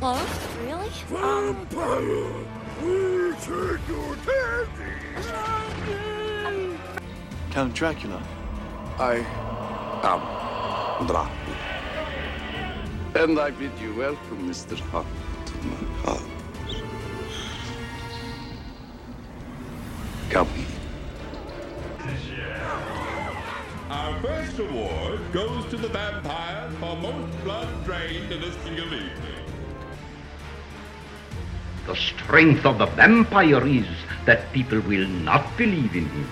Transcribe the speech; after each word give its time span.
Oh, 0.00 0.14
really? 0.62 0.90
Vampire, 1.08 2.06
we 2.84 3.32
take 3.40 3.88
your 3.88 4.14
candy. 4.24 4.94
Count 7.50 7.74
Dracula. 7.74 8.22
I 9.00 9.16
am 10.04 10.20
Dracula. 11.04 11.56
And 13.16 13.40
I 13.40 13.50
bid 13.50 13.72
you 13.80 13.92
welcome, 13.96 14.48
Mr. 14.48 14.78
Hunt, 14.78 15.08
to 15.46 15.54
my 15.66 15.74
house. 16.04 16.22
Come 20.30 20.48
in. 20.54 20.66
Our 23.90 24.20
first 24.20 24.58
award 24.60 25.32
goes 25.32 25.66
to 25.70 25.76
the 25.76 25.88
vampire 25.88 26.70
for 26.78 26.94
most 26.94 27.42
blood 27.42 27.84
drained 27.84 28.30
in 28.30 28.44
a 28.44 28.52
single 28.62 28.94
evening. 28.94 29.37
The 31.88 31.96
strength 31.96 32.66
of 32.66 32.76
the 32.76 32.84
vampire 32.84 33.66
is 33.66 33.86
that 34.26 34.52
people 34.52 34.78
will 34.80 35.08
not 35.08 35.56
believe 35.56 35.96
in 35.96 36.04
him. 36.04 36.28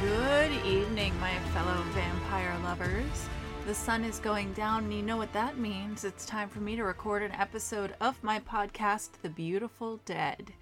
Good 0.00 0.52
evening, 0.64 1.18
my 1.18 1.36
fellow 1.52 1.82
vampire 1.90 2.56
lovers. 2.62 3.28
The 3.66 3.74
sun 3.74 4.04
is 4.04 4.20
going 4.20 4.52
down, 4.52 4.84
and 4.84 4.94
you 4.94 5.02
know 5.02 5.16
what 5.16 5.32
that 5.32 5.58
means. 5.58 6.04
It's 6.04 6.24
time 6.24 6.48
for 6.48 6.60
me 6.60 6.76
to 6.76 6.84
record 6.84 7.24
an 7.24 7.32
episode 7.32 7.96
of 8.00 8.22
my 8.22 8.38
podcast, 8.38 9.10
The 9.22 9.30
Beautiful 9.30 9.98
Dead. 10.04 10.52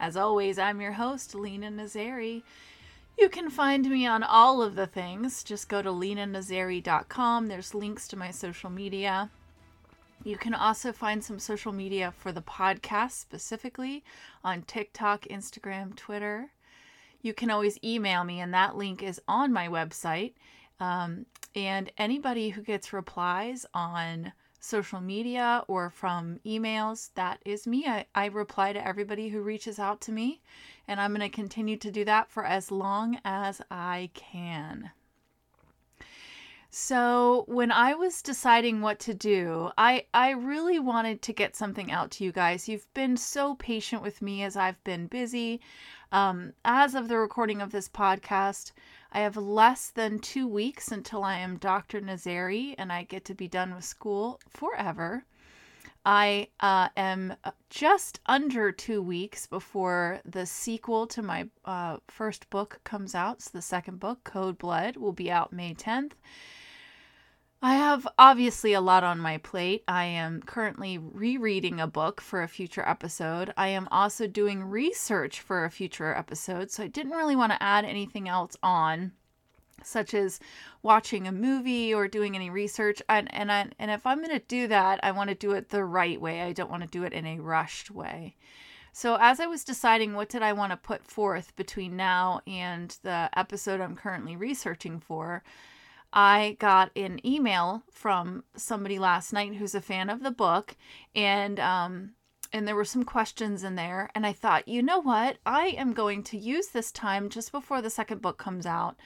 As 0.00 0.16
always, 0.16 0.58
I'm 0.58 0.80
your 0.80 0.92
host, 0.92 1.34
Lena 1.34 1.70
Nazari. 1.70 2.42
You 3.18 3.28
can 3.28 3.50
find 3.50 3.90
me 3.90 4.06
on 4.06 4.22
all 4.22 4.62
of 4.62 4.76
the 4.76 4.86
things. 4.86 5.42
Just 5.42 5.68
go 5.68 5.82
to 5.82 5.90
lenanazari.com. 5.90 7.46
There's 7.48 7.74
links 7.74 8.06
to 8.08 8.16
my 8.16 8.30
social 8.30 8.70
media. 8.70 9.30
You 10.22 10.36
can 10.36 10.54
also 10.54 10.92
find 10.92 11.22
some 11.22 11.40
social 11.40 11.72
media 11.72 12.12
for 12.16 12.30
the 12.30 12.42
podcast 12.42 13.12
specifically 13.12 14.04
on 14.44 14.62
TikTok, 14.62 15.22
Instagram, 15.24 15.96
Twitter. 15.96 16.52
You 17.22 17.34
can 17.34 17.50
always 17.50 17.78
email 17.82 18.22
me, 18.22 18.40
and 18.40 18.54
that 18.54 18.76
link 18.76 19.02
is 19.02 19.20
on 19.26 19.52
my 19.52 19.66
website. 19.66 20.34
Um, 20.78 21.26
and 21.56 21.90
anybody 21.98 22.50
who 22.50 22.62
gets 22.62 22.92
replies 22.92 23.66
on 23.74 24.32
social 24.58 25.00
media 25.00 25.64
or 25.68 25.90
from 25.90 26.40
emails, 26.44 27.10
that 27.14 27.40
is 27.44 27.66
me. 27.66 27.86
I, 27.86 28.06
I 28.14 28.26
reply 28.26 28.72
to 28.72 28.86
everybody 28.86 29.28
who 29.28 29.40
reaches 29.40 29.78
out 29.78 30.00
to 30.02 30.12
me, 30.12 30.40
and 30.86 31.00
I'm 31.00 31.14
going 31.14 31.28
to 31.28 31.34
continue 31.34 31.76
to 31.76 31.90
do 31.90 32.04
that 32.04 32.30
for 32.30 32.44
as 32.44 32.70
long 32.70 33.20
as 33.24 33.60
I 33.70 34.10
can. 34.14 34.90
So, 36.70 37.44
when 37.48 37.72
I 37.72 37.94
was 37.94 38.20
deciding 38.20 38.82
what 38.82 38.98
to 39.00 39.14
do, 39.14 39.70
I, 39.78 40.04
I 40.12 40.30
really 40.30 40.78
wanted 40.78 41.22
to 41.22 41.32
get 41.32 41.56
something 41.56 41.90
out 41.90 42.10
to 42.12 42.24
you 42.24 42.30
guys. 42.30 42.68
You've 42.68 42.92
been 42.92 43.16
so 43.16 43.54
patient 43.54 44.02
with 44.02 44.20
me 44.20 44.42
as 44.42 44.54
I've 44.54 44.82
been 44.84 45.06
busy. 45.06 45.62
Um, 46.12 46.52
as 46.64 46.94
of 46.94 47.08
the 47.08 47.16
recording 47.18 47.62
of 47.62 47.72
this 47.72 47.88
podcast, 47.88 48.72
I 49.10 49.20
have 49.20 49.36
less 49.36 49.90
than 49.90 50.18
two 50.18 50.46
weeks 50.46 50.92
until 50.92 51.24
I 51.24 51.38
am 51.38 51.56
Dr. 51.56 52.00
Nazari 52.00 52.74
and 52.76 52.92
I 52.92 53.04
get 53.04 53.24
to 53.26 53.34
be 53.34 53.48
done 53.48 53.74
with 53.74 53.84
school 53.84 54.40
forever. 54.48 55.24
I 56.04 56.48
uh, 56.60 56.88
am 56.96 57.34
just 57.70 58.20
under 58.26 58.72
two 58.72 59.02
weeks 59.02 59.46
before 59.46 60.20
the 60.24 60.46
sequel 60.46 61.06
to 61.08 61.22
my 61.22 61.48
uh, 61.64 61.98
first 62.08 62.48
book 62.50 62.80
comes 62.84 63.14
out. 63.14 63.42
So, 63.42 63.50
the 63.52 63.62
second 63.62 64.00
book, 64.00 64.24
Code 64.24 64.58
Blood, 64.58 64.96
will 64.96 65.12
be 65.12 65.30
out 65.30 65.52
May 65.52 65.74
10th. 65.74 66.12
I 67.60 67.74
have 67.74 68.06
obviously 68.16 68.72
a 68.72 68.80
lot 68.80 69.02
on 69.02 69.18
my 69.18 69.38
plate. 69.38 69.82
I 69.88 70.04
am 70.04 70.42
currently 70.42 70.96
rereading 70.96 71.80
a 71.80 71.88
book 71.88 72.20
for 72.20 72.40
a 72.40 72.48
future 72.48 72.88
episode. 72.88 73.52
I 73.56 73.68
am 73.68 73.88
also 73.90 74.28
doing 74.28 74.62
research 74.62 75.40
for 75.40 75.64
a 75.64 75.70
future 75.70 76.14
episode, 76.14 76.70
so 76.70 76.84
I 76.84 76.86
didn't 76.86 77.16
really 77.16 77.34
want 77.34 77.50
to 77.50 77.60
add 77.60 77.84
anything 77.84 78.28
else 78.28 78.56
on, 78.62 79.10
such 79.82 80.14
as 80.14 80.38
watching 80.84 81.26
a 81.26 81.32
movie 81.32 81.92
or 81.92 82.06
doing 82.06 82.36
any 82.36 82.48
research. 82.48 83.02
And 83.08 83.32
and 83.34 83.50
I, 83.50 83.66
and 83.80 83.90
if 83.90 84.06
I'm 84.06 84.18
going 84.18 84.38
to 84.38 84.46
do 84.46 84.68
that, 84.68 85.00
I 85.02 85.10
want 85.10 85.30
to 85.30 85.34
do 85.34 85.50
it 85.52 85.70
the 85.70 85.84
right 85.84 86.20
way. 86.20 86.42
I 86.42 86.52
don't 86.52 86.70
want 86.70 86.84
to 86.84 86.88
do 86.88 87.02
it 87.02 87.12
in 87.12 87.26
a 87.26 87.40
rushed 87.40 87.90
way. 87.90 88.36
So 88.92 89.16
as 89.20 89.40
I 89.40 89.46
was 89.46 89.64
deciding 89.64 90.14
what 90.14 90.28
did 90.28 90.42
I 90.42 90.52
want 90.52 90.70
to 90.70 90.76
put 90.76 91.04
forth 91.04 91.56
between 91.56 91.96
now 91.96 92.40
and 92.46 92.96
the 93.02 93.30
episode 93.36 93.80
I'm 93.80 93.96
currently 93.96 94.36
researching 94.36 95.00
for, 95.00 95.42
I 96.12 96.56
got 96.58 96.90
an 96.96 97.24
email 97.26 97.82
from 97.90 98.44
somebody 98.56 98.98
last 98.98 99.32
night 99.32 99.54
who's 99.54 99.74
a 99.74 99.80
fan 99.80 100.08
of 100.08 100.22
the 100.22 100.30
book, 100.30 100.76
and 101.14 101.60
um, 101.60 102.12
and 102.52 102.66
there 102.66 102.76
were 102.76 102.84
some 102.84 103.04
questions 103.04 103.62
in 103.62 103.74
there, 103.74 104.10
and 104.14 104.26
I 104.26 104.32
thought, 104.32 104.68
you 104.68 104.82
know 104.82 105.00
what, 105.00 105.38
I 105.44 105.68
am 105.68 105.92
going 105.92 106.22
to 106.24 106.38
use 106.38 106.68
this 106.68 106.90
time 106.90 107.28
just 107.28 107.52
before 107.52 107.82
the 107.82 107.90
second 107.90 108.22
book 108.22 108.38
comes 108.38 108.64
out 108.64 108.96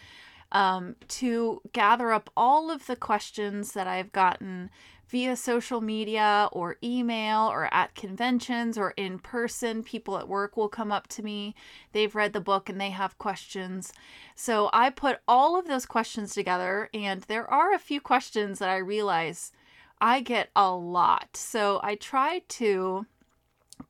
um, 0.52 0.96
to 1.08 1.60
gather 1.72 2.12
up 2.12 2.30
all 2.36 2.70
of 2.70 2.86
the 2.86 2.96
questions 2.96 3.72
that 3.72 3.86
I've 3.86 4.12
gotten 4.12 4.70
via 5.12 5.36
social 5.36 5.82
media 5.82 6.48
or 6.52 6.78
email 6.82 7.42
or 7.42 7.72
at 7.72 7.94
conventions 7.94 8.78
or 8.78 8.92
in 8.96 9.18
person. 9.18 9.82
People 9.82 10.16
at 10.16 10.26
work 10.26 10.56
will 10.56 10.70
come 10.70 10.90
up 10.90 11.06
to 11.06 11.22
me. 11.22 11.54
They've 11.92 12.14
read 12.14 12.32
the 12.32 12.40
book 12.40 12.70
and 12.70 12.80
they 12.80 12.90
have 12.90 13.18
questions. 13.18 13.92
So 14.34 14.70
I 14.72 14.88
put 14.88 15.20
all 15.28 15.58
of 15.58 15.68
those 15.68 15.84
questions 15.84 16.32
together, 16.32 16.88
and 16.94 17.20
there 17.24 17.48
are 17.48 17.74
a 17.74 17.78
few 17.78 18.00
questions 18.00 18.58
that 18.58 18.70
I 18.70 18.78
realize 18.78 19.52
I 20.00 20.22
get 20.22 20.48
a 20.56 20.70
lot. 20.72 21.36
So 21.36 21.78
I 21.82 21.94
try 21.94 22.40
to 22.48 23.04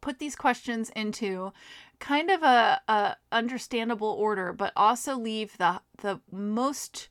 put 0.01 0.19
these 0.19 0.35
questions 0.35 0.91
into 0.97 1.53
kind 2.01 2.31
of 2.31 2.43
a, 2.43 2.81
a 2.89 3.17
understandable 3.31 4.09
order, 4.09 4.53
but 4.53 4.73
also 4.77 5.17
leave 5.17 5.57
the 5.59 5.81
the 5.99 6.21
most 6.33 7.09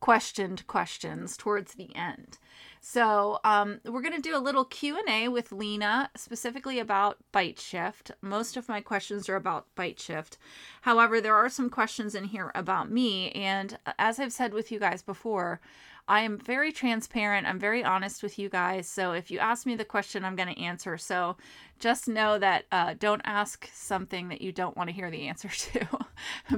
questioned 0.00 0.66
questions 0.66 1.36
towards 1.36 1.74
the 1.74 1.94
end. 1.94 2.38
So 2.80 3.40
um, 3.42 3.80
we're 3.84 4.02
going 4.02 4.14
to 4.14 4.20
do 4.20 4.36
a 4.36 4.38
little 4.38 4.64
Q&A 4.64 5.28
with 5.28 5.50
Lena 5.50 6.10
specifically 6.16 6.78
about 6.78 7.18
Bite 7.32 7.58
Shift. 7.58 8.12
Most 8.20 8.56
of 8.56 8.68
my 8.68 8.80
questions 8.80 9.28
are 9.28 9.36
about 9.36 9.66
Bite 9.74 9.98
Shift. 9.98 10.38
However, 10.82 11.20
there 11.20 11.34
are 11.34 11.48
some 11.48 11.68
questions 11.68 12.14
in 12.14 12.24
here 12.24 12.52
about 12.54 12.90
me. 12.90 13.30
And 13.32 13.76
as 13.98 14.20
I've 14.20 14.32
said 14.32 14.54
with 14.54 14.70
you 14.70 14.78
guys 14.78 15.02
before, 15.02 15.60
I 16.08 16.20
am 16.20 16.38
very 16.38 16.70
transparent. 16.70 17.48
I'm 17.48 17.58
very 17.58 17.82
honest 17.82 18.22
with 18.22 18.38
you 18.38 18.48
guys. 18.48 18.86
So 18.86 19.12
if 19.12 19.30
you 19.30 19.40
ask 19.40 19.66
me 19.66 19.74
the 19.74 19.84
question, 19.84 20.24
I'm 20.24 20.36
going 20.36 20.54
to 20.54 20.62
answer. 20.62 20.96
So 20.96 21.36
just 21.80 22.06
know 22.06 22.38
that 22.38 22.66
uh, 22.70 22.94
don't 22.98 23.22
ask 23.24 23.68
something 23.72 24.28
that 24.28 24.40
you 24.40 24.52
don't 24.52 24.76
want 24.76 24.88
to 24.88 24.94
hear 24.94 25.10
the 25.10 25.26
answer 25.26 25.48
to 25.72 25.86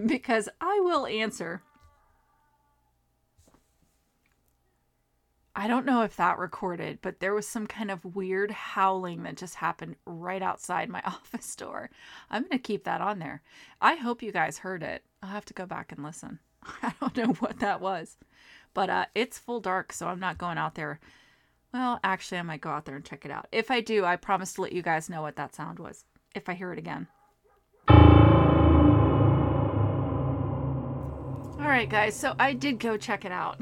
because 0.06 0.48
I 0.60 0.81
will 0.81 1.06
answer. 1.06 1.62
I 5.59 5.67
don't 5.67 5.87
know 5.87 6.03
if 6.03 6.15
that 6.15 6.39
recorded, 6.39 7.01
but 7.03 7.19
there 7.19 7.35
was 7.35 7.45
some 7.45 7.67
kind 7.67 7.91
of 7.91 8.15
weird 8.15 8.53
howling 8.53 9.25
that 9.25 9.37
just 9.37 9.57
happened 9.57 9.97
right 10.07 10.41
outside 10.41 10.89
my 10.89 11.03
office 11.05 11.57
door. 11.57 11.91
I'm 12.31 12.43
going 12.43 12.53
to 12.53 12.59
keep 12.61 12.85
that 12.85 13.01
on 13.01 13.19
there. 13.19 13.43
I 13.81 13.97
hope 13.97 14.23
you 14.23 14.31
guys 14.31 14.59
heard 14.59 14.85
it. 14.85 15.03
I'll 15.21 15.31
have 15.31 15.47
to 15.47 15.55
go 15.55 15.67
back 15.67 15.91
and 15.91 16.05
listen. 16.05 16.39
I 16.83 16.93
don't 17.01 17.17
know 17.17 17.33
what 17.41 17.59
that 17.59 17.81
was. 17.81 18.19
But 18.73 18.89
uh, 18.89 19.07
it's 19.17 19.37
full 19.37 19.59
dark, 19.59 19.93
so 19.93 20.07
I'm 20.07 20.21
not 20.21 20.39
going 20.39 20.59
out 20.59 20.77
there. 20.77 21.01
Well, 21.75 21.99
actually, 22.05 22.39
I 22.39 22.43
might 22.43 22.61
go 22.61 22.71
out 22.71 22.85
there 22.85 22.95
and 22.95 23.05
check 23.05 23.25
it 23.25 23.33
out. 23.33 23.49
If 23.51 23.69
I 23.69 23.81
do, 23.81 24.04
I 24.04 24.15
promise 24.15 24.53
to 24.53 24.63
let 24.63 24.72
you 24.72 24.83
guys 24.83 25.11
know 25.11 25.22
what 25.22 25.34
that 25.34 25.57
sound 25.57 25.81
was 25.81 26.04
if 26.37 26.49
I 26.49 26.54
hear 26.54 26.72
it 26.72 26.78
again. 26.78 27.09
All 31.59 31.66
right, 31.66 31.91
guys, 31.91 32.15
so 32.15 32.37
I 32.39 32.53
did 32.53 32.78
go 32.78 32.97
check 32.97 33.25
it 33.25 33.33
out. 33.33 33.61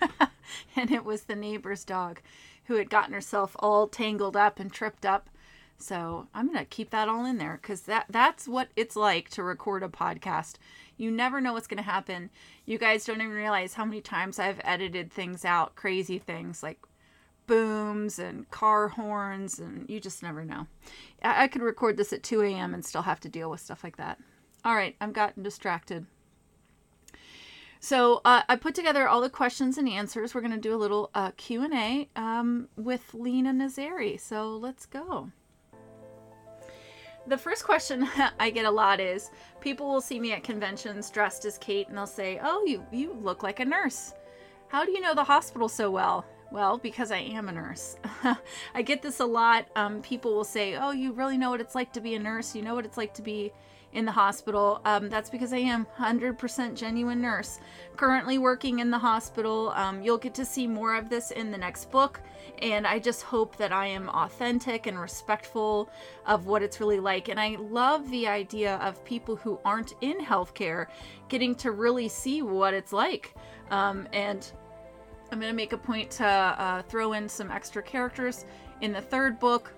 and 0.76 0.90
it 0.90 1.04
was 1.04 1.22
the 1.22 1.36
neighbor's 1.36 1.84
dog 1.84 2.20
who 2.64 2.74
had 2.74 2.90
gotten 2.90 3.14
herself 3.14 3.56
all 3.58 3.88
tangled 3.88 4.36
up 4.36 4.58
and 4.58 4.72
tripped 4.72 5.06
up. 5.06 5.30
So 5.78 6.28
I'm 6.34 6.46
gonna 6.46 6.64
keep 6.64 6.90
that 6.90 7.08
all 7.08 7.24
in 7.24 7.38
there 7.38 7.58
because 7.60 7.82
that 7.82 8.06
that's 8.08 8.48
what 8.48 8.68
it's 8.76 8.96
like 8.96 9.28
to 9.30 9.42
record 9.42 9.82
a 9.82 9.88
podcast. 9.88 10.54
You 10.96 11.10
never 11.10 11.40
know 11.40 11.52
what's 11.52 11.66
gonna 11.66 11.82
happen. 11.82 12.30
You 12.64 12.78
guys 12.78 13.04
don't 13.04 13.20
even 13.20 13.32
realize 13.32 13.74
how 13.74 13.84
many 13.84 14.00
times 14.00 14.38
I've 14.38 14.60
edited 14.64 15.12
things 15.12 15.44
out, 15.44 15.76
crazy 15.76 16.18
things 16.18 16.62
like 16.62 16.78
booms 17.46 18.18
and 18.18 18.50
car 18.50 18.88
horns, 18.88 19.58
and 19.58 19.88
you 19.88 20.00
just 20.00 20.22
never 20.22 20.44
know. 20.44 20.66
I, 21.22 21.44
I 21.44 21.48
could 21.48 21.62
record 21.62 21.96
this 21.96 22.12
at 22.12 22.22
2 22.22 22.42
a.m. 22.42 22.74
and 22.74 22.84
still 22.84 23.02
have 23.02 23.20
to 23.20 23.28
deal 23.28 23.50
with 23.50 23.60
stuff 23.60 23.84
like 23.84 23.96
that. 23.98 24.18
All 24.64 24.74
right, 24.74 24.96
I've 25.00 25.12
gotten 25.12 25.42
distracted. 25.42 26.06
So 27.86 28.20
uh, 28.24 28.42
I 28.48 28.56
put 28.56 28.74
together 28.74 29.06
all 29.06 29.20
the 29.20 29.30
questions 29.30 29.78
and 29.78 29.88
answers. 29.88 30.34
We're 30.34 30.40
going 30.40 30.50
to 30.50 30.58
do 30.58 30.74
a 30.74 30.76
little 30.76 31.08
uh, 31.14 31.30
Q 31.36 31.62
and 31.62 31.72
A 31.72 32.08
um, 32.16 32.68
with 32.74 33.14
Lena 33.14 33.52
Nazari. 33.52 34.18
So 34.18 34.56
let's 34.56 34.86
go. 34.86 35.30
the 37.28 37.38
first 37.38 37.62
question 37.62 38.08
I 38.40 38.50
get 38.50 38.64
a 38.64 38.70
lot 38.72 38.98
is 38.98 39.30
people 39.60 39.86
will 39.86 40.00
see 40.00 40.18
me 40.18 40.32
at 40.32 40.42
conventions 40.42 41.10
dressed 41.10 41.44
as 41.44 41.58
Kate 41.58 41.86
and 41.86 41.96
they'll 41.96 42.08
say, 42.08 42.40
"Oh, 42.42 42.64
you 42.66 42.84
you 42.90 43.12
look 43.22 43.44
like 43.44 43.60
a 43.60 43.64
nurse. 43.64 44.14
How 44.66 44.84
do 44.84 44.90
you 44.90 45.00
know 45.00 45.14
the 45.14 45.22
hospital 45.22 45.68
so 45.68 45.88
well?" 45.88 46.26
Well, 46.50 46.78
because 46.78 47.12
I 47.12 47.18
am 47.18 47.48
a 47.48 47.52
nurse. 47.52 47.98
I 48.74 48.82
get 48.82 49.00
this 49.00 49.20
a 49.20 49.24
lot. 49.24 49.66
Um, 49.76 50.02
people 50.02 50.34
will 50.34 50.42
say, 50.42 50.74
"Oh, 50.74 50.90
you 50.90 51.12
really 51.12 51.38
know 51.38 51.50
what 51.50 51.60
it's 51.60 51.76
like 51.76 51.92
to 51.92 52.00
be 52.00 52.16
a 52.16 52.18
nurse. 52.18 52.52
You 52.52 52.62
know 52.62 52.74
what 52.74 52.84
it's 52.84 52.96
like 52.96 53.14
to 53.14 53.22
be 53.22 53.52
in 53.96 54.04
the 54.04 54.12
hospital." 54.12 54.80
Um, 54.84 55.08
that's 55.08 55.30
because 55.30 55.52
I 55.52 55.58
am 55.58 55.86
100% 55.98 56.74
genuine 56.74 57.20
nurse. 57.20 57.58
Currently 57.96 58.38
working 58.38 58.78
in 58.78 58.90
the 58.90 58.98
hospital. 58.98 59.72
Um, 59.74 60.02
you'll 60.02 60.18
get 60.18 60.34
to 60.34 60.44
see 60.44 60.66
more 60.66 60.94
of 60.94 61.08
this 61.08 61.32
in 61.32 61.50
the 61.50 61.58
next 61.58 61.90
book, 61.90 62.20
and 62.62 62.86
I 62.86 62.98
just 62.98 63.22
hope 63.22 63.56
that 63.56 63.72
I 63.72 63.86
am 63.86 64.08
authentic 64.10 64.86
and 64.86 64.98
respectful 65.00 65.90
of 66.26 66.46
what 66.46 66.62
it's 66.62 66.80
really 66.80 67.00
like. 67.00 67.28
And 67.28 67.40
I 67.40 67.56
love 67.58 68.08
the 68.10 68.28
idea 68.28 68.76
of 68.76 69.04
people 69.04 69.36
who 69.36 69.58
aren't 69.64 69.94
in 70.00 70.18
healthcare 70.18 70.86
getting 71.28 71.54
to 71.56 71.72
really 71.72 72.08
see 72.08 72.42
what 72.42 72.74
it's 72.74 72.92
like. 72.92 73.34
Um, 73.70 74.06
and 74.12 74.50
I'm 75.30 75.40
going 75.40 75.50
to 75.50 75.56
make 75.56 75.72
a 75.72 75.78
point 75.78 76.10
to 76.12 76.26
uh, 76.26 76.82
throw 76.82 77.14
in 77.14 77.28
some 77.28 77.50
extra 77.50 77.82
characters 77.82 78.44
in 78.80 78.92
the 78.92 79.00
third 79.00 79.38
book. 79.38 79.72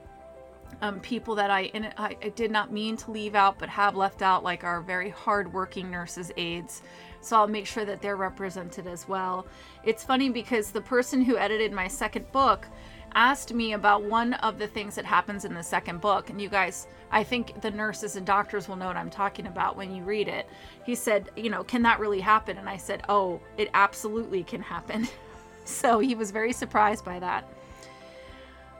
Um, 0.80 1.00
people 1.00 1.34
that 1.34 1.50
I, 1.50 1.70
I, 1.96 2.16
I 2.22 2.28
did 2.28 2.52
not 2.52 2.72
mean 2.72 2.96
to 2.98 3.10
leave 3.10 3.34
out 3.34 3.58
but 3.58 3.68
have 3.68 3.96
left 3.96 4.22
out, 4.22 4.44
like 4.44 4.62
our 4.62 4.80
very 4.80 5.10
hardworking 5.10 5.90
nurses' 5.90 6.30
aides. 6.36 6.82
So 7.20 7.36
I'll 7.36 7.48
make 7.48 7.66
sure 7.66 7.84
that 7.84 8.00
they're 8.00 8.16
represented 8.16 8.86
as 8.86 9.08
well. 9.08 9.46
It's 9.82 10.04
funny 10.04 10.30
because 10.30 10.70
the 10.70 10.80
person 10.80 11.20
who 11.20 11.36
edited 11.36 11.72
my 11.72 11.88
second 11.88 12.30
book 12.30 12.66
asked 13.14 13.52
me 13.54 13.72
about 13.72 14.04
one 14.04 14.34
of 14.34 14.58
the 14.58 14.66
things 14.66 14.94
that 14.94 15.04
happens 15.04 15.44
in 15.44 15.54
the 15.54 15.62
second 15.62 16.00
book. 16.00 16.30
And 16.30 16.40
you 16.40 16.48
guys, 16.48 16.86
I 17.10 17.24
think 17.24 17.60
the 17.60 17.70
nurses 17.70 18.16
and 18.16 18.26
doctors 18.26 18.68
will 18.68 18.76
know 18.76 18.86
what 18.86 18.96
I'm 18.96 19.10
talking 19.10 19.46
about 19.46 19.76
when 19.76 19.94
you 19.94 20.02
read 20.04 20.28
it. 20.28 20.48
He 20.84 20.94
said, 20.94 21.30
You 21.36 21.50
know, 21.50 21.64
can 21.64 21.82
that 21.82 22.00
really 22.00 22.20
happen? 22.20 22.58
And 22.58 22.68
I 22.68 22.76
said, 22.76 23.02
Oh, 23.08 23.40
it 23.56 23.70
absolutely 23.74 24.44
can 24.44 24.62
happen. 24.62 25.08
so 25.64 25.98
he 25.98 26.14
was 26.14 26.30
very 26.30 26.52
surprised 26.52 27.04
by 27.04 27.18
that. 27.18 27.48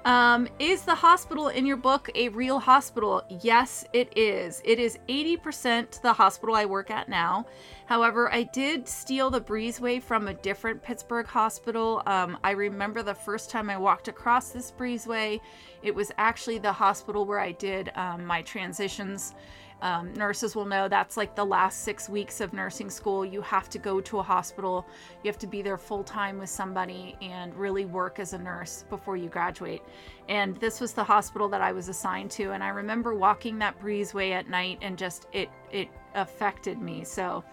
Um, 0.09 0.49
is 0.59 0.85
the 0.85 0.95
hospital 0.95 1.49
in 1.49 1.67
your 1.67 1.77
book 1.77 2.09
a 2.15 2.31
real 2.31 2.61
hospital? 2.61 3.23
Yes, 3.43 3.85
it 3.93 4.11
is. 4.17 4.63
It 4.65 4.79
is 4.79 4.99
80% 5.07 6.01
the 6.01 6.15
hospital 6.15 6.55
I 6.55 6.65
work 6.65 6.91
at 6.91 7.11
now. 7.11 7.45
However, 7.85 8.33
I 8.33 8.45
did 8.45 8.89
steal 8.89 9.29
the 9.29 9.43
breezeway 9.43 10.03
from 10.03 10.27
a 10.27 10.33
different 10.33 10.83
Pittsburgh 10.83 11.27
hospital. 11.27 12.03
Um, 12.07 12.39
I 12.43 12.53
remember 12.53 13.03
the 13.03 13.15
first 13.15 13.51
time 13.51 13.69
I 13.69 13.77
walked 13.77 14.09
across 14.09 14.49
this 14.49 14.73
breezeway, 14.73 15.41
it 15.83 15.95
was 15.95 16.11
actually 16.17 16.57
the 16.57 16.73
hospital 16.73 17.27
where 17.27 17.41
I 17.41 17.53
did 17.53 17.93
um, 17.95 18.25
my 18.25 18.41
transitions 18.41 19.35
um, 19.81 20.13
nurses 20.15 20.57
will 20.57 20.65
know 20.65 20.89
that's 20.89 21.17
like 21.17 21.35
the 21.35 21.45
last 21.45 21.85
six 21.85 22.09
weeks 22.09 22.41
of 22.41 22.53
nursing 22.53 22.91
school. 22.91 23.25
You 23.25 23.41
have 23.43 23.69
to 23.71 23.79
go 23.79 24.01
to 24.01 24.19
a 24.19 24.23
hospital, 24.23 24.87
you 25.23 25.29
have 25.29 25.39
to 25.39 25.47
be 25.47 25.63
there 25.63 25.79
full 25.79 26.03
time 26.03 26.39
with 26.39 26.51
somebody 26.51 27.17
and 27.21 27.55
really 27.55 27.85
work 27.85 28.19
as 28.19 28.33
a 28.33 28.39
nurse 28.39 28.85
before 28.91 29.17
you 29.17 29.29
graduate. 29.29 29.83
And 30.29 30.57
this 30.57 30.81
was 30.81 30.93
the 30.93 31.05
hospital 31.05 31.49
that 31.51 31.61
I 31.61 31.73
was 31.73 31.89
assigned 31.89 32.31
to. 32.33 32.53
And 32.53 32.63
I 32.63 32.69
remember 32.69 33.15
walking 33.15 33.59
that 33.61 33.81
breezeway 33.81 34.33
at 34.33 34.49
night 34.49 34.79
and 34.83 34.99
just 34.99 35.27
it, 35.33 35.49
it 35.71 35.89
affected 36.15 36.81
me. 36.81 37.05
So 37.05 37.45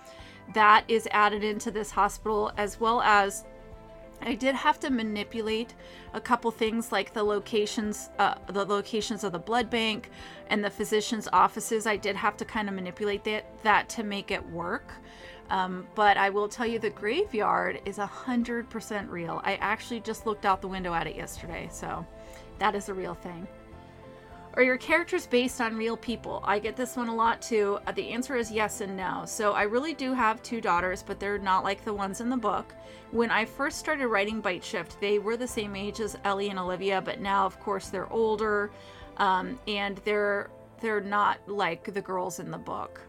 that 0.54 0.84
is 0.88 1.08
added 1.12 1.44
into 1.44 1.72
this 1.72 1.92
hospital 1.92 2.52
as 2.58 2.80
well 2.80 3.02
as 3.02 3.46
I 4.26 4.34
did 4.34 4.56
have 4.56 4.80
to 4.80 4.90
manipulate 4.90 5.76
a 6.14 6.20
couple 6.20 6.50
things 6.50 6.92
like 6.92 7.14
the 7.14 7.24
locations, 7.24 8.10
uh, 8.18 8.36
the 8.48 8.66
locations 8.66 9.24
of 9.24 9.32
the 9.32 9.40
blood 9.40 9.70
bank 9.70 10.10
and 10.50 10.64
the 10.64 10.70
physician's 10.70 11.28
offices. 11.32 11.86
I 11.86 11.96
did 11.96 12.16
have 12.16 12.36
to 12.38 12.46
kind 12.46 12.68
of 12.68 12.74
manipulate 12.74 13.24
that 13.26 13.46
that 13.64 13.88
to 13.90 14.04
make 14.04 14.32
it 14.32 14.44
work. 14.50 14.92
Um, 15.52 15.86
but 15.94 16.18
I 16.18 16.32
will 16.32 16.50
tell 16.50 16.66
you, 16.66 16.80
the 16.80 16.90
graveyard 16.90 17.80
is 17.86 18.00
a 18.00 18.06
hundred 18.06 18.68
percent 18.68 19.10
real. 19.12 19.42
I 19.44 19.56
actually 19.56 20.00
just 20.00 20.26
looked 20.26 20.44
out 20.44 20.60
the 20.60 20.68
window 20.68 20.94
at 20.94 21.06
it 21.06 21.16
yesterday, 21.16 21.70
so 21.72 22.04
that 22.58 22.74
is 22.74 22.90
a 22.90 22.94
real 22.94 23.14
thing. 23.14 23.48
Are 24.56 24.64
your 24.64 24.78
characters 24.78 25.28
based 25.28 25.60
on 25.60 25.76
real 25.76 25.98
people? 25.98 26.42
I 26.46 26.60
get 26.60 26.78
this 26.78 26.96
one 26.96 27.10
a 27.10 27.16
lot 27.16 27.42
too. 27.42 27.78
Uh, 27.86 27.92
the 27.92 28.10
answer 28.10 28.38
is 28.38 28.50
yes 28.50 28.80
and 28.80 28.96
no. 28.96 29.24
So 29.26 29.52
I 29.52 29.64
really 29.64 29.94
do 29.94 30.14
have 30.14 30.42
two 30.44 30.62
daughters, 30.62 31.04
but 31.04 31.20
they're 31.20 31.38
not 31.38 31.66
like 31.66 31.84
the 31.84 31.94
ones 31.94 32.22
in 32.22 32.30
the 32.30 32.38
book. 32.38 32.74
When 33.12 33.32
I 33.32 33.44
first 33.44 33.80
started 33.80 34.08
writing 34.08 34.40
Bite 34.40 34.64
Shift, 34.64 35.02
they 35.02 35.20
were 35.20 35.36
the 35.36 35.46
same 35.48 35.76
age 35.76 36.00
as 36.00 36.18
Ellie 36.24 36.52
and 36.52 36.58
Olivia, 36.58 37.02
but 37.02 37.20
now, 37.20 37.46
of 37.46 37.60
course, 37.60 37.90
they're 37.90 38.12
older, 38.14 38.72
um, 39.18 39.60
and 39.68 39.98
they're 40.06 40.50
they're 40.80 41.02
not 41.02 41.40
like 41.48 41.94
the 41.94 42.02
girls 42.02 42.40
in 42.40 42.50
the 42.50 42.58
book. 42.58 43.02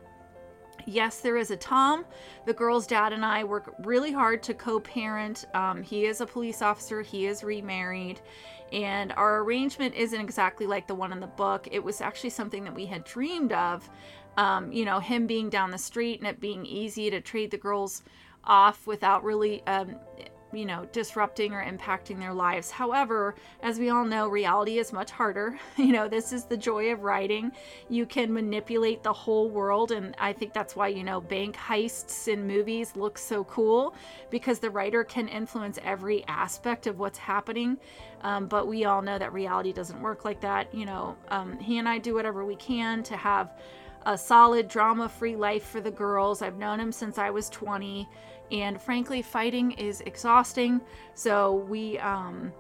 Yes, 0.84 1.20
there 1.20 1.37
is 1.37 1.50
a 1.50 1.56
Tom. 1.56 2.04
The 2.44 2.54
girl's 2.54 2.87
dad 2.87 3.12
and 3.12 3.25
I 3.25 3.43
work 3.44 3.75
really 3.84 4.12
hard 4.12 4.43
to 4.44 4.54
co 4.54 4.78
parent. 4.78 5.44
Um, 5.54 5.82
he 5.82 6.06
is 6.06 6.20
a 6.20 6.26
police 6.26 6.62
officer, 6.62 7.02
he 7.02 7.26
is 7.26 7.43
remarried, 7.43 8.20
and 8.72 9.12
our 9.12 9.40
arrangement 9.40 9.94
isn't 9.94 10.20
exactly 10.20 10.66
like 10.66 10.86
the 10.86 10.94
one 10.94 11.12
in 11.12 11.20
the 11.20 11.26
book. 11.26 11.68
It 11.70 11.82
was 11.82 12.00
actually 12.00 12.30
something 12.30 12.64
that 12.64 12.74
we 12.74 12.86
had 12.86 13.04
dreamed 13.04 13.52
of. 13.52 13.88
Um, 14.36 14.70
you 14.70 14.84
know, 14.84 14.98
him 14.98 15.26
being 15.26 15.48
down 15.48 15.70
the 15.70 15.78
street 15.78 16.20
and 16.20 16.28
it 16.28 16.40
being 16.40 16.66
easy 16.66 17.08
to 17.10 17.20
trade 17.20 17.50
the 17.50 17.56
girls 17.56 18.02
off 18.44 18.86
without 18.86 19.24
really 19.24 19.64
um, 19.66 19.96
you 20.52 20.64
know, 20.64 20.87
disrupting 20.93 21.52
or 21.52 21.64
impacting 21.64 22.19
their 22.19 22.32
lives. 22.32 22.70
However, 22.70 23.34
as 23.62 23.78
we 23.78 23.90
all 23.90 24.04
know, 24.04 24.28
reality 24.28 24.78
is 24.78 24.93
much 24.93 25.10
harder. 25.10 25.58
You 25.76 25.93
know, 25.93 26.08
this 26.08 26.32
is 26.32 26.44
the 26.44 26.56
joy 26.56 26.93
of 26.93 27.02
writing. 27.02 27.52
You 27.88 28.06
can 28.06 28.32
manipulate 28.32 29.02
the 29.02 29.12
whole 29.12 29.48
world, 29.48 29.93
and 29.93 30.16
I 30.19 30.32
think 30.32 30.52
that's 30.52 30.75
why, 30.75 30.88
you 30.88 31.04
know, 31.04 31.20
bank 31.20 31.54
heists 31.54 32.26
in 32.26 32.46
movies 32.46 32.96
look 32.96 33.19
so 33.19 33.44
cool 33.44 33.94
because 34.31 34.58
the 34.58 34.70
writer 34.70 35.04
can 35.04 35.28
influence 35.28 35.78
every 35.84 36.25
aspect 36.26 36.87
of 36.87 36.98
what's 36.98 37.19
happening. 37.19 37.78
Um, 38.22 38.46
but 38.46 38.66
we 38.66 38.84
all 38.84 39.00
know 39.00 39.19
that 39.19 39.32
reality 39.32 39.72
doesn't 39.72 40.00
work 40.00 40.25
like 40.25 40.40
that. 40.40 40.75
You 40.75 40.87
know, 40.87 41.16
um, 41.28 41.58
he 41.58 41.78
and 41.78 41.88
I 41.88 41.98
do 41.98 42.14
whatever 42.14 42.44
we 42.44 42.56
can 42.56 43.02
to 43.04 43.16
have 43.16 43.52
a 44.06 44.16
solid 44.16 44.69
drama 44.69 45.08
free 45.08 45.37
life 45.37 45.64
for 45.64 45.81
the 45.81 45.90
girls. 45.90 46.40
I've 46.40 46.56
known 46.56 46.81
him 46.81 46.93
since 46.93 47.19
I 47.19 47.31
was 47.31 47.50
20 47.50 48.08
and 48.50 48.81
frankly 48.81 49.22
fighting 49.22 49.72
is 49.72 50.00
exhausting. 50.02 50.81
So 51.14 51.54
we 51.69 51.98
um, 51.98 52.52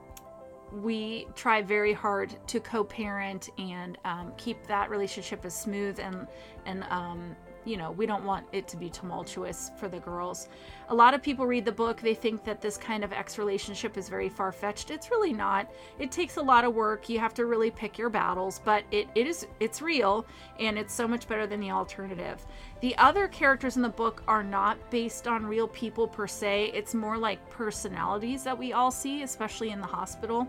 we 0.72 1.26
try 1.34 1.62
very 1.62 1.92
hard 1.92 2.34
to 2.48 2.60
co-parent 2.60 3.50
and 3.58 3.98
um, 4.04 4.32
keep 4.36 4.66
that 4.66 4.90
relationship 4.90 5.44
as 5.44 5.54
smooth 5.58 5.98
and 6.00 6.26
and 6.64 6.84
um, 6.90 7.36
you 7.66 7.76
know, 7.76 7.90
we 7.90 8.06
don't 8.06 8.24
want 8.24 8.46
it 8.52 8.68
to 8.68 8.76
be 8.76 8.88
tumultuous 8.88 9.72
for 9.76 9.88
the 9.88 9.98
girls. 9.98 10.48
A 10.88 10.94
lot 10.94 11.14
of 11.14 11.22
people 11.22 11.46
read 11.46 11.64
the 11.64 11.72
book, 11.72 12.00
they 12.00 12.14
think 12.14 12.44
that 12.44 12.60
this 12.60 12.76
kind 12.76 13.02
of 13.02 13.12
ex 13.12 13.38
relationship 13.38 13.98
is 13.98 14.08
very 14.08 14.28
far 14.28 14.52
fetched. 14.52 14.90
It's 14.90 15.10
really 15.10 15.32
not. 15.32 15.70
It 15.98 16.12
takes 16.12 16.36
a 16.36 16.42
lot 16.42 16.64
of 16.64 16.74
work. 16.74 17.08
You 17.08 17.18
have 17.18 17.34
to 17.34 17.44
really 17.44 17.72
pick 17.72 17.98
your 17.98 18.08
battles, 18.08 18.60
but 18.64 18.84
it, 18.92 19.08
it 19.16 19.26
is 19.26 19.46
it's 19.58 19.82
real 19.82 20.24
and 20.60 20.78
it's 20.78 20.94
so 20.94 21.08
much 21.08 21.26
better 21.26 21.46
than 21.46 21.60
the 21.60 21.72
alternative. 21.72 22.46
The 22.80 22.96
other 22.98 23.26
characters 23.26 23.76
in 23.76 23.82
the 23.82 23.88
book 23.88 24.22
are 24.28 24.44
not 24.44 24.78
based 24.90 25.26
on 25.26 25.44
real 25.44 25.66
people 25.68 26.06
per 26.06 26.28
se. 26.28 26.70
It's 26.72 26.94
more 26.94 27.18
like 27.18 27.50
personalities 27.50 28.44
that 28.44 28.56
we 28.56 28.72
all 28.72 28.92
see, 28.92 29.22
especially 29.22 29.70
in 29.70 29.80
the 29.80 29.86
hospital. 29.86 30.46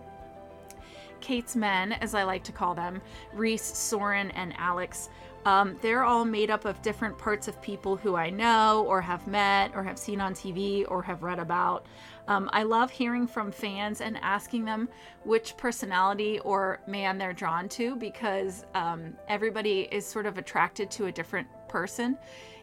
Kate's 1.19 1.55
men, 1.55 1.93
as 1.93 2.13
I 2.13 2.23
like 2.23 2.43
to 2.43 2.51
call 2.51 2.75
them, 2.75 3.01
Reese, 3.33 3.63
Sorin, 3.63 4.31
and 4.31 4.53
Alex, 4.57 5.09
um, 5.45 5.77
they're 5.81 6.03
all 6.03 6.25
made 6.25 6.49
up 6.49 6.65
of 6.65 6.81
different 6.81 7.17
parts 7.17 7.47
of 7.47 7.61
people 7.61 7.95
who 7.95 8.15
I 8.15 8.29
know 8.29 8.85
or 8.87 8.99
have 9.01 9.27
met 9.27 9.71
or 9.75 9.83
have 9.83 9.97
seen 9.97 10.19
on 10.19 10.33
TV 10.33 10.85
or 10.89 11.01
have 11.01 11.23
read 11.23 11.39
about. 11.39 11.85
Um, 12.27 12.49
I 12.51 12.63
love 12.63 12.91
hearing 12.91 13.27
from 13.27 13.51
fans 13.51 14.01
and 14.01 14.17
asking 14.17 14.65
them 14.65 14.89
which 15.23 15.55
personality 15.55 16.39
or 16.39 16.81
man 16.87 17.17
they're 17.17 17.31
drawn 17.31 17.69
to 17.69 17.95
because 17.95 18.65
um, 18.75 19.13
everybody 19.29 19.87
is 19.91 20.05
sort 20.05 20.25
of 20.25 20.37
attracted 20.37 20.91
to 20.91 21.05
a 21.05 21.11
different 21.11 21.47
person. 21.69 22.17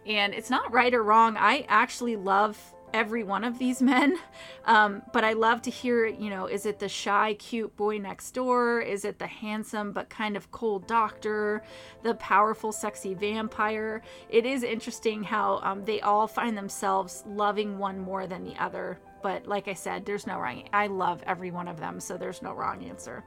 And 0.07 0.35
it's 0.35 0.51
not 0.51 0.71
right 0.73 0.93
or 0.93 1.03
wrong. 1.03 1.37
I 1.39 1.65
actually 1.69 2.17
love 2.17 2.74
every 2.95 3.25
one 3.25 3.45
of 3.45 3.59
these 3.59 3.83
men. 3.83 4.17
Um, 4.65 5.03
but 5.13 5.25
I 5.25 5.35
love 5.35 5.61
to 5.63 5.71
hear, 5.71 6.07
you 6.07 6.31
know, 6.31 6.47
is 6.47 6.65
it 6.65 6.79
the 6.79 6.89
shy, 6.89 7.35
cute 7.35 7.77
boy 7.77 7.99
next 7.99 8.31
door? 8.31 8.81
Is 8.81 9.05
it 9.05 9.19
the 9.19 9.27
handsome 9.27 9.93
but 9.93 10.09
kind 10.09 10.37
of 10.37 10.51
cold 10.53 10.87
doctor? 10.87 11.63
The 12.03 12.15
powerful, 12.15 12.73
sexy 12.73 13.13
vampire? 13.13 14.01
It 14.31 14.47
is 14.47 14.63
interesting 14.63 15.25
how 15.25 15.61
um, 15.63 15.85
they 15.85 16.01
all 16.01 16.29
find 16.29 16.57
themselves 16.57 17.25
loving 17.27 17.79
one 17.79 17.99
more 17.99 18.27
than 18.27 18.45
the 18.45 18.57
other 18.63 18.99
but 19.25 19.47
like 19.47 19.69
I 19.69 19.73
said, 19.73 20.05
there's 20.05 20.27
no 20.27 20.39
wrong. 20.39 20.69
I 20.75 20.87
love 20.87 21.23
every 21.27 21.51
one 21.51 21.67
of 21.67 21.81
them, 21.81 21.99
so 21.99 22.19
there's 22.19 22.43
no 22.43 22.53
wrong 22.53 22.85
answer. 22.85 23.25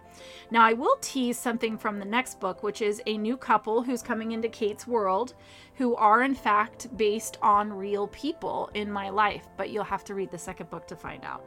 Now, 0.52 0.64
I 0.64 0.74
will 0.74 0.96
tease 1.02 1.40
something 1.40 1.76
from 1.76 1.98
the 1.98 2.06
next 2.06 2.40
book, 2.40 2.62
which 2.62 2.84
is 2.84 3.02
a 3.08 3.18
new 3.18 3.36
couple 3.36 3.82
who's 3.82 4.04
coming 4.04 4.34
into 4.34 4.48
Kate's 4.48 4.86
world, 4.86 5.34
who 5.74 5.96
are 5.96 6.22
in 6.22 6.36
fact 6.36 6.96
based 6.96 7.40
on 7.42 7.74
real 7.74 8.10
people 8.10 8.70
in 8.76 8.92
my 8.92 9.10
life, 9.10 9.48
but 9.58 9.72
you'll 9.72 9.84
have 9.86 10.04
to 10.04 10.14
read 10.14 10.30
the 10.30 10.38
second 10.38 10.70
book 10.70 10.88
to 10.88 10.96
find 10.96 11.26
out. 11.26 11.44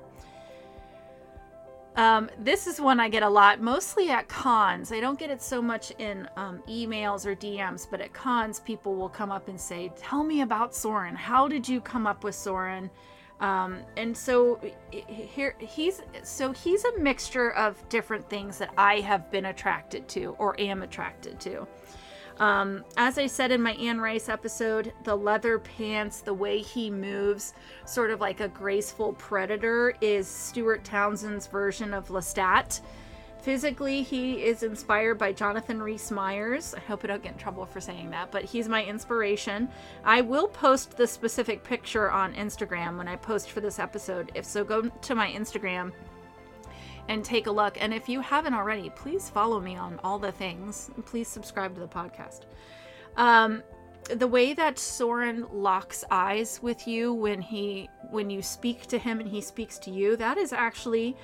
Um, 1.95 2.29
this 2.37 2.67
is 2.67 2.81
one 2.81 2.99
I 2.99 3.09
get 3.09 3.23
a 3.23 3.29
lot, 3.29 3.61
mostly 3.61 4.11
at 4.11 4.27
cons. 4.27 4.91
I 4.91 4.99
don't 4.99 5.19
get 5.19 5.31
it 5.31 5.43
so 5.43 5.63
much 5.63 5.93
in 5.99 6.29
um, 6.37 6.61
emails 6.69 7.25
or 7.25 7.37
DMs, 7.37 7.87
but 7.89 8.01
at 8.01 8.13
cons, 8.13 8.59
people 8.59 8.97
will 8.97 9.09
come 9.09 9.31
up 9.31 9.47
and 9.47 9.61
say, 9.61 9.93
"Tell 9.97 10.25
me 10.25 10.41
about 10.41 10.75
Sorin. 10.75 11.15
How 11.15 11.47
did 11.47 11.69
you 11.69 11.81
come 11.81 12.09
up 12.09 12.25
with 12.25 12.35
Sorin?" 12.35 12.91
Um, 13.41 13.79
and 13.97 14.15
so 14.15 14.61
here 14.91 15.57
he's 15.59 16.03
so 16.23 16.53
he's 16.53 16.85
a 16.85 16.99
mixture 16.99 17.53
of 17.53 17.89
different 17.89 18.29
things 18.29 18.59
that 18.59 18.71
I 18.77 19.01
have 19.01 19.31
been 19.31 19.47
attracted 19.47 20.09
to 20.09 20.37
or 20.39 20.61
am 20.61 20.83
attracted 20.83 21.41
to. 21.41 21.67
Um, 22.39 22.85
as 22.97 23.19
I 23.19 23.27
said 23.27 23.51
in 23.51 23.61
my 23.61 23.73
Anne 23.73 24.01
Rice 24.01 24.31
episode, 24.31 24.95
the 25.05 25.15
leather 25.15 25.59
pants, 25.59 26.21
the 26.21 26.33
way 26.33 26.59
he 26.59 26.91
moves, 26.91 27.53
sort 27.85 28.11
of 28.11 28.21
like 28.21 28.41
a 28.41 28.49
graceful 28.49 29.13
predator, 29.15 29.95
is 30.01 30.27
Stuart 30.27 30.83
Townsend's 30.83 31.47
version 31.47 31.93
of 31.93 32.09
Lestat. 32.09 32.81
Physically, 33.43 34.03
he 34.03 34.43
is 34.45 34.63
inspired 34.63 35.17
by 35.17 35.33
Jonathan 35.33 35.83
Rhys 35.83 36.11
Myers. 36.11 36.75
I 36.75 36.81
hope 36.81 37.05
I 37.05 37.07
don't 37.07 37.23
get 37.23 37.33
in 37.33 37.39
trouble 37.39 37.65
for 37.65 37.81
saying 37.81 38.11
that, 38.11 38.31
but 38.31 38.45
he's 38.45 38.69
my 38.69 38.85
inspiration. 38.85 39.69
I 40.05 40.21
will 40.21 40.47
post 40.47 40.97
the 40.97 41.07
specific 41.07 41.65
picture 41.65 42.11
on 42.11 42.35
Instagram 42.35 42.99
when 42.99 43.09
I 43.09 43.17
post 43.17 43.51
for 43.51 43.63
this 43.63 43.79
episode. 43.79 44.31
If 44.35 44.45
so, 44.45 44.63
go 44.63 44.83
to 44.83 45.15
my 45.15 45.29
Instagram 45.29 45.93
and 47.09 47.25
take 47.25 47.47
a 47.47 47.51
look. 47.51 47.81
And 47.81 47.95
if 47.95 48.11
you 48.11 48.21
haven't 48.21 48.53
already, 48.53 48.91
please 48.91 49.31
follow 49.31 49.59
me 49.59 49.75
on 49.75 49.99
all 50.05 50.19
the 50.19 50.33
things. 50.33 50.91
Please 51.07 51.27
subscribe 51.27 51.75
to 51.75 51.81
the 51.81 51.89
podcast. 51.89 52.43
Um, 53.17 53.63
the 54.15 54.29
way 54.29 54.53
that 54.53 54.79
Sorin 54.79 55.47
locks 55.51 56.05
eyes 56.11 56.61
with 56.63 56.87
you 56.87 57.15
when 57.15 57.41
he 57.41 57.89
when 58.11 58.29
you 58.29 58.43
speak 58.43 58.87
to 58.87 58.99
him 58.99 59.21
and 59.21 59.29
he 59.29 59.41
speaks 59.41 59.79
to 59.79 59.91
you, 59.91 60.17
that 60.17 60.37
is 60.37 60.53
actually 60.53 61.17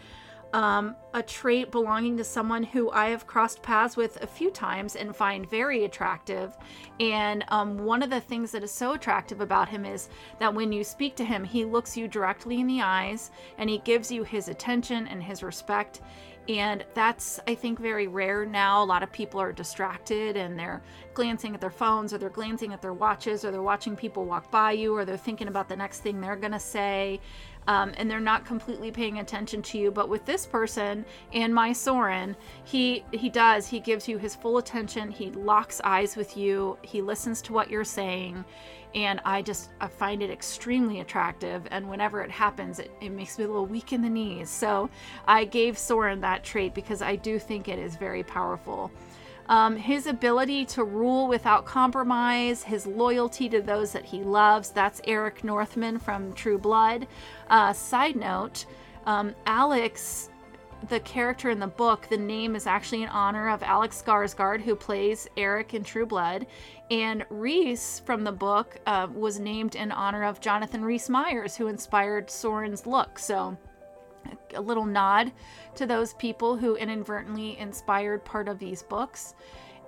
um, 0.52 0.96
a 1.12 1.22
trait 1.22 1.70
belonging 1.70 2.16
to 2.16 2.24
someone 2.24 2.62
who 2.62 2.90
I 2.90 3.06
have 3.06 3.26
crossed 3.26 3.62
paths 3.62 3.96
with 3.96 4.22
a 4.22 4.26
few 4.26 4.50
times 4.50 4.96
and 4.96 5.14
find 5.14 5.48
very 5.48 5.84
attractive. 5.84 6.56
And 7.00 7.44
um, 7.48 7.78
one 7.78 8.02
of 8.02 8.10
the 8.10 8.20
things 8.20 8.52
that 8.52 8.62
is 8.62 8.70
so 8.70 8.92
attractive 8.92 9.40
about 9.40 9.68
him 9.68 9.84
is 9.84 10.08
that 10.38 10.54
when 10.54 10.72
you 10.72 10.84
speak 10.84 11.16
to 11.16 11.24
him, 11.24 11.44
he 11.44 11.64
looks 11.64 11.96
you 11.96 12.08
directly 12.08 12.60
in 12.60 12.66
the 12.66 12.80
eyes 12.80 13.30
and 13.58 13.68
he 13.68 13.78
gives 13.78 14.10
you 14.10 14.24
his 14.24 14.48
attention 14.48 15.06
and 15.08 15.22
his 15.22 15.42
respect. 15.42 16.00
And 16.48 16.84
that's, 16.94 17.40
I 17.48 17.56
think, 17.56 17.80
very 17.80 18.06
rare 18.06 18.46
now. 18.46 18.82
A 18.82 18.84
lot 18.84 19.02
of 19.02 19.10
people 19.10 19.40
are 19.40 19.52
distracted 19.52 20.36
and 20.36 20.56
they're 20.56 20.80
glancing 21.12 21.54
at 21.54 21.60
their 21.60 21.70
phones 21.70 22.14
or 22.14 22.18
they're 22.18 22.30
glancing 22.30 22.72
at 22.72 22.80
their 22.80 22.92
watches 22.92 23.44
or 23.44 23.50
they're 23.50 23.62
watching 23.62 23.96
people 23.96 24.24
walk 24.24 24.48
by 24.50 24.70
you 24.72 24.94
or 24.94 25.04
they're 25.04 25.16
thinking 25.16 25.48
about 25.48 25.68
the 25.68 25.74
next 25.74 26.00
thing 26.00 26.20
they're 26.20 26.36
going 26.36 26.52
to 26.52 26.60
say 26.60 27.20
um, 27.66 27.92
and 27.96 28.10
they're 28.10 28.20
not 28.20 28.44
completely 28.44 28.90
paying 28.90 29.18
attention 29.18 29.62
to 29.62 29.78
you. 29.78 29.90
But 29.90 30.08
with 30.08 30.24
this 30.24 30.46
person 30.46 31.04
and 31.32 31.54
my 31.54 31.72
Sorin, 31.72 32.36
he 32.64 33.04
he 33.12 33.28
does. 33.28 33.66
He 33.66 33.80
gives 33.80 34.08
you 34.08 34.18
his 34.18 34.34
full 34.34 34.58
attention. 34.58 35.10
He 35.10 35.30
locks 35.30 35.80
eyes 35.84 36.16
with 36.16 36.36
you. 36.36 36.78
He 36.82 37.02
listens 37.02 37.42
to 37.42 37.52
what 37.52 37.70
you're 37.70 37.84
saying, 37.84 38.44
and 38.94 39.20
I 39.24 39.42
just 39.42 39.70
I 39.80 39.88
find 39.88 40.22
it 40.22 40.30
extremely 40.30 41.00
attractive. 41.00 41.66
And 41.70 41.88
whenever 41.88 42.22
it 42.22 42.30
happens, 42.30 42.78
it, 42.78 42.90
it 43.00 43.10
makes 43.10 43.38
me 43.38 43.44
a 43.44 43.48
little 43.48 43.66
weak 43.66 43.92
in 43.92 44.02
the 44.02 44.10
knees. 44.10 44.48
So 44.48 44.88
I 45.26 45.44
gave 45.44 45.76
Sorin 45.78 46.20
that 46.20 46.44
trait 46.44 46.74
because 46.74 47.02
I 47.02 47.16
do 47.16 47.38
think 47.38 47.68
it 47.68 47.78
is 47.78 47.96
very 47.96 48.22
powerful. 48.22 48.90
Um, 49.48 49.76
his 49.76 50.06
ability 50.06 50.64
to 50.66 50.84
rule 50.84 51.28
without 51.28 51.64
compromise, 51.64 52.64
his 52.64 52.86
loyalty 52.86 53.48
to 53.50 53.62
those 53.62 53.92
that 53.92 54.04
he 54.04 54.22
loves. 54.22 54.70
That's 54.70 55.00
Eric 55.06 55.44
Northman 55.44 55.98
from 55.98 56.32
True 56.32 56.58
Blood. 56.58 57.06
Uh, 57.48 57.72
side 57.72 58.16
note 58.16 58.66
um, 59.06 59.34
Alex, 59.46 60.30
the 60.88 61.00
character 61.00 61.48
in 61.50 61.60
the 61.60 61.66
book, 61.66 62.08
the 62.10 62.16
name 62.16 62.56
is 62.56 62.66
actually 62.66 63.02
in 63.02 63.08
honor 63.08 63.48
of 63.48 63.62
Alex 63.62 64.02
Skarsgård, 64.04 64.60
who 64.60 64.74
plays 64.74 65.28
Eric 65.36 65.74
in 65.74 65.84
True 65.84 66.06
Blood. 66.06 66.46
And 66.90 67.24
Reese 67.30 68.00
from 68.04 68.24
the 68.24 68.32
book 68.32 68.78
uh, 68.86 69.06
was 69.12 69.38
named 69.38 69.74
in 69.74 69.92
honor 69.92 70.24
of 70.24 70.40
Jonathan 70.40 70.84
Rhys 70.84 71.08
Myers, 71.08 71.56
who 71.56 71.68
inspired 71.68 72.30
Sorin's 72.30 72.86
look. 72.86 73.18
So 73.18 73.56
a 74.54 74.60
little 74.60 74.84
nod 74.84 75.32
to 75.74 75.86
those 75.86 76.14
people 76.14 76.56
who 76.56 76.76
inadvertently 76.76 77.58
inspired 77.58 78.24
part 78.24 78.48
of 78.48 78.58
these 78.58 78.82
books. 78.82 79.34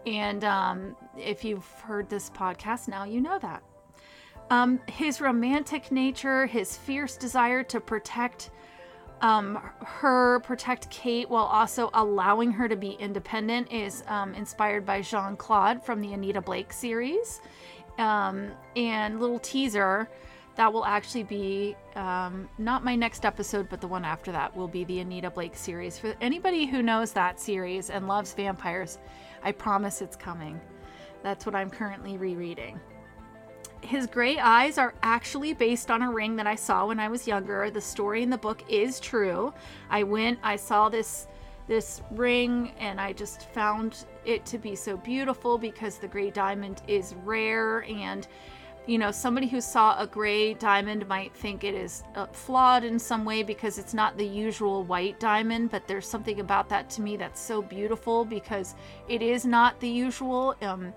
And 0.06 0.44
um, 0.44 0.96
if 1.16 1.44
you've 1.44 1.66
heard 1.82 2.08
this 2.08 2.30
podcast 2.30 2.88
now, 2.88 3.04
you 3.04 3.20
know 3.20 3.38
that. 3.40 3.62
Um, 4.50 4.80
his 4.86 5.20
romantic 5.20 5.92
nature, 5.92 6.46
his 6.46 6.76
fierce 6.76 7.16
desire 7.16 7.62
to 7.64 7.80
protect 7.80 8.50
um, 9.20 9.58
her, 9.84 10.40
protect 10.40 10.88
Kate, 10.90 11.28
while 11.28 11.44
also 11.44 11.90
allowing 11.94 12.52
her 12.52 12.68
to 12.68 12.76
be 12.76 12.92
independent, 12.92 13.72
is 13.72 14.04
um, 14.06 14.32
inspired 14.34 14.86
by 14.86 15.02
Jean 15.02 15.36
Claude 15.36 15.84
from 15.84 16.00
the 16.00 16.12
Anita 16.12 16.40
Blake 16.40 16.72
series. 16.72 17.40
Um, 17.98 18.52
and 18.76 19.20
little 19.20 19.40
teaser 19.40 20.08
that 20.58 20.72
will 20.72 20.84
actually 20.84 21.22
be 21.22 21.76
um, 21.94 22.48
not 22.58 22.82
my 22.82 22.96
next 22.96 23.24
episode, 23.24 23.68
but 23.68 23.80
the 23.80 23.86
one 23.86 24.04
after 24.04 24.32
that 24.32 24.54
will 24.56 24.66
be 24.66 24.82
the 24.82 24.98
Anita 24.98 25.30
Blake 25.30 25.56
series. 25.56 25.96
For 25.96 26.16
anybody 26.20 26.66
who 26.66 26.82
knows 26.82 27.12
that 27.12 27.38
series 27.38 27.90
and 27.90 28.08
loves 28.08 28.34
vampires, 28.34 28.98
I 29.44 29.52
promise 29.52 30.02
it's 30.02 30.16
coming. 30.16 30.60
That's 31.22 31.46
what 31.46 31.54
I'm 31.54 31.70
currently 31.70 32.16
rereading. 32.16 32.80
His 33.82 34.08
gray 34.08 34.40
eyes 34.40 34.78
are 34.78 34.94
actually 35.04 35.52
based 35.54 35.92
on 35.92 36.02
a 36.02 36.10
ring 36.10 36.34
that 36.34 36.48
I 36.48 36.56
saw 36.56 36.88
when 36.88 36.98
I 36.98 37.06
was 37.06 37.28
younger. 37.28 37.70
The 37.70 37.80
story 37.80 38.24
in 38.24 38.30
the 38.30 38.36
book 38.36 38.64
is 38.68 38.98
true. 38.98 39.54
I 39.90 40.02
went, 40.02 40.40
I 40.42 40.56
saw 40.56 40.88
this 40.88 41.28
this 41.68 42.00
ring 42.12 42.72
and 42.78 42.98
I 42.98 43.12
just 43.12 43.50
found 43.50 44.06
it 44.24 44.46
to 44.46 44.56
be 44.56 44.74
so 44.74 44.96
beautiful 44.96 45.58
because 45.58 45.98
the 45.98 46.08
gray 46.08 46.30
diamond 46.30 46.80
is 46.88 47.14
rare 47.24 47.84
and 47.84 48.26
you 48.88 48.96
know, 48.96 49.10
somebody 49.10 49.46
who 49.46 49.60
saw 49.60 50.00
a 50.00 50.06
gray 50.06 50.54
diamond 50.54 51.06
might 51.06 51.34
think 51.34 51.62
it 51.62 51.74
is 51.74 52.04
uh, 52.16 52.24
flawed 52.28 52.84
in 52.84 52.98
some 52.98 53.22
way 53.22 53.42
because 53.42 53.78
it's 53.78 53.92
not 53.92 54.16
the 54.16 54.26
usual 54.26 54.82
white 54.82 55.20
diamond, 55.20 55.70
but 55.70 55.86
there's 55.86 56.08
something 56.08 56.40
about 56.40 56.70
that 56.70 56.88
to 56.88 57.02
me 57.02 57.18
that's 57.18 57.38
so 57.38 57.60
beautiful 57.60 58.24
because 58.24 58.74
it 59.06 59.20
is 59.20 59.44
not 59.44 59.78
the 59.80 59.88
usual. 59.88 60.56
Um, 60.62 60.94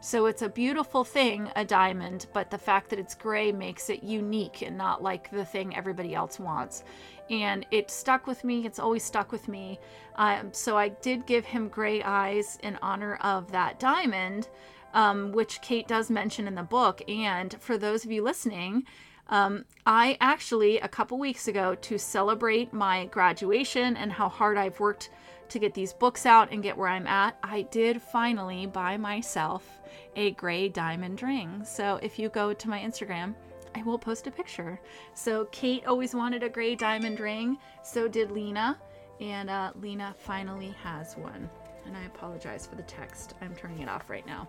so 0.00 0.26
it's 0.26 0.42
a 0.42 0.48
beautiful 0.48 1.02
thing, 1.02 1.50
a 1.56 1.64
diamond, 1.64 2.26
but 2.32 2.48
the 2.48 2.58
fact 2.58 2.90
that 2.90 3.00
it's 3.00 3.16
gray 3.16 3.50
makes 3.50 3.90
it 3.90 4.04
unique 4.04 4.62
and 4.62 4.78
not 4.78 5.02
like 5.02 5.28
the 5.32 5.44
thing 5.44 5.74
everybody 5.74 6.14
else 6.14 6.38
wants. 6.38 6.84
And 7.28 7.66
it 7.72 7.90
stuck 7.90 8.28
with 8.28 8.44
me, 8.44 8.66
it's 8.66 8.78
always 8.78 9.02
stuck 9.02 9.32
with 9.32 9.48
me. 9.48 9.80
Um, 10.14 10.52
so 10.52 10.78
I 10.78 10.90
did 10.90 11.26
give 11.26 11.44
him 11.44 11.68
gray 11.68 12.04
eyes 12.04 12.58
in 12.62 12.78
honor 12.82 13.16
of 13.16 13.50
that 13.50 13.80
diamond 13.80 14.48
um, 14.92 15.32
which 15.32 15.60
Kate 15.62 15.88
does 15.88 16.10
mention 16.10 16.46
in 16.46 16.54
the 16.54 16.62
book. 16.62 17.02
And 17.08 17.54
for 17.60 17.78
those 17.78 18.04
of 18.04 18.10
you 18.10 18.22
listening, 18.22 18.84
um, 19.28 19.64
I 19.86 20.16
actually, 20.20 20.78
a 20.78 20.88
couple 20.88 21.18
weeks 21.18 21.48
ago, 21.48 21.74
to 21.74 21.98
celebrate 21.98 22.72
my 22.72 23.06
graduation 23.06 23.96
and 23.96 24.12
how 24.12 24.28
hard 24.28 24.58
I've 24.58 24.78
worked 24.80 25.10
to 25.48 25.58
get 25.58 25.74
these 25.74 25.92
books 25.92 26.26
out 26.26 26.50
and 26.50 26.62
get 26.62 26.76
where 26.76 26.88
I'm 26.88 27.06
at, 27.06 27.36
I 27.42 27.62
did 27.62 28.00
finally 28.00 28.66
buy 28.66 28.96
myself 28.96 29.80
a 30.16 30.32
gray 30.32 30.68
diamond 30.68 31.22
ring. 31.22 31.62
So 31.64 31.98
if 32.02 32.18
you 32.18 32.28
go 32.28 32.52
to 32.52 32.68
my 32.68 32.78
Instagram, 32.78 33.34
I 33.74 33.82
will 33.82 33.98
post 33.98 34.26
a 34.26 34.30
picture. 34.30 34.80
So 35.14 35.46
Kate 35.46 35.86
always 35.86 36.14
wanted 36.14 36.42
a 36.42 36.48
gray 36.48 36.74
diamond 36.74 37.20
ring, 37.20 37.58
so 37.82 38.08
did 38.08 38.30
Lena, 38.30 38.78
and 39.20 39.48
uh, 39.48 39.72
Lena 39.80 40.14
finally 40.18 40.74
has 40.82 41.16
one. 41.16 41.48
And 41.86 41.96
I 41.96 42.04
apologize 42.04 42.66
for 42.66 42.76
the 42.76 42.82
text. 42.82 43.34
I'm 43.40 43.54
turning 43.54 43.80
it 43.80 43.88
off 43.88 44.10
right 44.10 44.26
now. 44.26 44.48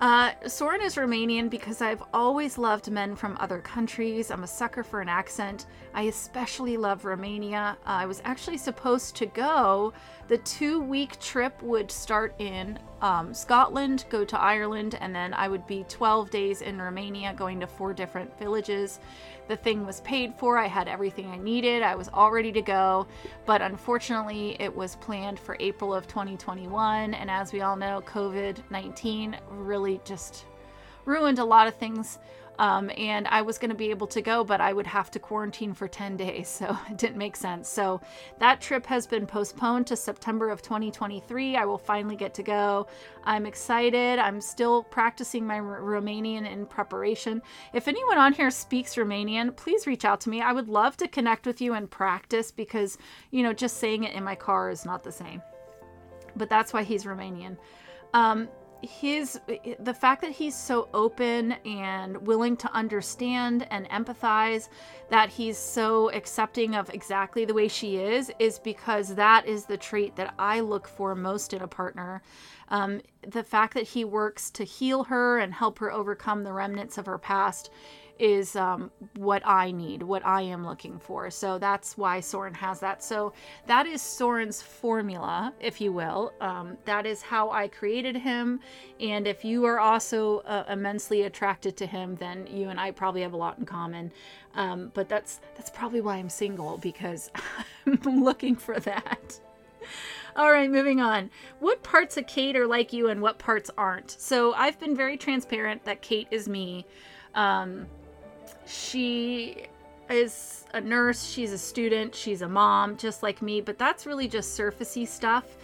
Uh, 0.00 0.32
Sorin 0.46 0.80
is 0.80 0.94
Romanian 0.96 1.50
because 1.50 1.82
I've 1.82 2.02
always 2.14 2.56
loved 2.56 2.90
men 2.90 3.14
from 3.14 3.36
other 3.38 3.58
countries. 3.58 4.30
I'm 4.30 4.44
a 4.44 4.46
sucker 4.46 4.82
for 4.82 5.02
an 5.02 5.10
accent. 5.10 5.66
I 5.92 6.04
especially 6.04 6.78
love 6.78 7.04
Romania. 7.04 7.76
Uh, 7.84 7.90
I 7.90 8.06
was 8.06 8.22
actually 8.24 8.56
supposed 8.56 9.14
to 9.16 9.26
go. 9.26 9.92
The 10.28 10.38
two 10.38 10.80
week 10.80 11.20
trip 11.20 11.62
would 11.62 11.90
start 11.90 12.34
in 12.38 12.78
um, 13.00 13.32
Scotland, 13.32 14.04
go 14.10 14.24
to 14.24 14.38
Ireland, 14.38 14.96
and 15.00 15.14
then 15.14 15.32
I 15.34 15.48
would 15.48 15.66
be 15.66 15.84
12 15.88 16.30
days 16.30 16.62
in 16.62 16.80
Romania 16.80 17.34
going 17.34 17.60
to 17.60 17.66
four 17.66 17.92
different 17.92 18.38
villages. 18.38 19.00
The 19.48 19.56
thing 19.56 19.86
was 19.86 20.00
paid 20.02 20.34
for. 20.34 20.58
I 20.58 20.66
had 20.66 20.86
everything 20.86 21.26
I 21.26 21.36
needed. 21.36 21.82
I 21.82 21.94
was 21.94 22.08
all 22.12 22.30
ready 22.30 22.52
to 22.52 22.62
go. 22.62 23.06
But 23.46 23.62
unfortunately, 23.62 24.56
it 24.60 24.74
was 24.74 24.96
planned 24.96 25.40
for 25.40 25.56
April 25.58 25.94
of 25.94 26.06
2021. 26.06 27.14
And 27.14 27.30
as 27.30 27.52
we 27.52 27.62
all 27.62 27.76
know, 27.76 28.02
COVID 28.06 28.58
19 28.70 29.36
really 29.50 30.00
just 30.04 30.44
ruined 31.04 31.38
a 31.38 31.44
lot 31.44 31.66
of 31.66 31.74
things 31.74 32.18
Um, 32.60 32.90
and 32.98 33.26
I 33.28 33.40
was 33.40 33.56
going 33.56 33.70
to 33.70 33.74
be 33.74 33.88
able 33.88 34.06
to 34.08 34.20
go, 34.20 34.44
but 34.44 34.60
I 34.60 34.74
would 34.74 34.86
have 34.86 35.10
to 35.12 35.18
quarantine 35.18 35.72
for 35.72 35.88
10 35.88 36.18
days. 36.18 36.46
So 36.46 36.76
it 36.90 36.98
didn't 36.98 37.16
make 37.16 37.34
sense. 37.34 37.70
So 37.70 38.02
that 38.38 38.60
trip 38.60 38.84
has 38.84 39.06
been 39.06 39.26
postponed 39.26 39.86
to 39.86 39.96
September 39.96 40.50
of 40.50 40.60
2023. 40.60 41.56
I 41.56 41.64
will 41.64 41.78
finally 41.78 42.16
get 42.16 42.34
to 42.34 42.42
go. 42.42 42.86
I'm 43.24 43.46
excited. 43.46 44.18
I'm 44.18 44.42
still 44.42 44.82
practicing 44.82 45.46
my 45.46 45.58
R- 45.58 45.80
Romanian 45.80 46.46
in 46.46 46.66
preparation. 46.66 47.40
If 47.72 47.88
anyone 47.88 48.18
on 48.18 48.34
here 48.34 48.50
speaks 48.50 48.94
Romanian, 48.94 49.56
please 49.56 49.86
reach 49.86 50.04
out 50.04 50.20
to 50.20 50.28
me. 50.28 50.42
I 50.42 50.52
would 50.52 50.68
love 50.68 50.98
to 50.98 51.08
connect 51.08 51.46
with 51.46 51.62
you 51.62 51.72
and 51.72 51.90
practice 51.90 52.50
because, 52.50 52.98
you 53.30 53.42
know, 53.42 53.54
just 53.54 53.78
saying 53.78 54.04
it 54.04 54.14
in 54.14 54.22
my 54.22 54.34
car 54.34 54.68
is 54.68 54.84
not 54.84 55.02
the 55.02 55.12
same. 55.12 55.40
But 56.36 56.50
that's 56.50 56.74
why 56.74 56.82
he's 56.82 57.04
Romanian. 57.04 57.56
Um, 58.12 58.48
his 58.82 59.40
the 59.78 59.94
fact 59.94 60.22
that 60.22 60.30
he's 60.30 60.54
so 60.54 60.88
open 60.94 61.52
and 61.64 62.16
willing 62.26 62.56
to 62.56 62.72
understand 62.72 63.66
and 63.70 63.88
empathize 63.90 64.68
that 65.10 65.28
he's 65.28 65.58
so 65.58 66.10
accepting 66.10 66.74
of 66.74 66.88
exactly 66.90 67.44
the 67.44 67.54
way 67.54 67.68
she 67.68 67.96
is 67.96 68.32
is 68.38 68.58
because 68.58 69.14
that 69.14 69.46
is 69.46 69.64
the 69.64 69.76
trait 69.76 70.16
that 70.16 70.34
i 70.38 70.60
look 70.60 70.88
for 70.88 71.14
most 71.14 71.52
in 71.52 71.62
a 71.62 71.68
partner. 71.68 72.22
Um, 72.68 73.00
the 73.26 73.42
fact 73.42 73.74
that 73.74 73.88
he 73.88 74.04
works 74.04 74.50
to 74.52 74.64
heal 74.64 75.04
her 75.04 75.38
and 75.38 75.52
help 75.52 75.78
her 75.80 75.92
overcome 75.92 76.44
the 76.44 76.52
remnants 76.52 76.98
of 76.98 77.06
her 77.06 77.18
past 77.18 77.70
is 78.20 78.54
um, 78.54 78.90
what 79.16 79.42
I 79.46 79.70
need, 79.70 80.02
what 80.02 80.24
I 80.26 80.42
am 80.42 80.64
looking 80.64 80.98
for. 80.98 81.30
So 81.30 81.58
that's 81.58 81.96
why 81.96 82.20
Sorin 82.20 82.54
has 82.54 82.78
that. 82.80 83.02
So 83.02 83.32
that 83.66 83.86
is 83.86 84.02
Sorin's 84.02 84.60
formula, 84.60 85.54
if 85.58 85.80
you 85.80 85.92
will. 85.92 86.34
Um, 86.40 86.76
that 86.84 87.06
is 87.06 87.22
how 87.22 87.50
I 87.50 87.66
created 87.68 88.16
him. 88.16 88.60
And 89.00 89.26
if 89.26 89.44
you 89.44 89.64
are 89.64 89.80
also 89.80 90.40
uh, 90.40 90.64
immensely 90.68 91.22
attracted 91.22 91.76
to 91.78 91.86
him, 91.86 92.16
then 92.16 92.46
you 92.46 92.68
and 92.68 92.78
I 92.78 92.90
probably 92.90 93.22
have 93.22 93.32
a 93.32 93.38
lot 93.38 93.58
in 93.58 93.64
common. 93.64 94.12
Um, 94.54 94.90
but 94.94 95.08
that's 95.08 95.40
that's 95.56 95.70
probably 95.70 96.00
why 96.00 96.16
I'm 96.16 96.28
single 96.28 96.76
because 96.78 97.30
I'm 97.86 98.22
looking 98.22 98.54
for 98.54 98.78
that. 98.80 99.40
All 100.36 100.52
right, 100.52 100.70
moving 100.70 101.00
on. 101.00 101.30
What 101.58 101.82
parts 101.82 102.16
of 102.16 102.26
Kate 102.26 102.56
are 102.56 102.66
like 102.66 102.92
you 102.92 103.08
and 103.08 103.22
what 103.22 103.38
parts 103.38 103.70
aren't? 103.78 104.10
So 104.10 104.52
I've 104.52 104.78
been 104.78 104.94
very 104.94 105.16
transparent 105.16 105.84
that 105.84 106.02
Kate 106.02 106.28
is 106.30 106.48
me. 106.48 106.86
Um, 107.34 107.86
she 108.70 109.66
is 110.08 110.64
a 110.74 110.80
nurse, 110.80 111.24
she's 111.24 111.52
a 111.52 111.58
student, 111.58 112.14
she's 112.14 112.42
a 112.42 112.48
mom, 112.48 112.96
just 112.96 113.22
like 113.22 113.42
me, 113.42 113.60
but 113.60 113.78
that's 113.78 114.06
really 114.06 114.28
just 114.28 114.58
surfacey 114.58 115.06
stuff. 115.06 115.56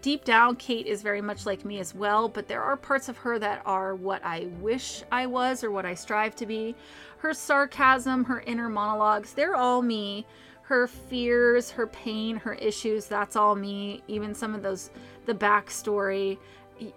Deep 0.00 0.24
down, 0.24 0.56
Kate 0.56 0.86
is 0.86 1.00
very 1.00 1.20
much 1.20 1.46
like 1.46 1.64
me 1.64 1.78
as 1.78 1.94
well, 1.94 2.28
but 2.28 2.48
there 2.48 2.62
are 2.62 2.76
parts 2.76 3.08
of 3.08 3.16
her 3.18 3.38
that 3.38 3.62
are 3.64 3.94
what 3.94 4.24
I 4.24 4.48
wish 4.60 5.04
I 5.12 5.26
was 5.26 5.62
or 5.62 5.70
what 5.70 5.86
I 5.86 5.94
strive 5.94 6.34
to 6.36 6.46
be. 6.46 6.74
Her 7.18 7.32
sarcasm, 7.32 8.24
her 8.24 8.40
inner 8.40 8.68
monologues, 8.68 9.32
they're 9.32 9.54
all 9.54 9.80
me. 9.80 10.26
Her 10.62 10.88
fears, 10.88 11.70
her 11.70 11.86
pain, 11.86 12.36
her 12.36 12.54
issues, 12.54 13.06
that's 13.06 13.36
all 13.36 13.54
me. 13.54 14.02
Even 14.08 14.34
some 14.34 14.54
of 14.54 14.62
those, 14.62 14.90
the 15.26 15.34
backstory 15.34 16.38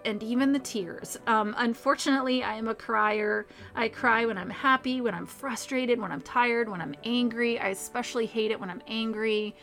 and 0.04 0.22
even 0.22 0.52
the 0.52 0.58
tears. 0.58 1.18
Um, 1.26 1.54
unfortunately, 1.58 2.42
I 2.42 2.54
am 2.54 2.68
a 2.68 2.74
crier. 2.74 3.46
I 3.74 3.88
cry 3.88 4.26
when 4.26 4.38
I'm 4.38 4.50
happy, 4.50 5.00
when 5.00 5.14
I'm 5.14 5.26
frustrated, 5.26 6.00
when 6.00 6.12
I'm 6.12 6.20
tired, 6.20 6.68
when 6.68 6.80
I'm 6.80 6.94
angry. 7.04 7.58
I 7.58 7.68
especially 7.68 8.26
hate 8.26 8.50
it 8.50 8.58
when 8.60 8.70
I'm 8.70 8.82
angry. 8.86 9.54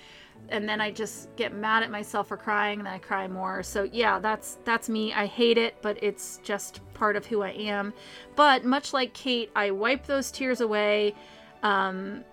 And 0.50 0.68
then 0.68 0.82
I 0.82 0.92
just 0.92 1.34
get 1.36 1.54
mad 1.54 1.84
at 1.84 1.92
myself 1.92 2.28
for 2.28 2.38
crying 2.38 2.80
and 2.80 2.88
I 2.88 2.98
cry 2.98 3.28
more. 3.28 3.64
So 3.64 3.84
yeah, 3.84 4.20
that's 4.20 4.58
that's 4.66 4.90
me. 4.90 5.14
I 5.14 5.26
hate 5.26 5.58
it, 5.58 5.76
but 5.82 6.02
it's 6.04 6.40
just 6.44 6.82
part 6.94 7.16
of 7.16 7.26
who 7.26 7.42
I 7.42 7.52
am. 7.52 7.94
But 8.36 8.66
much 8.66 8.94
like 8.94 9.14
Kate, 9.14 9.52
I 9.56 9.72
wipe 9.72 10.06
those 10.06 10.32
tears 10.32 10.60
away. 10.60 11.16
Um, 11.62 12.26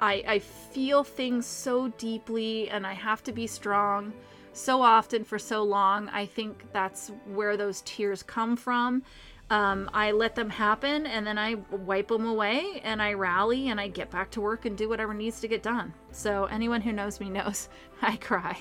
I, 0.00 0.24
I 0.26 0.38
feel 0.38 1.04
things 1.04 1.46
so 1.46 1.88
deeply 1.88 2.70
and 2.70 2.86
I 2.86 2.92
have 2.92 3.22
to 3.24 3.32
be 3.32 3.46
strong 3.46 4.12
so 4.58 4.82
often 4.82 5.24
for 5.24 5.38
so 5.38 5.62
long. 5.62 6.08
I 6.08 6.26
think 6.26 6.72
that's 6.72 7.10
where 7.26 7.56
those 7.56 7.82
tears 7.82 8.22
come 8.22 8.56
from. 8.56 9.02
Um, 9.50 9.88
I 9.94 10.10
let 10.10 10.34
them 10.34 10.50
happen 10.50 11.06
and 11.06 11.26
then 11.26 11.38
I 11.38 11.54
wipe 11.70 12.08
them 12.08 12.26
away 12.26 12.82
and 12.84 13.00
I 13.00 13.14
rally 13.14 13.70
and 13.70 13.80
I 13.80 13.88
get 13.88 14.10
back 14.10 14.30
to 14.32 14.42
work 14.42 14.66
and 14.66 14.76
do 14.76 14.88
whatever 14.88 15.14
needs 15.14 15.40
to 15.40 15.48
get 15.48 15.62
done. 15.62 15.94
So, 16.12 16.44
anyone 16.44 16.82
who 16.82 16.92
knows 16.92 17.18
me 17.18 17.30
knows 17.30 17.68
I 18.02 18.16
cry. 18.16 18.58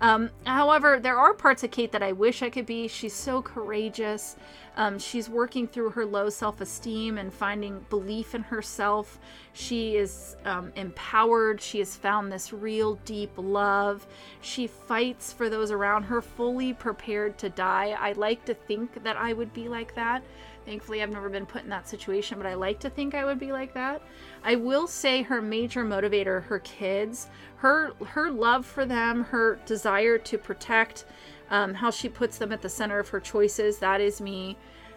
Um, 0.00 0.30
however, 0.46 1.00
there 1.00 1.18
are 1.18 1.34
parts 1.34 1.64
of 1.64 1.70
Kate 1.70 1.92
that 1.92 2.02
I 2.02 2.12
wish 2.12 2.42
I 2.42 2.50
could 2.50 2.66
be. 2.66 2.88
She's 2.88 3.14
so 3.14 3.42
courageous. 3.42 4.36
Um, 4.78 4.96
she's 4.96 5.28
working 5.28 5.66
through 5.66 5.90
her 5.90 6.06
low 6.06 6.30
self 6.30 6.60
esteem 6.60 7.18
and 7.18 7.34
finding 7.34 7.84
belief 7.90 8.34
in 8.36 8.44
herself. 8.44 9.18
She 9.52 9.96
is 9.96 10.36
um, 10.44 10.72
empowered. 10.76 11.60
She 11.60 11.80
has 11.80 11.96
found 11.96 12.30
this 12.30 12.52
real 12.52 12.94
deep 13.04 13.32
love. 13.36 14.06
She 14.40 14.68
fights 14.68 15.32
for 15.32 15.50
those 15.50 15.72
around 15.72 16.04
her, 16.04 16.22
fully 16.22 16.72
prepared 16.72 17.38
to 17.38 17.50
die. 17.50 17.96
I 17.98 18.12
like 18.12 18.44
to 18.44 18.54
think 18.54 19.02
that 19.02 19.16
I 19.16 19.32
would 19.32 19.52
be 19.52 19.68
like 19.68 19.96
that. 19.96 20.22
Thankfully, 20.64 21.02
I've 21.02 21.10
never 21.10 21.28
been 21.28 21.46
put 21.46 21.64
in 21.64 21.70
that 21.70 21.88
situation, 21.88 22.38
but 22.38 22.46
I 22.46 22.54
like 22.54 22.78
to 22.80 22.90
think 22.90 23.14
I 23.14 23.24
would 23.24 23.40
be 23.40 23.50
like 23.50 23.74
that. 23.74 24.00
I 24.44 24.54
will 24.54 24.86
say 24.86 25.22
her 25.22 25.42
major 25.42 25.84
motivator, 25.84 26.44
her 26.44 26.60
kids, 26.60 27.28
her 27.56 27.94
her 28.06 28.30
love 28.30 28.64
for 28.64 28.86
them, 28.86 29.24
her 29.24 29.58
desire 29.66 30.18
to 30.18 30.38
protect, 30.38 31.04
um, 31.50 31.74
how 31.74 31.90
she 31.90 32.08
puts 32.08 32.38
them 32.38 32.52
at 32.52 32.62
the 32.62 32.68
center 32.68 32.98
of 32.98 33.08
her 33.08 33.20
choices. 33.20 33.78
That 33.78 34.00
is 34.00 34.20
me. 34.20 34.56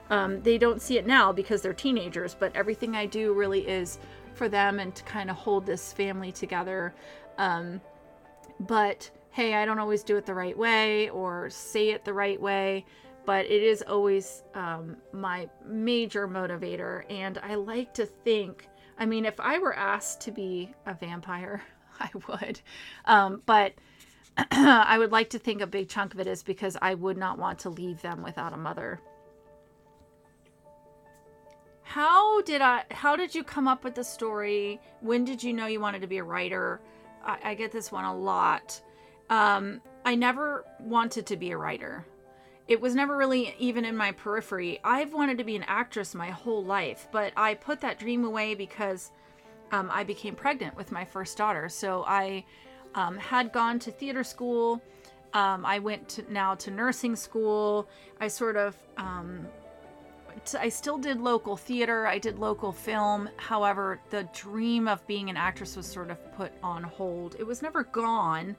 Um, 0.10 0.42
they 0.42 0.58
don't 0.58 0.82
see 0.82 0.98
it 0.98 1.08
now 1.08 1.32
because 1.32 1.62
they're 1.62 1.74
teenagers, 1.74 2.36
but 2.38 2.56
everything 2.56 2.96
I 2.96 3.06
do 3.06 3.34
really 3.34 3.68
is 3.68 4.00
for 4.34 4.50
them 4.50 4.80
and 4.80 4.94
to 4.96 5.04
kind 5.04 5.30
of 5.30 5.38
hold 5.38 5.66
this 5.66 5.94
family 5.94 6.32
together. 6.32 6.94
Um, 7.38 7.82
but 8.60 9.10
hey, 9.32 9.56
I 9.56 9.66
don't 9.66 9.80
always 9.80 10.04
do 10.04 10.18
it 10.18 10.26
the 10.26 10.34
right 10.34 10.58
way 10.58 11.10
or 11.10 11.50
say 11.50 11.90
it 11.92 12.04
the 12.04 12.14
right 12.14 12.40
way 12.40 12.86
but 13.26 13.46
it 13.46 13.64
is 13.64 13.84
always 13.88 14.44
um, 14.56 14.98
my 15.12 15.48
major 15.66 16.28
motivator. 16.28 17.04
And 17.10 17.38
I 17.44 17.56
like 17.56 17.94
to 17.96 18.06
think, 18.06 18.68
I 18.98 19.06
mean, 19.06 19.26
if 19.26 19.40
I 19.40 19.60
were 19.60 19.76
asked 19.76 20.22
to 20.22 20.32
be 20.32 20.74
a 20.86 20.94
vampire, 20.94 21.62
I 22.00 22.10
would. 22.28 22.62
Um, 23.06 23.42
but 23.46 23.74
I 24.52 24.98
would 24.98 25.12
like 25.12 25.30
to 25.32 25.40
think 25.40 25.62
a 25.62 25.68
big 25.68 25.90
chunk 25.90 26.14
of 26.14 26.20
it 26.20 26.28
is 26.28 26.44
because 26.44 26.78
I 26.82 26.94
would 26.94 27.18
not 27.18 27.38
want 27.38 27.60
to 27.60 27.70
leave 27.70 28.02
them 28.02 28.24
without 28.24 28.54
a 28.54 28.58
mother. 28.58 29.00
How 31.84 32.42
did 32.44 32.62
I? 32.62 32.84
How 32.92 33.16
did 33.16 33.36
you 33.36 33.44
come 33.44 33.68
up 33.68 33.84
with 33.84 33.96
the 33.96 34.04
story? 34.04 34.80
When 35.02 35.26
did 35.26 35.44
you 35.44 35.52
know 35.52 35.66
you 35.68 35.82
wanted 35.82 36.02
to 36.02 36.08
be 36.08 36.20
a 36.20 36.24
writer? 36.24 36.80
I, 37.26 37.38
I 37.44 37.54
get 37.56 37.72
this 37.72 37.92
one 37.92 38.06
a 38.06 38.16
lot. 38.16 38.82
Um, 39.30 39.82
I 40.06 40.16
never 40.16 40.66
wanted 40.80 41.26
to 41.28 41.38
be 41.38 41.52
a 41.52 41.58
writer 41.58 42.06
it 42.72 42.80
was 42.80 42.96
never 42.96 43.18
really 43.18 43.54
even 43.60 43.84
in 43.84 43.98
my 43.98 44.14
periphery. 44.14 44.80
I've 44.82 45.14
wanted 45.14 45.38
to 45.40 45.44
be 45.44 45.58
an 45.58 45.66
actress 45.68 46.16
my 46.16 46.30
whole 46.30 46.64
life, 46.64 47.06
but 47.12 47.34
I 47.36 47.56
put 47.56 47.82
that 47.82 48.00
dream 48.00 48.24
away 48.24 48.56
because 48.56 49.12
um, 49.74 49.90
I 49.92 50.06
became 50.06 50.36
pregnant 50.36 50.78
with 50.78 50.90
my 50.90 51.04
first 51.04 51.38
daughter. 51.38 51.68
So 51.68 52.06
I 52.08 52.46
um, 52.96 53.18
had 53.18 53.52
gone 53.52 53.80
to 53.80 53.92
theater 53.92 54.24
school. 54.24 54.82
Um, 55.34 55.66
I 55.66 55.80
went 55.80 56.10
to, 56.10 56.34
now 56.34 56.56
to 56.56 56.72
nursing 56.72 57.16
school. 57.16 57.88
I 58.20 58.28
sort 58.28 58.58
of, 58.58 58.76
um, 58.98 59.48
t- 60.46 60.58
I 60.58 60.70
still 60.70 60.98
did 60.98 61.22
local 61.22 61.56
theater. 61.56 62.06
I 62.06 62.18
did 62.18 62.38
local 62.38 62.72
film. 62.72 63.30
However, 63.38 64.00
the 64.10 64.24
dream 64.34 64.88
of 64.88 65.06
being 65.08 65.30
an 65.30 65.38
actress 65.38 65.78
was 65.78 65.86
sort 65.86 66.12
of 66.12 66.18
put 66.36 66.52
on 66.62 66.84
hold. 66.84 67.36
It 67.40 67.48
was 67.48 67.62
never 67.62 67.84
gone 67.84 68.56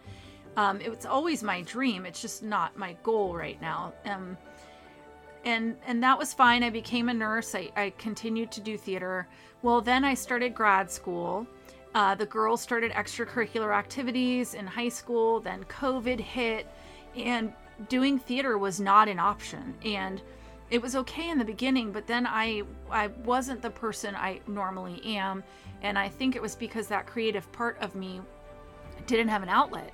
um, 0.56 0.80
it's 0.80 1.06
always 1.06 1.42
my 1.42 1.62
dream. 1.62 2.04
It's 2.04 2.20
just 2.20 2.42
not 2.42 2.76
my 2.76 2.96
goal 3.02 3.34
right 3.34 3.60
now. 3.60 3.92
Um, 4.04 4.36
and 5.44 5.76
and 5.86 6.02
that 6.02 6.18
was 6.18 6.32
fine. 6.32 6.62
I 6.62 6.70
became 6.70 7.08
a 7.08 7.14
nurse. 7.14 7.54
I, 7.54 7.70
I 7.76 7.92
continued 7.98 8.52
to 8.52 8.60
do 8.60 8.76
theater. 8.76 9.26
Well, 9.62 9.80
then 9.80 10.04
I 10.04 10.14
started 10.14 10.54
grad 10.54 10.90
school. 10.90 11.46
Uh, 11.94 12.14
the 12.14 12.26
girls 12.26 12.60
started 12.60 12.92
extracurricular 12.92 13.74
activities 13.74 14.54
in 14.54 14.66
high 14.66 14.88
school. 14.88 15.40
Then 15.40 15.64
COVID 15.64 16.20
hit, 16.20 16.66
and 17.16 17.52
doing 17.88 18.18
theater 18.18 18.56
was 18.58 18.80
not 18.80 19.08
an 19.08 19.18
option. 19.18 19.74
And 19.84 20.22
it 20.70 20.80
was 20.80 20.96
okay 20.96 21.28
in 21.28 21.38
the 21.38 21.44
beginning, 21.44 21.92
but 21.92 22.06
then 22.06 22.26
I 22.26 22.62
I 22.90 23.08
wasn't 23.24 23.60
the 23.60 23.70
person 23.70 24.16
I 24.16 24.40
normally 24.46 25.02
am, 25.04 25.44
and 25.82 25.98
I 25.98 26.08
think 26.08 26.34
it 26.34 26.42
was 26.42 26.56
because 26.56 26.86
that 26.88 27.06
creative 27.06 27.50
part 27.52 27.76
of 27.80 27.94
me 27.94 28.20
didn't 29.06 29.28
have 29.28 29.42
an 29.42 29.48
outlet 29.48 29.92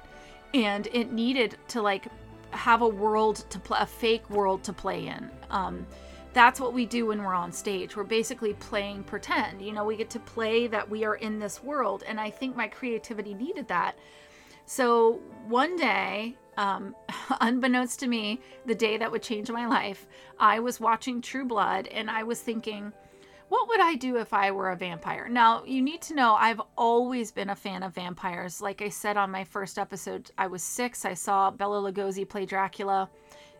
and 0.54 0.86
it 0.92 1.12
needed 1.12 1.56
to 1.68 1.82
like 1.82 2.06
have 2.50 2.82
a 2.82 2.88
world 2.88 3.44
to 3.50 3.58
play 3.58 3.78
a 3.80 3.86
fake 3.86 4.28
world 4.30 4.62
to 4.64 4.72
play 4.72 5.06
in 5.06 5.30
um, 5.50 5.86
that's 6.38 6.60
what 6.60 6.72
we 6.72 6.86
do 6.86 7.06
when 7.06 7.22
we're 7.24 7.34
on 7.34 7.50
stage 7.50 7.96
we're 7.96 8.04
basically 8.04 8.54
playing 8.54 9.02
pretend 9.02 9.60
you 9.60 9.72
know 9.72 9.84
we 9.84 9.96
get 9.96 10.08
to 10.08 10.20
play 10.20 10.68
that 10.68 10.88
we 10.88 11.04
are 11.04 11.16
in 11.16 11.40
this 11.40 11.64
world 11.64 12.04
and 12.06 12.20
i 12.20 12.30
think 12.30 12.54
my 12.54 12.68
creativity 12.68 13.34
needed 13.34 13.66
that 13.66 13.98
so 14.64 15.20
one 15.48 15.74
day 15.76 16.36
um, 16.56 16.94
unbeknownst 17.40 17.98
to 17.98 18.06
me 18.06 18.40
the 18.66 18.74
day 18.74 18.96
that 18.96 19.10
would 19.10 19.22
change 19.22 19.50
my 19.50 19.66
life 19.66 20.06
i 20.38 20.60
was 20.60 20.78
watching 20.78 21.20
true 21.20 21.44
blood 21.44 21.88
and 21.88 22.08
i 22.08 22.22
was 22.22 22.40
thinking 22.40 22.92
what 23.48 23.68
would 23.68 23.80
I 23.80 23.94
do 23.94 24.16
if 24.18 24.34
I 24.34 24.50
were 24.50 24.72
a 24.72 24.76
vampire? 24.76 25.26
Now, 25.26 25.64
you 25.64 25.80
need 25.80 26.02
to 26.02 26.14
know 26.14 26.34
I've 26.34 26.60
always 26.76 27.32
been 27.32 27.48
a 27.48 27.56
fan 27.56 27.82
of 27.82 27.94
vampires. 27.94 28.60
Like 28.60 28.82
I 28.82 28.90
said 28.90 29.16
on 29.16 29.30
my 29.30 29.44
first 29.44 29.78
episode, 29.78 30.30
I 30.36 30.48
was 30.48 30.62
six. 30.62 31.06
I 31.06 31.14
saw 31.14 31.50
Bela 31.50 31.90
Lugosi 31.90 32.28
play 32.28 32.44
Dracula, 32.44 33.08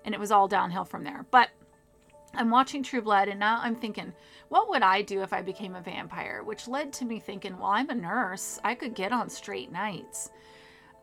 and 0.04 0.14
it 0.14 0.20
was 0.20 0.30
all 0.30 0.46
downhill 0.46 0.84
from 0.84 1.04
there. 1.04 1.24
But 1.30 1.48
I'm 2.34 2.50
watching 2.50 2.82
True 2.82 3.02
Blood, 3.02 3.28
and 3.28 3.40
now 3.40 3.60
I'm 3.62 3.74
thinking, 3.74 4.12
what 4.48 4.68
would 4.68 4.82
I 4.82 5.02
do 5.02 5.22
if 5.22 5.32
I 5.32 5.42
became 5.42 5.74
a 5.74 5.80
vampire? 5.80 6.42
Which 6.42 6.68
led 6.68 6.92
to 6.94 7.04
me 7.04 7.18
thinking, 7.18 7.58
well, 7.58 7.70
I'm 7.70 7.90
a 7.90 7.94
nurse. 7.94 8.58
I 8.64 8.74
could 8.74 8.94
get 8.94 9.12
on 9.12 9.28
straight 9.28 9.72
nights. 9.72 10.30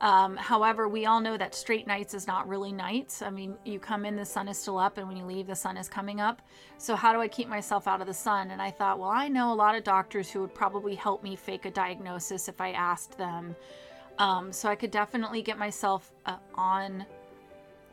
Um, 0.02 0.36
however, 0.36 0.88
we 0.90 1.06
all 1.06 1.22
know 1.22 1.38
that 1.38 1.56
straight 1.56 1.88
nights 1.88 2.14
is 2.14 2.28
not 2.28 2.48
really 2.50 2.72
nights. 2.72 3.22
I 3.22 3.30
mean, 3.30 3.56
you 3.64 3.80
come 3.80 4.06
in, 4.06 4.16
the 4.16 4.26
sun 4.26 4.48
is 4.48 4.58
still 4.58 4.78
up, 4.78 4.98
and 4.98 5.08
when 5.08 5.16
you 5.16 5.26
leave, 5.26 5.48
the 5.48 5.56
sun 5.56 5.78
is 5.78 5.88
coming 5.88 6.20
up. 6.20 6.42
So, 6.78 6.96
how 6.96 7.14
do 7.14 7.22
I 7.22 7.28
keep 7.28 7.48
myself 7.48 7.88
out 7.88 8.02
of 8.02 8.08
the 8.08 8.14
sun? 8.14 8.52
And 8.52 8.62
I 8.62 8.72
thought, 8.72 9.00
well, 9.00 9.10
I 9.10 9.30
know 9.30 9.54
a 9.54 9.56
lot 9.56 9.76
of 9.76 9.84
doctors 9.84 10.30
who 10.30 10.42
would 10.42 10.54
probably 10.54 10.96
help 10.96 11.24
me 11.24 11.36
fake 11.36 11.66
a 11.66 11.72
diagnosis 11.72 12.50
if 12.50 12.60
I 12.60 12.72
asked 12.72 13.18
them. 13.18 13.56
Um, 14.18 14.52
so, 14.52 14.68
I 14.70 14.76
could 14.76 14.92
definitely 14.92 15.42
get 15.42 15.58
myself 15.58 16.12
uh, 16.26 16.38
on 16.56 17.06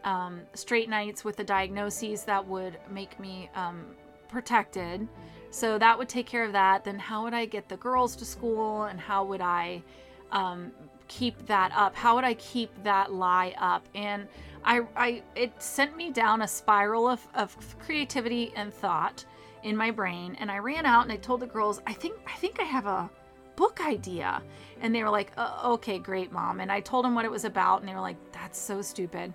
um, 0.04 0.40
straight 0.54 0.88
nights 0.88 1.24
with 1.24 1.36
the 1.36 1.44
diagnoses 1.44 2.24
that 2.24 2.46
would 2.46 2.78
make 2.90 3.18
me 3.18 3.50
um, 3.54 3.84
protected. 4.28 5.06
So, 5.50 5.78
that 5.78 5.98
would 5.98 6.08
take 6.08 6.26
care 6.26 6.44
of 6.44 6.52
that. 6.52 6.84
Then, 6.84 6.98
how 6.98 7.24
would 7.24 7.34
I 7.34 7.44
get 7.44 7.68
the 7.68 7.76
girls 7.76 8.16
to 8.16 8.24
school, 8.24 8.84
and 8.84 8.98
how 8.98 9.24
would 9.24 9.40
I 9.40 9.82
um, 10.30 10.72
keep 11.08 11.46
that 11.46 11.72
up? 11.76 11.94
How 11.94 12.14
would 12.14 12.24
I 12.24 12.34
keep 12.34 12.70
that 12.84 13.12
lie 13.12 13.54
up? 13.58 13.86
And 13.94 14.26
I, 14.64 14.82
I 14.96 15.22
it 15.34 15.52
sent 15.60 15.96
me 15.96 16.10
down 16.10 16.42
a 16.42 16.48
spiral 16.48 17.08
of, 17.08 17.26
of 17.34 17.56
creativity 17.78 18.52
and 18.56 18.72
thought 18.72 19.24
in 19.62 19.76
my 19.76 19.90
brain. 19.90 20.36
And 20.40 20.50
I 20.50 20.58
ran 20.58 20.86
out 20.86 21.02
and 21.02 21.12
I 21.12 21.16
told 21.16 21.40
the 21.40 21.46
girls, 21.46 21.80
I 21.86 21.92
think 21.92 22.16
I 22.26 22.36
think 22.36 22.60
I 22.60 22.64
have 22.64 22.86
a 22.86 23.10
book 23.56 23.80
idea. 23.84 24.42
And 24.80 24.94
they 24.94 25.02
were 25.02 25.10
like, 25.10 25.32
oh, 25.36 25.74
okay, 25.74 25.98
great, 25.98 26.32
mom. 26.32 26.60
And 26.60 26.72
I 26.72 26.80
told 26.80 27.04
them 27.04 27.14
what 27.14 27.24
it 27.24 27.30
was 27.30 27.44
about, 27.44 27.80
and 27.80 27.88
they 27.88 27.94
were 27.94 28.00
like, 28.00 28.16
that's 28.32 28.58
so 28.58 28.82
stupid. 28.82 29.32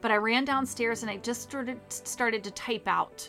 But 0.00 0.10
I 0.10 0.16
ran 0.16 0.44
downstairs 0.44 1.02
and 1.02 1.10
I 1.10 1.16
just 1.18 1.42
started 1.42 1.78
started 1.88 2.44
to 2.44 2.50
type 2.50 2.86
out 2.86 3.28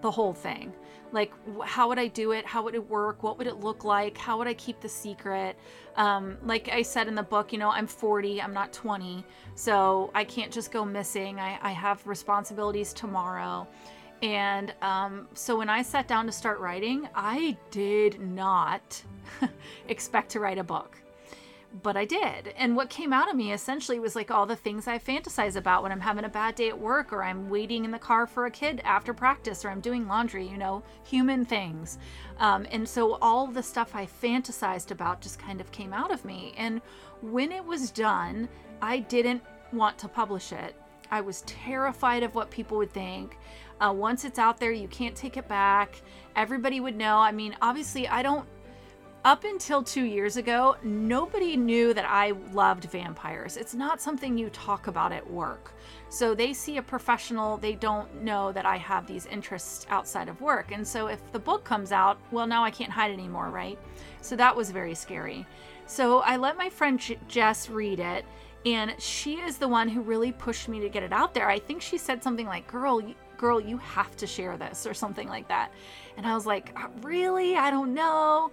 the 0.00 0.10
whole 0.10 0.32
thing. 0.32 0.72
Like 1.12 1.32
how 1.64 1.88
would 1.88 1.98
i 1.98 2.06
do 2.06 2.32
it? 2.32 2.46
How 2.46 2.62
would 2.62 2.74
it 2.74 2.88
work? 2.88 3.22
What 3.22 3.36
would 3.38 3.46
it 3.46 3.60
look 3.60 3.84
like? 3.84 4.16
How 4.16 4.38
would 4.38 4.46
i 4.46 4.54
keep 4.54 4.80
the 4.80 4.88
secret? 4.88 5.56
Um, 5.96 6.38
like 6.44 6.68
i 6.68 6.82
said 6.82 7.08
in 7.08 7.14
the 7.14 7.22
book 7.22 7.52
you 7.52 7.58
know 7.58 7.70
i'm 7.70 7.86
40 7.86 8.40
i'm 8.40 8.54
not 8.54 8.72
20 8.72 9.24
so 9.54 10.10
i 10.14 10.24
can't 10.24 10.52
just 10.52 10.70
go 10.70 10.84
missing. 10.84 11.40
I, 11.40 11.58
I 11.62 11.72
have 11.72 12.06
responsibilities 12.06 12.92
tomorrow. 12.92 13.66
And 14.22 14.74
um, 14.82 15.28
so 15.34 15.56
when 15.58 15.68
i 15.68 15.82
sat 15.82 16.06
down 16.06 16.26
to 16.26 16.32
start 16.32 16.60
writing 16.60 17.08
i 17.14 17.56
did 17.70 18.20
not 18.20 19.02
expect 19.88 20.30
to 20.30 20.40
write 20.40 20.58
a 20.58 20.64
book 20.64 20.96
but 21.82 21.96
I 21.96 22.04
did. 22.04 22.48
And 22.56 22.74
what 22.74 22.90
came 22.90 23.12
out 23.12 23.30
of 23.30 23.36
me 23.36 23.52
essentially 23.52 24.00
was 24.00 24.16
like 24.16 24.30
all 24.30 24.46
the 24.46 24.56
things 24.56 24.88
I 24.88 24.98
fantasize 24.98 25.56
about 25.56 25.82
when 25.82 25.92
I'm 25.92 26.00
having 26.00 26.24
a 26.24 26.28
bad 26.28 26.56
day 26.56 26.68
at 26.68 26.78
work 26.78 27.12
or 27.12 27.22
I'm 27.22 27.48
waiting 27.48 27.84
in 27.84 27.90
the 27.90 27.98
car 27.98 28.26
for 28.26 28.46
a 28.46 28.50
kid 28.50 28.80
after 28.84 29.14
practice 29.14 29.64
or 29.64 29.70
I'm 29.70 29.80
doing 29.80 30.08
laundry, 30.08 30.46
you 30.46 30.56
know, 30.56 30.82
human 31.04 31.44
things. 31.44 31.98
Um, 32.38 32.66
and 32.70 32.88
so 32.88 33.18
all 33.22 33.46
the 33.46 33.62
stuff 33.62 33.94
I 33.94 34.06
fantasized 34.06 34.90
about 34.90 35.20
just 35.20 35.38
kind 35.38 35.60
of 35.60 35.70
came 35.70 35.92
out 35.92 36.10
of 36.10 36.24
me. 36.24 36.54
And 36.56 36.80
when 37.22 37.52
it 37.52 37.64
was 37.64 37.90
done, 37.90 38.48
I 38.82 38.98
didn't 38.98 39.42
want 39.72 39.96
to 39.98 40.08
publish 40.08 40.52
it. 40.52 40.74
I 41.10 41.20
was 41.20 41.42
terrified 41.42 42.22
of 42.22 42.34
what 42.34 42.50
people 42.50 42.78
would 42.78 42.92
think. 42.92 43.36
Uh, 43.80 43.92
once 43.96 44.24
it's 44.24 44.38
out 44.38 44.58
there, 44.58 44.72
you 44.72 44.88
can't 44.88 45.16
take 45.16 45.36
it 45.36 45.48
back. 45.48 46.02
Everybody 46.36 46.80
would 46.80 46.96
know. 46.96 47.16
I 47.16 47.32
mean, 47.32 47.56
obviously, 47.62 48.06
I 48.06 48.22
don't 48.22 48.46
up 49.24 49.44
until 49.44 49.82
two 49.82 50.04
years 50.04 50.38
ago, 50.38 50.76
nobody 50.82 51.54
knew 51.56 51.92
that 51.92 52.06
I 52.06 52.32
loved 52.52 52.84
vampires. 52.84 53.58
It's 53.58 53.74
not 53.74 54.00
something 54.00 54.38
you 54.38 54.48
talk 54.50 54.86
about 54.86 55.12
at 55.12 55.28
work. 55.30 55.74
So 56.08 56.34
they 56.34 56.54
see 56.54 56.78
a 56.78 56.82
professional, 56.82 57.58
they 57.58 57.74
don't 57.74 58.22
know 58.22 58.50
that 58.52 58.64
I 58.64 58.78
have 58.78 59.06
these 59.06 59.26
interests 59.26 59.86
outside 59.90 60.28
of 60.28 60.40
work. 60.40 60.72
And 60.72 60.86
so 60.86 61.08
if 61.08 61.20
the 61.32 61.38
book 61.38 61.64
comes 61.64 61.92
out, 61.92 62.18
well, 62.32 62.46
now 62.46 62.64
I 62.64 62.70
can't 62.70 62.90
hide 62.90 63.10
anymore, 63.10 63.50
right? 63.50 63.78
So 64.22 64.36
that 64.36 64.56
was 64.56 64.70
very 64.70 64.94
scary. 64.94 65.46
So 65.86 66.20
I 66.20 66.36
let 66.36 66.56
my 66.56 66.70
friend 66.70 67.00
Jess 67.28 67.68
read 67.68 68.00
it, 68.00 68.24
and 68.64 68.94
she 68.98 69.34
is 69.34 69.58
the 69.58 69.68
one 69.68 69.88
who 69.88 70.00
really 70.00 70.32
pushed 70.32 70.68
me 70.68 70.80
to 70.80 70.88
get 70.88 71.02
it 71.02 71.12
out 71.12 71.34
there. 71.34 71.48
I 71.48 71.58
think 71.58 71.82
she 71.82 71.98
said 71.98 72.22
something 72.22 72.46
like, 72.46 72.66
Girl, 72.66 73.02
girl, 73.36 73.60
you 73.60 73.78
have 73.78 74.16
to 74.16 74.26
share 74.26 74.56
this, 74.56 74.86
or 74.86 74.94
something 74.94 75.28
like 75.28 75.48
that. 75.48 75.72
And 76.16 76.26
I 76.26 76.34
was 76.34 76.46
like, 76.46 76.72
uh, 76.76 76.88
Really? 77.02 77.56
I 77.56 77.70
don't 77.70 77.92
know. 77.94 78.50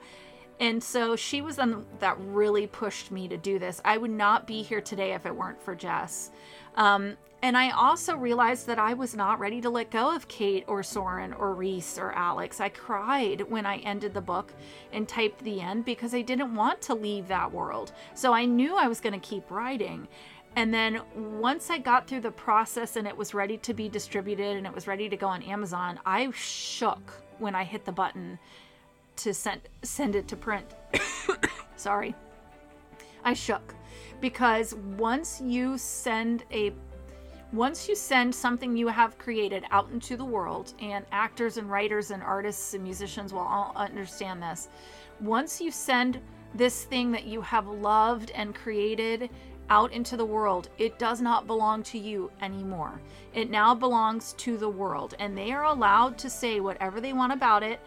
And 0.59 0.83
so 0.83 1.15
she 1.15 1.41
was 1.41 1.57
the 1.57 1.83
that 1.99 2.17
really 2.19 2.67
pushed 2.67 3.11
me 3.11 3.27
to 3.27 3.37
do 3.37 3.59
this. 3.59 3.81
I 3.85 3.97
would 3.97 4.11
not 4.11 4.47
be 4.47 4.63
here 4.63 4.81
today 4.81 5.13
if 5.13 5.25
it 5.25 5.35
weren't 5.35 5.61
for 5.61 5.75
Jess. 5.75 6.31
Um, 6.75 7.17
and 7.43 7.55
I 7.55 7.69
also 7.69 8.15
realized 8.15 8.65
that 8.65 8.79
I 8.79 8.95
was 8.95 9.15
not 9.15 9.39
ready 9.39 9.61
to 9.61 9.69
let 9.69 9.91
go 9.91 10.15
of 10.15 10.27
Kate 10.27 10.63
or 10.67 10.81
Sorin 10.81 11.33
or 11.33 11.53
Reese 11.53 11.99
or 11.99 12.11
Alex. 12.13 12.59
I 12.59 12.69
cried 12.69 13.41
when 13.41 13.63
I 13.65 13.77
ended 13.77 14.15
the 14.15 14.21
book 14.21 14.51
and 14.91 15.07
typed 15.07 15.43
the 15.43 15.61
end 15.61 15.85
because 15.85 16.15
I 16.15 16.21
didn't 16.21 16.55
want 16.55 16.81
to 16.83 16.95
leave 16.95 17.27
that 17.27 17.51
world. 17.51 17.91
So 18.15 18.33
I 18.33 18.45
knew 18.45 18.75
I 18.75 18.87
was 18.87 18.99
going 18.99 19.13
to 19.13 19.27
keep 19.27 19.51
writing. 19.51 20.07
And 20.55 20.73
then 20.73 21.01
once 21.15 21.69
I 21.69 21.77
got 21.77 22.07
through 22.07 22.21
the 22.21 22.31
process 22.31 22.95
and 22.95 23.07
it 23.07 23.15
was 23.15 23.35
ready 23.35 23.57
to 23.59 23.73
be 23.75 23.87
distributed 23.87 24.57
and 24.57 24.65
it 24.65 24.73
was 24.73 24.87
ready 24.87 25.07
to 25.07 25.15
go 25.15 25.27
on 25.27 25.43
Amazon, 25.43 25.99
I 26.07 26.31
shook 26.31 27.13
when 27.37 27.53
I 27.53 27.63
hit 27.63 27.85
the 27.85 27.91
button 27.91 28.39
to 29.17 29.33
send 29.33 29.61
send 29.83 30.15
it 30.15 30.27
to 30.27 30.35
print. 30.35 30.65
Sorry. 31.75 32.15
I 33.23 33.33
shook 33.33 33.75
because 34.21 34.73
once 34.97 35.41
you 35.41 35.77
send 35.77 36.43
a 36.51 36.73
once 37.53 37.87
you 37.87 37.95
send 37.95 38.33
something 38.33 38.75
you 38.75 38.87
have 38.87 39.17
created 39.17 39.63
out 39.71 39.89
into 39.91 40.17
the 40.17 40.25
world 40.25 40.73
and 40.81 41.05
actors 41.11 41.57
and 41.57 41.69
writers 41.69 42.11
and 42.11 42.21
artists 42.21 42.73
and 42.73 42.83
musicians 42.83 43.31
will 43.31 43.39
all 43.39 43.71
understand 43.75 44.41
this 44.41 44.67
once 45.21 45.61
you 45.61 45.71
send 45.71 46.19
this 46.53 46.83
thing 46.85 47.11
that 47.11 47.25
you 47.25 47.41
have 47.41 47.67
loved 47.67 48.31
and 48.31 48.55
created 48.55 49.29
out 49.69 49.91
into 49.91 50.15
the 50.15 50.25
world, 50.25 50.69
it 50.77 50.97
does 50.97 51.21
not 51.21 51.47
belong 51.47 51.83
to 51.83 51.97
you 51.97 52.31
anymore. 52.41 53.01
It 53.33 53.49
now 53.49 53.75
belongs 53.75 54.33
to 54.33 54.57
the 54.57 54.69
world, 54.69 55.15
and 55.19 55.37
they 55.37 55.51
are 55.51 55.65
allowed 55.65 56.17
to 56.19 56.29
say 56.29 56.59
whatever 56.59 57.01
they 57.01 57.13
want 57.13 57.33
about 57.33 57.63
it. 57.63 57.79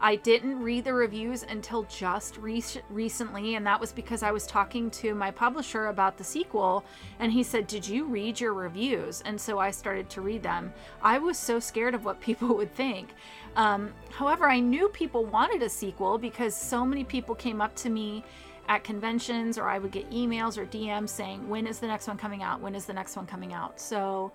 I 0.00 0.14
didn't 0.14 0.62
read 0.62 0.84
the 0.84 0.94
reviews 0.94 1.42
until 1.42 1.82
just 1.84 2.36
re- 2.38 2.62
recently, 2.88 3.56
and 3.56 3.66
that 3.66 3.80
was 3.80 3.90
because 3.90 4.22
I 4.22 4.30
was 4.30 4.46
talking 4.46 4.90
to 4.92 5.12
my 5.14 5.32
publisher 5.32 5.86
about 5.86 6.16
the 6.16 6.22
sequel, 6.22 6.84
and 7.18 7.32
he 7.32 7.42
said, 7.42 7.66
Did 7.66 7.86
you 7.86 8.04
read 8.04 8.40
your 8.40 8.54
reviews? 8.54 9.22
And 9.22 9.40
so 9.40 9.58
I 9.58 9.72
started 9.72 10.08
to 10.10 10.20
read 10.20 10.42
them. 10.42 10.72
I 11.02 11.18
was 11.18 11.36
so 11.36 11.58
scared 11.58 11.94
of 11.94 12.04
what 12.04 12.20
people 12.28 12.56
would 12.56 12.72
think. 12.74 13.08
Um, 13.56 13.92
however, 14.10 14.48
I 14.48 14.60
knew 14.60 14.88
people 14.88 15.24
wanted 15.24 15.62
a 15.62 15.68
sequel 15.68 16.16
because 16.16 16.54
so 16.54 16.84
many 16.84 17.02
people 17.02 17.34
came 17.34 17.60
up 17.60 17.74
to 17.76 17.90
me 17.90 18.24
at 18.68 18.84
conventions, 18.84 19.58
or 19.58 19.68
I 19.68 19.80
would 19.80 19.90
get 19.90 20.08
emails 20.12 20.58
or 20.58 20.66
DMs 20.66 21.08
saying, 21.08 21.48
When 21.48 21.66
is 21.66 21.80
the 21.80 21.88
next 21.88 22.06
one 22.06 22.18
coming 22.18 22.44
out? 22.44 22.60
When 22.60 22.76
is 22.76 22.84
the 22.84 22.92
next 22.92 23.16
one 23.16 23.26
coming 23.26 23.52
out? 23.52 23.80
So, 23.80 24.30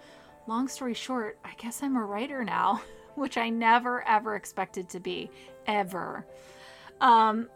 long 0.45 0.67
story 0.67 0.93
short, 0.93 1.37
I 1.45 1.53
guess 1.57 1.81
I'm 1.81 1.95
a 1.95 2.03
writer 2.03 2.43
now. 2.43 2.81
which 3.15 3.37
I 3.37 3.49
never 3.49 4.07
ever 4.07 4.35
expected 4.35 4.89
to 4.89 4.99
be, 4.99 5.29
ever. 5.67 6.25
Um, 7.01 7.49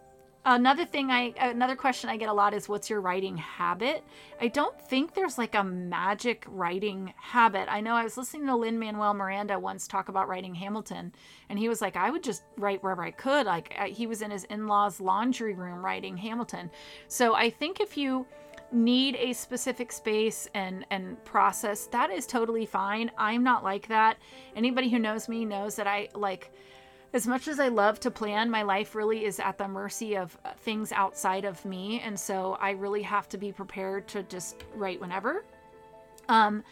another 0.45 0.85
thing 0.85 1.11
I 1.11 1.33
another 1.39 1.75
question 1.75 2.09
I 2.09 2.17
get 2.17 2.29
a 2.29 2.33
lot 2.33 2.53
is 2.53 2.69
what's 2.69 2.89
your 2.89 3.01
writing 3.01 3.37
habit? 3.37 4.03
I 4.39 4.47
don't 4.47 4.79
think 4.79 5.13
there's 5.13 5.37
like 5.37 5.55
a 5.55 5.63
magic 5.63 6.45
writing 6.47 7.13
habit. 7.17 7.67
I 7.69 7.81
know 7.81 7.95
I 7.95 8.03
was 8.03 8.17
listening 8.17 8.47
to 8.47 8.55
Lin 8.55 8.79
Manuel 8.79 9.13
Miranda 9.13 9.59
once 9.59 9.87
talk 9.87 10.09
about 10.09 10.27
writing 10.27 10.55
Hamilton 10.55 11.13
and 11.49 11.59
he 11.59 11.69
was 11.69 11.81
like 11.81 11.95
I 11.95 12.09
would 12.09 12.23
just 12.23 12.43
write 12.57 12.81
wherever 12.81 13.03
I 13.03 13.11
could. 13.11 13.45
Like 13.45 13.73
he 13.73 14.07
was 14.07 14.21
in 14.21 14.31
his 14.31 14.45
in-laws 14.45 14.99
laundry 15.01 15.53
room 15.53 15.83
writing 15.83 16.17
Hamilton. 16.17 16.71
So 17.07 17.35
I 17.35 17.49
think 17.49 17.79
if 17.79 17.97
you 17.97 18.25
need 18.71 19.15
a 19.15 19.33
specific 19.33 19.91
space 19.91 20.49
and 20.53 20.85
and 20.91 21.23
process 21.23 21.87
that 21.87 22.11
is 22.11 22.27
totally 22.27 22.65
fine 22.65 23.09
i'm 23.17 23.41
not 23.41 23.63
like 23.63 23.87
that 23.87 24.17
anybody 24.57 24.89
who 24.89 24.99
knows 24.99 25.29
me 25.29 25.45
knows 25.45 25.77
that 25.77 25.87
i 25.87 26.09
like 26.13 26.51
as 27.13 27.27
much 27.27 27.47
as 27.47 27.59
i 27.59 27.67
love 27.67 27.99
to 27.99 28.11
plan 28.11 28.49
my 28.49 28.61
life 28.61 28.95
really 28.95 29.25
is 29.25 29.39
at 29.39 29.57
the 29.57 29.67
mercy 29.67 30.15
of 30.15 30.37
uh, 30.45 30.51
things 30.59 30.91
outside 30.91 31.45
of 31.45 31.63
me 31.65 31.99
and 32.01 32.19
so 32.19 32.57
i 32.59 32.71
really 32.71 33.01
have 33.01 33.27
to 33.27 33.37
be 33.37 33.51
prepared 33.51 34.07
to 34.07 34.23
just 34.23 34.63
write 34.75 34.99
whenever 34.99 35.43
um 36.29 36.63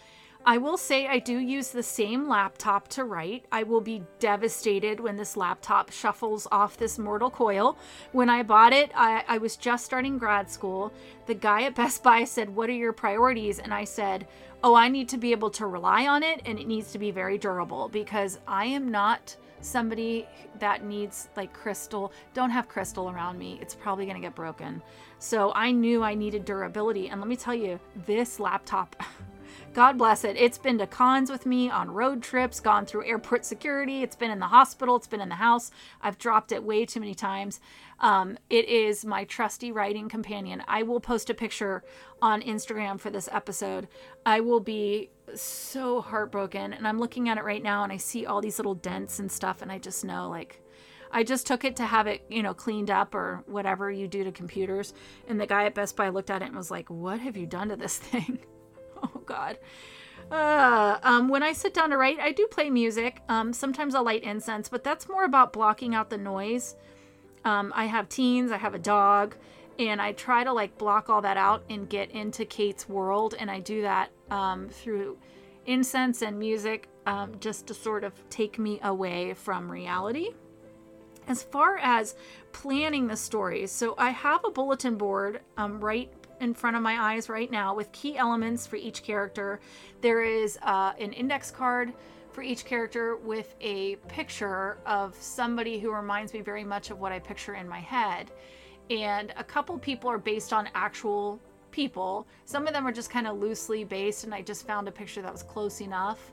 I 0.48 0.60
will 0.60 0.78
say 0.78 1.08
I 1.08 1.18
do 1.18 1.40
use 1.40 1.70
the 1.70 1.82
same 1.82 2.30
laptop 2.30 2.88
to 2.90 3.04
write. 3.04 3.46
I 3.52 3.64
will 3.64 3.82
be 3.82 4.04
devastated 4.20 5.00
when 5.00 5.18
this 5.18 5.36
laptop 5.36 5.92
shuffles 5.92 6.48
off 6.52 6.78
this 6.78 7.00
mortal 7.00 7.32
coil. 7.32 7.80
When 8.12 8.30
I 8.30 8.44
bought 8.44 8.72
it, 8.72 8.92
I, 8.94 9.24
I, 9.28 9.40
was 9.40 9.58
just 9.58 9.86
starting 9.86 10.20
grad 10.20 10.52
school. 10.52 10.94
The 11.26 11.34
guy 11.34 11.64
at 11.64 11.74
Best 11.74 12.04
Buy 12.04 12.26
said, 12.26 12.56
What 12.56 12.70
are 12.70 12.74
your 12.74 12.94
priorities? 12.94 13.58
And 13.58 13.74
I 13.74 13.86
said, 13.86 14.28
Oh, 14.64 14.76
I 14.76 14.88
need 14.88 15.10
to 15.10 15.18
be 15.18 15.32
able 15.32 15.50
to 15.52 15.66
rely 15.66 16.06
on 16.06 16.22
it 16.22 16.42
and 16.46 16.60
it 16.60 16.68
needs 16.68 16.92
to 16.92 17.00
be 17.00 17.10
very 17.10 17.40
durable 17.40 17.90
because 17.90 18.38
I 18.48 18.66
am 18.66 18.92
not 18.92 19.36
somebody 19.66 20.28
that 20.60 20.84
needs 20.84 21.30
like 21.36 21.54
crystal, 21.54 22.14
don't 22.34 22.50
have 22.50 22.68
crystal 22.68 23.10
around 23.10 23.38
me. 23.38 23.58
It's 23.62 23.76
probably 23.76 24.06
going 24.06 24.16
to 24.16 24.26
get 24.26 24.36
broken. 24.36 24.82
So 25.20 25.52
I 25.54 25.72
knew 25.72 26.04
I 26.04 26.14
needed 26.14 26.46
durability. 26.46 27.10
And 27.10 27.20
let 27.20 27.28
me 27.28 27.36
tell 27.36 27.56
you, 27.56 27.80
this 28.06 28.40
laptop. 28.40 28.96
God 29.74 29.98
bless 29.98 30.24
it. 30.24 30.38
It's 30.38 30.58
been 30.58 30.78
to 30.78 30.88
cons 30.88 31.30
with 31.30 31.46
me 31.46 31.70
on 31.70 31.92
road 31.92 32.24
trips, 32.24 32.60
gone 32.60 32.86
through 32.86 33.06
airport 33.06 33.44
security. 33.44 34.04
It's 34.04 34.16
been 34.16 34.32
in 34.32 34.40
the 34.40 34.48
hospital. 34.48 34.96
It's 34.96 35.08
been 35.08 35.22
in 35.22 35.30
the 35.30 35.36
house. 35.36 35.72
I've 36.02 36.18
dropped 36.18 36.52
it 36.52 36.64
way 36.64 36.86
too 36.86 37.00
many 37.00 37.14
times. 37.14 37.60
Um, 38.00 38.38
it 38.50 38.70
is 38.70 39.04
my 39.06 39.26
trusty 39.26 39.72
writing 39.72 40.08
companion. 40.08 40.64
I 40.68 40.84
will 40.84 41.00
post 41.00 41.30
a 41.30 41.34
picture 41.34 41.84
on 42.22 42.42
Instagram 42.42 43.00
for 43.00 43.10
this 43.10 43.28
episode. 43.32 43.88
I 44.26 44.40
will 44.40 44.60
be 44.60 45.10
so 45.34 46.02
heartbroken. 46.02 46.74
And 46.74 46.88
I'm 46.88 47.00
looking 47.00 47.30
at 47.30 47.38
it 47.38 47.44
right 47.44 47.64
now 47.64 47.84
and 47.84 47.92
I 47.92 47.98
see 47.98 48.26
all 48.26 48.42
these 48.42 48.60
little 48.60 48.76
dents 48.76 49.20
and 49.20 49.32
stuff. 49.32 49.62
And 49.62 49.72
I 49.72 49.80
just 49.80 50.06
know, 50.06 50.30
like, 50.30 50.62
I 51.12 51.24
just 51.24 51.48
took 51.48 51.64
it 51.64 51.76
to 51.78 51.86
have 51.86 52.08
it, 52.08 52.26
you 52.30 52.44
know, 52.44 52.54
cleaned 52.54 52.92
up 52.92 53.16
or 53.16 53.44
whatever 53.46 53.90
you 53.90 54.08
do 54.08 54.24
to 54.24 54.32
computers. 54.32 54.94
And 55.28 55.40
the 55.40 55.48
guy 55.48 55.66
at 55.66 55.76
Best 55.76 55.96
Buy 55.96 56.10
looked 56.10 56.30
at 56.30 56.42
it 56.42 56.46
and 56.46 56.56
was 56.56 56.72
like, 56.72 56.90
What 56.90 57.20
have 57.20 57.38
you 57.38 57.46
done 57.46 57.70
to 57.70 57.76
this 57.76 57.98
thing? 58.00 58.40
oh 59.04 59.22
god 59.26 59.58
uh, 60.32 60.98
um, 61.04 61.28
when 61.30 61.44
I 61.44 61.54
sit 61.54 61.74
down 61.74 61.92
to 61.92 61.98
write, 61.98 62.20
I 62.20 62.32
do 62.32 62.48
play 62.48 62.70
music. 62.70 63.22
Um, 63.30 63.54
sometimes 63.54 63.94
I'll 63.94 64.04
light 64.04 64.24
incense, 64.24 64.70
but 64.70 64.84
that's 64.84 65.08
more 65.08 65.24
about 65.24 65.54
blocking 65.54 65.94
out 65.94 66.10
the 66.10 66.18
noise. 66.18 66.76
Um, 67.44 67.72
I 67.76 67.86
have 67.86 68.10
teens, 68.10 68.52
I 68.52 68.58
have 68.58 68.74
a 68.74 68.80
dog, 68.80 69.36
and 69.78 70.02
I 70.02 70.14
try 70.14 70.44
to 70.44 70.52
like 70.52 70.78
block 70.78 71.10
all 71.10 71.22
that 71.22 71.38
out 71.38 71.64
and 71.70 71.88
get 71.88 72.12
into 72.12 72.44
Kate's 72.46 72.90
world. 72.90 73.36
And 73.38 73.52
I 73.52 73.60
do 73.60 73.84
that 73.84 74.10
um, 74.32 74.70
through 74.70 75.18
incense 75.66 76.22
and 76.22 76.38
music 76.38 76.88
um, 77.06 77.34
just 77.40 77.68
to 77.68 77.74
sort 77.74 78.04
of 78.04 78.14
take 78.30 78.60
me 78.60 78.80
away 78.84 79.34
from 79.34 79.72
reality. 79.72 80.30
As 81.28 81.42
far 81.42 81.78
as 81.80 82.16
planning 82.52 83.08
the 83.08 83.16
stories, 83.16 83.72
so 83.72 83.96
I 83.98 84.12
have 84.12 84.46
a 84.46 84.52
bulletin 84.52 84.96
board 84.96 85.42
um, 85.58 85.80
right 85.80 86.12
in 86.40 86.54
front 86.54 86.76
of 86.76 86.84
my 86.84 87.14
eyes 87.14 87.30
right 87.30 87.50
now 87.50 87.74
with 87.74 87.92
key 87.92 88.18
elements 88.18 88.68
for 88.68 88.76
each 88.76 89.04
character. 89.04 89.60
There 90.02 90.24
is 90.24 90.60
uh, 90.62 90.94
an 91.00 91.14
index 91.14 91.50
card 91.50 91.94
for 92.32 92.42
each 92.42 92.66
character 92.66 93.16
with 93.16 93.56
a 93.62 93.96
picture 94.08 94.78
of 94.86 95.16
somebody 95.16 95.80
who 95.80 95.92
reminds 95.92 96.34
me 96.34 96.42
very 96.42 96.64
much 96.64 96.92
of 96.92 97.00
what 97.00 97.12
I 97.12 97.20
picture 97.20 97.56
in 97.56 97.68
my 97.68 97.80
head. 97.80 98.30
And 98.90 99.34
a 99.38 99.44
couple 99.44 99.78
people 99.80 100.12
are 100.12 100.18
based 100.18 100.54
on 100.54 100.70
actual 100.76 101.40
people. 101.76 102.26
Some 102.46 102.68
of 102.68 102.74
them 102.74 102.88
are 102.88 102.92
just 102.92 103.10
kind 103.10 103.28
of 103.28 103.38
loosely 103.38 103.84
based, 103.84 104.24
and 104.24 104.34
I 104.34 104.42
just 104.42 104.66
found 104.66 104.88
a 104.88 104.92
picture 104.92 105.22
that 105.22 105.32
was 105.32 105.44
close 105.44 105.82
enough. 105.82 106.32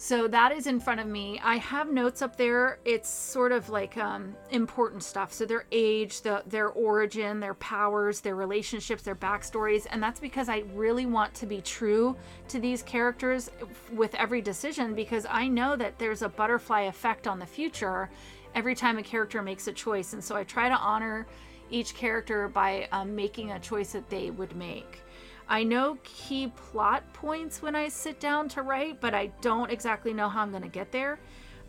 So 0.00 0.28
that 0.28 0.52
is 0.52 0.68
in 0.68 0.78
front 0.78 1.00
of 1.00 1.08
me. 1.08 1.40
I 1.42 1.56
have 1.56 1.90
notes 1.90 2.22
up 2.22 2.36
there. 2.36 2.78
It's 2.84 3.08
sort 3.08 3.50
of 3.50 3.68
like 3.68 3.96
um, 3.96 4.36
important 4.52 5.02
stuff. 5.02 5.32
So 5.32 5.44
their 5.44 5.64
age, 5.72 6.20
the, 6.20 6.44
their 6.46 6.68
origin, 6.68 7.40
their 7.40 7.54
powers, 7.54 8.20
their 8.20 8.36
relationships, 8.36 9.02
their 9.02 9.16
backstories. 9.16 9.88
And 9.90 10.00
that's 10.00 10.20
because 10.20 10.48
I 10.48 10.62
really 10.72 11.06
want 11.06 11.34
to 11.34 11.46
be 11.46 11.60
true 11.60 12.16
to 12.46 12.60
these 12.60 12.84
characters 12.84 13.50
with 13.92 14.14
every 14.14 14.40
decision 14.40 14.94
because 14.94 15.26
I 15.28 15.48
know 15.48 15.74
that 15.74 15.98
there's 15.98 16.22
a 16.22 16.28
butterfly 16.28 16.82
effect 16.82 17.26
on 17.26 17.40
the 17.40 17.46
future 17.46 18.08
every 18.54 18.76
time 18.76 18.98
a 18.98 19.02
character 19.02 19.42
makes 19.42 19.66
a 19.66 19.72
choice. 19.72 20.12
And 20.12 20.22
so 20.22 20.36
I 20.36 20.44
try 20.44 20.68
to 20.68 20.76
honor 20.76 21.26
each 21.70 21.94
character 21.94 22.48
by 22.48 22.88
um, 22.92 23.14
making 23.14 23.52
a 23.52 23.60
choice 23.60 23.92
that 23.92 24.08
they 24.10 24.30
would 24.30 24.54
make. 24.56 25.02
I 25.48 25.62
know 25.62 25.98
key 26.04 26.48
plot 26.48 27.10
points 27.12 27.62
when 27.62 27.74
I 27.74 27.88
sit 27.88 28.20
down 28.20 28.48
to 28.50 28.62
write, 28.62 29.00
but 29.00 29.14
I 29.14 29.26
don't 29.40 29.70
exactly 29.70 30.12
know 30.12 30.28
how 30.28 30.42
I'm 30.42 30.50
going 30.50 30.62
to 30.62 30.68
get 30.68 30.92
there. 30.92 31.18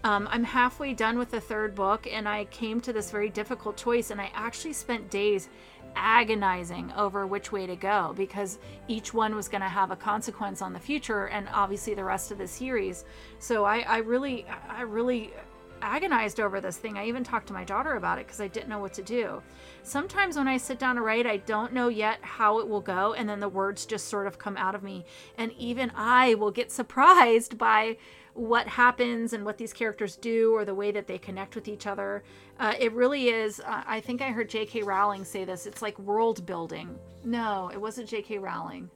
Um, 0.04 0.28
I'm 0.32 0.44
halfway 0.44 0.94
done 0.94 1.18
with 1.18 1.32
the 1.32 1.42
third 1.42 1.76
book, 1.76 2.08
and 2.10 2.28
I 2.28 2.46
came 2.46 2.80
to 2.82 2.94
this 2.94 3.12
very 3.12 3.30
difficult 3.30 3.76
choice, 3.78 4.12
and 4.12 4.20
I 4.20 4.32
actually 4.34 4.74
spent 4.74 5.10
days 5.10 5.50
agonizing 5.96 6.92
over 6.96 7.26
which 7.26 7.52
way 7.52 7.66
to 7.66 7.76
go 7.76 8.14
because 8.16 8.60
each 8.88 9.14
one 9.14 9.36
was 9.36 9.48
going 9.48 9.62
to 9.62 9.68
have 9.68 9.92
a 9.92 9.96
consequence 9.96 10.62
on 10.62 10.74
the 10.74 10.80
future 10.80 11.28
and 11.28 11.48
obviously 11.54 11.94
the 11.94 12.04
rest 12.04 12.32
of 12.32 12.38
the 12.38 12.48
series 12.48 13.06
so 13.40 13.66
i, 13.66 13.80
I 13.80 13.98
really 13.98 14.46
i 14.70 14.82
really 14.82 15.34
agonized 15.82 16.40
over 16.40 16.62
this 16.62 16.78
thing. 16.78 16.98
I 16.98 17.08
even 17.08 17.24
talked 17.24 17.48
to 17.48 17.54
my 17.54 17.64
daughter 17.64 17.96
about 17.96 18.20
it 18.20 18.28
because 18.28 18.42
I 18.42 18.48
didn't 18.48 18.70
know 18.70 18.80
what 18.80 18.94
to 18.94 19.02
do. 19.02 19.42
Sometimes 19.84 20.38
when 20.38 20.48
I 20.48 20.58
sit 20.58 20.80
down 20.80 20.96
to 20.96 21.02
write, 21.02 21.26
I 21.26 21.38
don't 21.38 21.74
know 21.74 21.88
yet 21.88 22.20
how 22.22 22.60
it 22.60 22.68
will 22.68 22.82
go, 22.82 23.14
and 23.14 23.28
then 23.28 23.40
the 23.40 23.50
words 23.50 23.86
just 23.86 24.08
sort 24.08 24.28
of 24.28 24.38
come 24.38 24.58
out 24.58 24.76
of 24.76 24.84
me. 24.84 25.06
And 25.38 25.52
even 25.54 25.92
I 25.96 26.36
will 26.36 26.52
get 26.52 26.72
surprised 26.72 27.58
by 27.58 27.98
what 28.34 28.68
happens 28.68 29.34
and 29.34 29.44
what 29.44 29.58
these 29.58 29.74
characters 29.74 30.16
do 30.16 30.54
or 30.54 30.64
the 30.64 30.76
way 30.76 30.92
that 30.92 31.08
they 31.08 31.18
connect 31.18 31.56
with 31.56 31.68
each 31.68 31.88
other. 31.88 32.24
Uh, 32.60 32.74
it 32.80 32.94
really 32.94 33.30
is. 33.30 33.60
Uh, 33.60 33.84
I 33.86 34.00
think 34.00 34.22
I 34.22 34.32
heard 34.32 34.50
J.K. 34.50 34.84
Rowling 34.84 35.26
say 35.26 35.44
this. 35.46 35.66
It's 35.66 35.82
like 35.82 35.98
world 36.00 36.46
building. 36.46 36.98
No, 37.24 37.70
it 37.74 37.80
wasn't 37.80 38.08
J.K. 38.08 38.38
Rowling. 38.38 38.90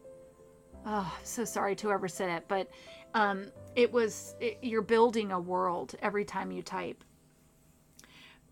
Oh, 0.86 1.13
so 1.24 1.46
sorry 1.46 1.76
to 1.78 1.88
whoever 1.88 2.08
said 2.08 2.30
it, 2.30 2.43
but 2.48 2.69
um, 3.13 3.46
it 3.75 3.91
was 3.91 4.36
it, 4.39 4.57
you're 4.62 4.81
building 4.81 5.31
a 5.31 5.39
world 5.39 5.95
every 6.01 6.25
time 6.25 6.51
you 6.51 6.62
type 6.62 7.03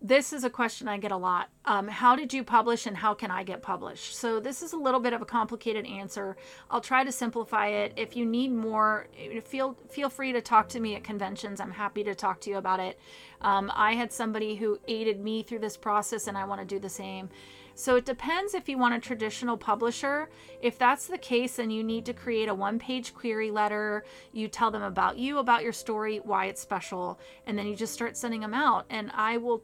this 0.04 0.32
is 0.32 0.42
a 0.42 0.50
question 0.50 0.88
I 0.88 0.98
get 0.98 1.12
a 1.12 1.16
lot. 1.16 1.48
Um, 1.64 1.86
how 1.86 2.16
did 2.16 2.34
you 2.34 2.42
publish 2.42 2.86
and 2.86 2.96
how 2.96 3.14
can 3.14 3.30
I 3.30 3.44
get 3.44 3.62
published? 3.62 4.16
So, 4.16 4.40
this 4.40 4.60
is 4.60 4.72
a 4.72 4.76
little 4.76 4.98
bit 4.98 5.12
of 5.12 5.22
a 5.22 5.24
complicated 5.24 5.86
answer. 5.86 6.36
I'll 6.70 6.80
try 6.80 7.04
to 7.04 7.12
simplify 7.12 7.68
it. 7.68 7.92
If 7.96 8.16
you 8.16 8.26
need 8.26 8.52
more, 8.52 9.06
feel, 9.44 9.76
feel 9.88 10.10
free 10.10 10.32
to 10.32 10.40
talk 10.40 10.68
to 10.70 10.80
me 10.80 10.96
at 10.96 11.04
conventions. 11.04 11.60
I'm 11.60 11.70
happy 11.70 12.02
to 12.02 12.16
talk 12.16 12.40
to 12.42 12.50
you 12.50 12.56
about 12.56 12.80
it. 12.80 12.98
Um, 13.42 13.70
I 13.74 13.94
had 13.94 14.12
somebody 14.12 14.56
who 14.56 14.80
aided 14.88 15.20
me 15.20 15.44
through 15.44 15.60
this 15.60 15.76
process, 15.76 16.26
and 16.26 16.36
I 16.36 16.46
want 16.46 16.60
to 16.60 16.66
do 16.66 16.80
the 16.80 16.88
same. 16.88 17.28
So 17.74 17.96
it 17.96 18.04
depends 18.04 18.54
if 18.54 18.68
you 18.68 18.76
want 18.76 18.94
a 18.94 18.98
traditional 18.98 19.56
publisher. 19.56 20.28
If 20.60 20.78
that's 20.78 21.06
the 21.06 21.16
case, 21.16 21.56
then 21.56 21.70
you 21.70 21.82
need 21.82 22.04
to 22.06 22.12
create 22.12 22.48
a 22.48 22.54
one 22.54 22.78
page 22.78 23.14
query 23.14 23.50
letter. 23.50 24.04
You 24.32 24.48
tell 24.48 24.70
them 24.70 24.82
about 24.82 25.16
you, 25.16 25.38
about 25.38 25.62
your 25.62 25.72
story, 25.72 26.18
why 26.18 26.46
it's 26.46 26.60
special, 26.60 27.18
and 27.46 27.56
then 27.56 27.66
you 27.66 27.76
just 27.76 27.94
start 27.94 28.16
sending 28.16 28.40
them 28.40 28.52
out. 28.52 28.84
And 28.90 29.10
I 29.14 29.38
will 29.38 29.62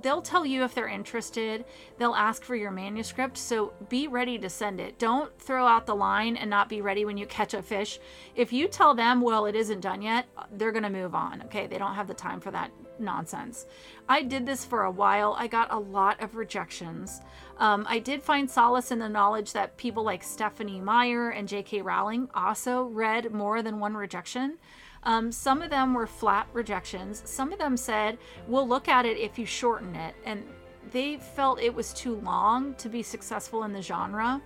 they'll 0.00 0.22
tell 0.22 0.46
you 0.46 0.64
if 0.64 0.74
they're 0.74 0.88
interested. 0.88 1.64
They'll 1.98 2.14
ask 2.14 2.42
for 2.42 2.54
your 2.54 2.70
manuscript, 2.70 3.36
so 3.36 3.72
be 3.88 4.08
ready 4.08 4.38
to 4.38 4.48
send 4.48 4.80
it. 4.80 4.98
Don't 4.98 5.36
throw 5.38 5.66
out 5.66 5.86
the 5.86 5.94
line 5.94 6.36
and 6.36 6.48
not 6.50 6.68
be 6.68 6.80
ready 6.80 7.04
when 7.04 7.16
you 7.16 7.26
catch 7.26 7.54
a 7.54 7.62
fish. 7.62 7.98
If 8.34 8.52
you 8.52 8.68
tell 8.68 8.94
them, 8.94 9.20
well, 9.20 9.46
it 9.46 9.54
isn't 9.54 9.80
done 9.80 10.02
yet, 10.02 10.26
they're 10.52 10.72
going 10.72 10.84
to 10.84 10.90
move 10.90 11.14
on. 11.14 11.42
Okay, 11.42 11.66
they 11.66 11.78
don't 11.78 11.94
have 11.94 12.08
the 12.08 12.14
time 12.14 12.40
for 12.40 12.50
that 12.50 12.70
nonsense. 12.98 13.66
I 14.08 14.22
did 14.22 14.46
this 14.46 14.64
for 14.64 14.84
a 14.84 14.90
while. 14.90 15.34
I 15.38 15.46
got 15.46 15.72
a 15.72 15.78
lot 15.78 16.22
of 16.22 16.36
rejections. 16.36 17.20
Um, 17.58 17.86
I 17.88 17.98
did 17.98 18.22
find 18.22 18.50
solace 18.50 18.90
in 18.90 18.98
the 18.98 19.08
knowledge 19.08 19.52
that 19.52 19.76
people 19.76 20.02
like 20.02 20.22
Stephenie 20.22 20.80
Meyer 20.80 21.30
and 21.30 21.48
J.K. 21.48 21.82
Rowling 21.82 22.28
also 22.34 22.84
read 22.84 23.32
more 23.32 23.62
than 23.62 23.80
one 23.80 23.94
rejection. 23.94 24.58
Um, 25.02 25.32
some 25.32 25.62
of 25.62 25.70
them 25.70 25.94
were 25.94 26.06
flat 26.06 26.46
rejections. 26.52 27.22
Some 27.24 27.52
of 27.52 27.58
them 27.58 27.76
said, 27.76 28.18
We'll 28.46 28.68
look 28.68 28.88
at 28.88 29.06
it 29.06 29.18
if 29.18 29.38
you 29.38 29.46
shorten 29.46 29.94
it. 29.96 30.14
And 30.24 30.44
they 30.92 31.16
felt 31.16 31.60
it 31.60 31.74
was 31.74 31.92
too 31.92 32.16
long 32.16 32.74
to 32.74 32.88
be 32.88 33.02
successful 33.02 33.64
in 33.64 33.72
the 33.72 33.82
genre. 33.82 34.40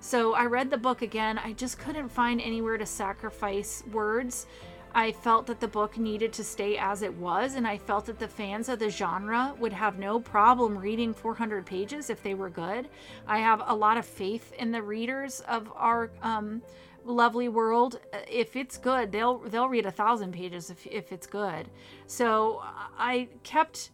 So 0.00 0.34
I 0.34 0.44
read 0.44 0.70
the 0.70 0.76
book 0.76 1.02
again. 1.02 1.38
I 1.38 1.52
just 1.52 1.78
couldn't 1.78 2.08
find 2.08 2.40
anywhere 2.40 2.78
to 2.78 2.86
sacrifice 2.86 3.82
words. 3.92 4.46
I 4.94 5.12
felt 5.12 5.46
that 5.48 5.60
the 5.60 5.68
book 5.68 5.98
needed 5.98 6.32
to 6.34 6.44
stay 6.44 6.78
as 6.78 7.02
it 7.02 7.12
was, 7.12 7.54
and 7.54 7.66
I 7.66 7.76
felt 7.76 8.06
that 8.06 8.18
the 8.18 8.28
fans 8.28 8.70
of 8.70 8.78
the 8.78 8.88
genre 8.88 9.54
would 9.58 9.74
have 9.74 9.98
no 9.98 10.18
problem 10.18 10.78
reading 10.78 11.12
400 11.12 11.66
pages 11.66 12.08
if 12.08 12.22
they 12.22 12.32
were 12.32 12.48
good. 12.48 12.88
I 13.26 13.40
have 13.40 13.62
a 13.66 13.74
lot 13.74 13.98
of 13.98 14.06
faith 14.06 14.54
in 14.54 14.72
the 14.72 14.82
readers 14.82 15.40
of 15.40 15.70
our 15.76 16.10
um, 16.22 16.62
lovely 17.06 17.48
world 17.48 18.00
uh, 18.12 18.18
if 18.28 18.56
it's 18.56 18.76
good 18.76 19.12
they'll 19.12 19.38
they'll 19.38 19.68
read 19.68 19.86
a 19.86 19.90
thousand 19.90 20.32
pages 20.32 20.70
if, 20.70 20.86
if 20.86 21.12
it's 21.12 21.26
good. 21.26 21.68
So 22.06 22.62
i 22.98 23.28
kept 23.42 23.90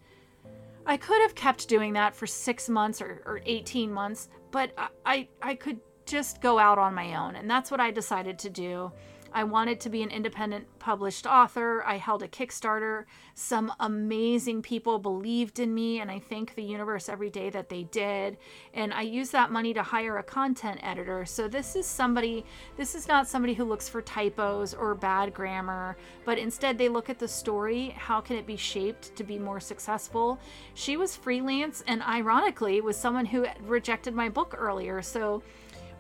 i 0.87 0.97
could 0.97 1.21
have 1.23 1.35
kept 1.35 1.69
doing 1.69 1.93
that 1.93 2.15
for 2.15 2.27
six 2.27 2.69
months 2.69 3.01
or, 3.01 3.23
or 3.25 3.41
18 3.47 3.93
months 3.93 4.29
but 4.51 4.73
I, 5.07 5.29
I 5.41 5.55
could 5.55 5.81
just 6.05 6.43
go 6.43 6.59
out 6.59 6.79
on 6.79 6.95
my 6.95 7.15
own 7.15 7.37
and 7.37 7.49
that's 7.49 7.71
what 7.71 7.81
i 7.81 7.91
decided 7.91 8.39
to 8.41 8.51
do 8.51 8.93
I 9.35 9.45
wanted 9.45 9.81
to 9.81 9.89
be 9.89 10.03
an 10.03 10.11
independent 10.11 10.67
published 10.79 11.27
author. 11.27 11.83
I 11.85 11.97
held 11.97 12.23
a 12.23 12.29
Kickstarter. 12.29 13.05
Some 13.35 13.73
amazing 13.81 14.63
people 14.63 14.99
believed 14.99 15.59
in 15.59 15.75
me, 15.75 16.01
and 16.01 16.11
I 16.11 16.19
thank 16.19 16.55
the 16.55 16.63
universe 16.63 17.09
every 17.09 17.31
day 17.31 17.49
that 17.51 17.69
they 17.69 17.85
did. 17.85 18.37
And 18.75 18.93
I 18.93 19.03
used 19.03 19.33
that 19.33 19.51
money 19.51 19.73
to 19.75 19.83
hire 19.83 20.19
a 20.19 20.23
content 20.23 20.81
editor. 20.83 21.25
So 21.25 21.49
this 21.49 21.77
is 21.77 21.87
somebody, 21.87 22.45
this 22.77 22.95
is 22.95 23.09
not 23.09 23.27
somebody 23.27 23.55
who 23.55 23.65
looks 23.65 23.89
for 23.89 24.03
typos 24.03 24.75
or 24.75 24.95
bad 24.95 25.33
grammar, 25.33 25.97
but 26.25 26.39
instead 26.39 26.77
they 26.77 26.89
look 26.89 27.09
at 27.09 27.19
the 27.19 27.29
story. 27.29 27.91
How 27.97 28.21
can 28.21 28.37
it 28.37 28.47
be 28.47 28.57
shaped 28.57 29.17
to 29.17 29.25
be 29.25 29.39
more 29.39 29.61
successful? 29.61 30.39
She 30.75 30.97
was 30.97 31.17
freelance 31.17 31.83
and 31.87 32.03
ironically 32.03 32.81
was 32.81 32.97
someone 32.97 33.27
who 33.27 33.47
rejected 33.63 34.15
my 34.15 34.29
book 34.29 34.55
earlier. 34.59 35.01
So 35.01 35.43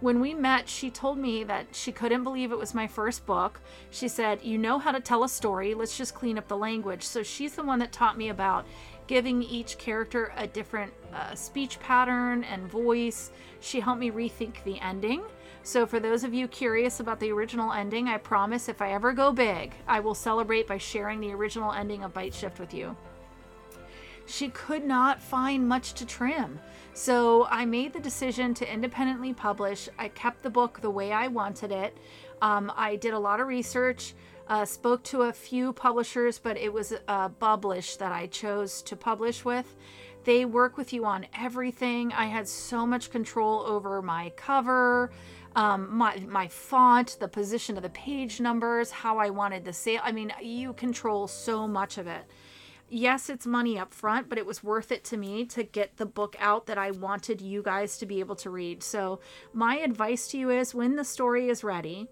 when 0.02 0.18
we 0.18 0.34
met, 0.34 0.68
she 0.68 0.90
told 0.90 1.16
me 1.16 1.44
that 1.44 1.68
she 1.70 1.92
couldn't 1.92 2.24
believe 2.24 2.50
it 2.50 2.58
was 2.58 2.74
my 2.74 2.88
first 2.88 3.24
book. 3.24 3.60
She 3.90 4.08
said, 4.08 4.42
You 4.42 4.58
know 4.58 4.78
how 4.80 4.90
to 4.90 4.98
tell 4.98 5.22
a 5.22 5.28
story, 5.28 5.74
let's 5.74 5.96
just 5.96 6.12
clean 6.12 6.38
up 6.38 6.48
the 6.48 6.56
language. 6.56 7.04
So 7.04 7.22
she's 7.22 7.54
the 7.54 7.62
one 7.62 7.78
that 7.78 7.92
taught 7.92 8.18
me 8.18 8.28
about 8.28 8.66
giving 9.06 9.42
each 9.44 9.78
character 9.78 10.32
a 10.36 10.46
different 10.46 10.92
uh, 11.14 11.36
speech 11.36 11.78
pattern 11.78 12.42
and 12.44 12.68
voice. 12.68 13.30
She 13.60 13.78
helped 13.78 14.00
me 14.00 14.10
rethink 14.10 14.64
the 14.64 14.80
ending. 14.80 15.22
So, 15.62 15.86
for 15.86 16.00
those 16.00 16.24
of 16.24 16.34
you 16.34 16.48
curious 16.48 16.98
about 16.98 17.20
the 17.20 17.30
original 17.30 17.72
ending, 17.72 18.08
I 18.08 18.18
promise 18.18 18.68
if 18.68 18.82
I 18.82 18.90
ever 18.92 19.12
go 19.12 19.30
big, 19.30 19.72
I 19.86 20.00
will 20.00 20.16
celebrate 20.16 20.66
by 20.66 20.78
sharing 20.78 21.20
the 21.20 21.32
original 21.32 21.72
ending 21.72 22.02
of 22.02 22.12
Bite 22.12 22.34
Shift 22.34 22.58
with 22.58 22.74
you. 22.74 22.96
She 24.26 24.48
could 24.48 24.84
not 24.84 25.22
find 25.22 25.68
much 25.68 25.92
to 25.94 26.06
trim. 26.06 26.58
So 26.94 27.46
I 27.46 27.64
made 27.64 27.94
the 27.94 28.00
decision 28.00 28.52
to 28.54 28.70
independently 28.70 29.32
publish. 29.32 29.88
I 29.98 30.08
kept 30.08 30.42
the 30.42 30.50
book 30.50 30.80
the 30.80 30.90
way 30.90 31.10
I 31.10 31.28
wanted 31.28 31.72
it. 31.72 31.96
Um, 32.42 32.70
I 32.76 32.96
did 32.96 33.14
a 33.14 33.18
lot 33.18 33.40
of 33.40 33.46
research, 33.46 34.14
uh, 34.48 34.66
spoke 34.66 35.02
to 35.04 35.22
a 35.22 35.32
few 35.32 35.72
publishers, 35.72 36.38
but 36.38 36.58
it 36.58 36.72
was 36.72 36.92
uh, 37.08 37.28
that 37.40 38.12
I 38.12 38.28
chose 38.30 38.82
to 38.82 38.96
publish 38.96 39.44
with. 39.44 39.74
They 40.24 40.44
work 40.44 40.76
with 40.76 40.92
you 40.92 41.04
on 41.06 41.26
everything. 41.36 42.12
I 42.12 42.26
had 42.26 42.46
so 42.46 42.86
much 42.86 43.10
control 43.10 43.60
over 43.62 44.02
my 44.02 44.30
cover, 44.36 45.10
um, 45.56 45.96
my 45.96 46.18
my 46.28 46.46
font, 46.46 47.16
the 47.18 47.28
position 47.28 47.76
of 47.76 47.82
the 47.82 47.90
page 47.90 48.40
numbers, 48.40 48.90
how 48.90 49.18
I 49.18 49.30
wanted 49.30 49.64
the 49.64 49.72
sale. 49.72 50.00
I 50.04 50.12
mean, 50.12 50.32
you 50.40 50.74
control 50.74 51.26
so 51.26 51.66
much 51.66 51.98
of 51.98 52.06
it 52.06 52.24
yes, 52.92 53.30
it's 53.30 53.46
money 53.46 53.78
up 53.78 53.94
front, 53.94 54.28
but 54.28 54.38
it 54.38 54.46
was 54.46 54.62
worth 54.62 54.92
it 54.92 55.02
to 55.04 55.16
me 55.16 55.44
to 55.46 55.62
get 55.62 55.96
the 55.96 56.06
book 56.06 56.36
out 56.38 56.66
that 56.66 56.78
I 56.78 56.90
wanted 56.90 57.40
you 57.40 57.62
guys 57.62 57.96
to 57.98 58.06
be 58.06 58.20
able 58.20 58.36
to 58.36 58.50
read. 58.50 58.82
So, 58.82 59.20
my 59.52 59.76
advice 59.76 60.28
to 60.28 60.38
you 60.38 60.50
is 60.50 60.74
when 60.74 60.96
the 60.96 61.04
story 61.04 61.48
is 61.48 61.64
ready, 61.64 62.08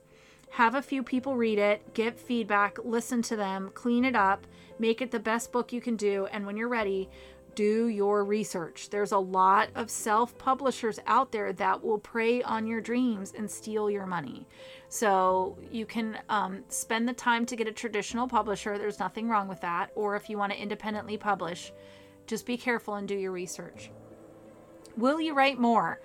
have 0.52 0.74
a 0.74 0.82
few 0.82 1.02
people 1.02 1.36
read 1.36 1.58
it, 1.58 1.94
get 1.94 2.18
feedback, 2.18 2.78
listen 2.82 3.22
to 3.22 3.36
them, 3.36 3.70
clean 3.74 4.04
it 4.04 4.16
up, 4.16 4.46
make 4.78 5.00
it 5.00 5.10
the 5.10 5.20
best 5.20 5.52
book 5.52 5.72
you 5.72 5.80
can 5.80 5.96
do, 5.96 6.26
and 6.32 6.46
when 6.46 6.56
you're 6.56 6.68
ready, 6.68 7.08
do 7.54 7.88
your 7.88 8.24
research. 8.24 8.90
There's 8.90 9.12
a 9.12 9.18
lot 9.18 9.68
of 9.74 9.90
self 9.90 10.36
publishers 10.38 10.98
out 11.06 11.32
there 11.32 11.52
that 11.54 11.82
will 11.82 11.98
prey 11.98 12.42
on 12.42 12.66
your 12.66 12.80
dreams 12.80 13.32
and 13.36 13.50
steal 13.50 13.90
your 13.90 14.06
money. 14.06 14.46
So 14.88 15.58
you 15.70 15.86
can 15.86 16.18
um, 16.28 16.64
spend 16.68 17.08
the 17.08 17.12
time 17.12 17.46
to 17.46 17.56
get 17.56 17.68
a 17.68 17.72
traditional 17.72 18.28
publisher. 18.28 18.78
There's 18.78 18.98
nothing 18.98 19.28
wrong 19.28 19.48
with 19.48 19.60
that. 19.60 19.90
Or 19.94 20.16
if 20.16 20.28
you 20.28 20.38
want 20.38 20.52
to 20.52 20.60
independently 20.60 21.16
publish, 21.16 21.72
just 22.26 22.46
be 22.46 22.56
careful 22.56 22.94
and 22.94 23.06
do 23.08 23.14
your 23.14 23.32
research. 23.32 23.90
Will 24.96 25.20
you 25.20 25.34
write 25.34 25.58
more? 25.58 26.00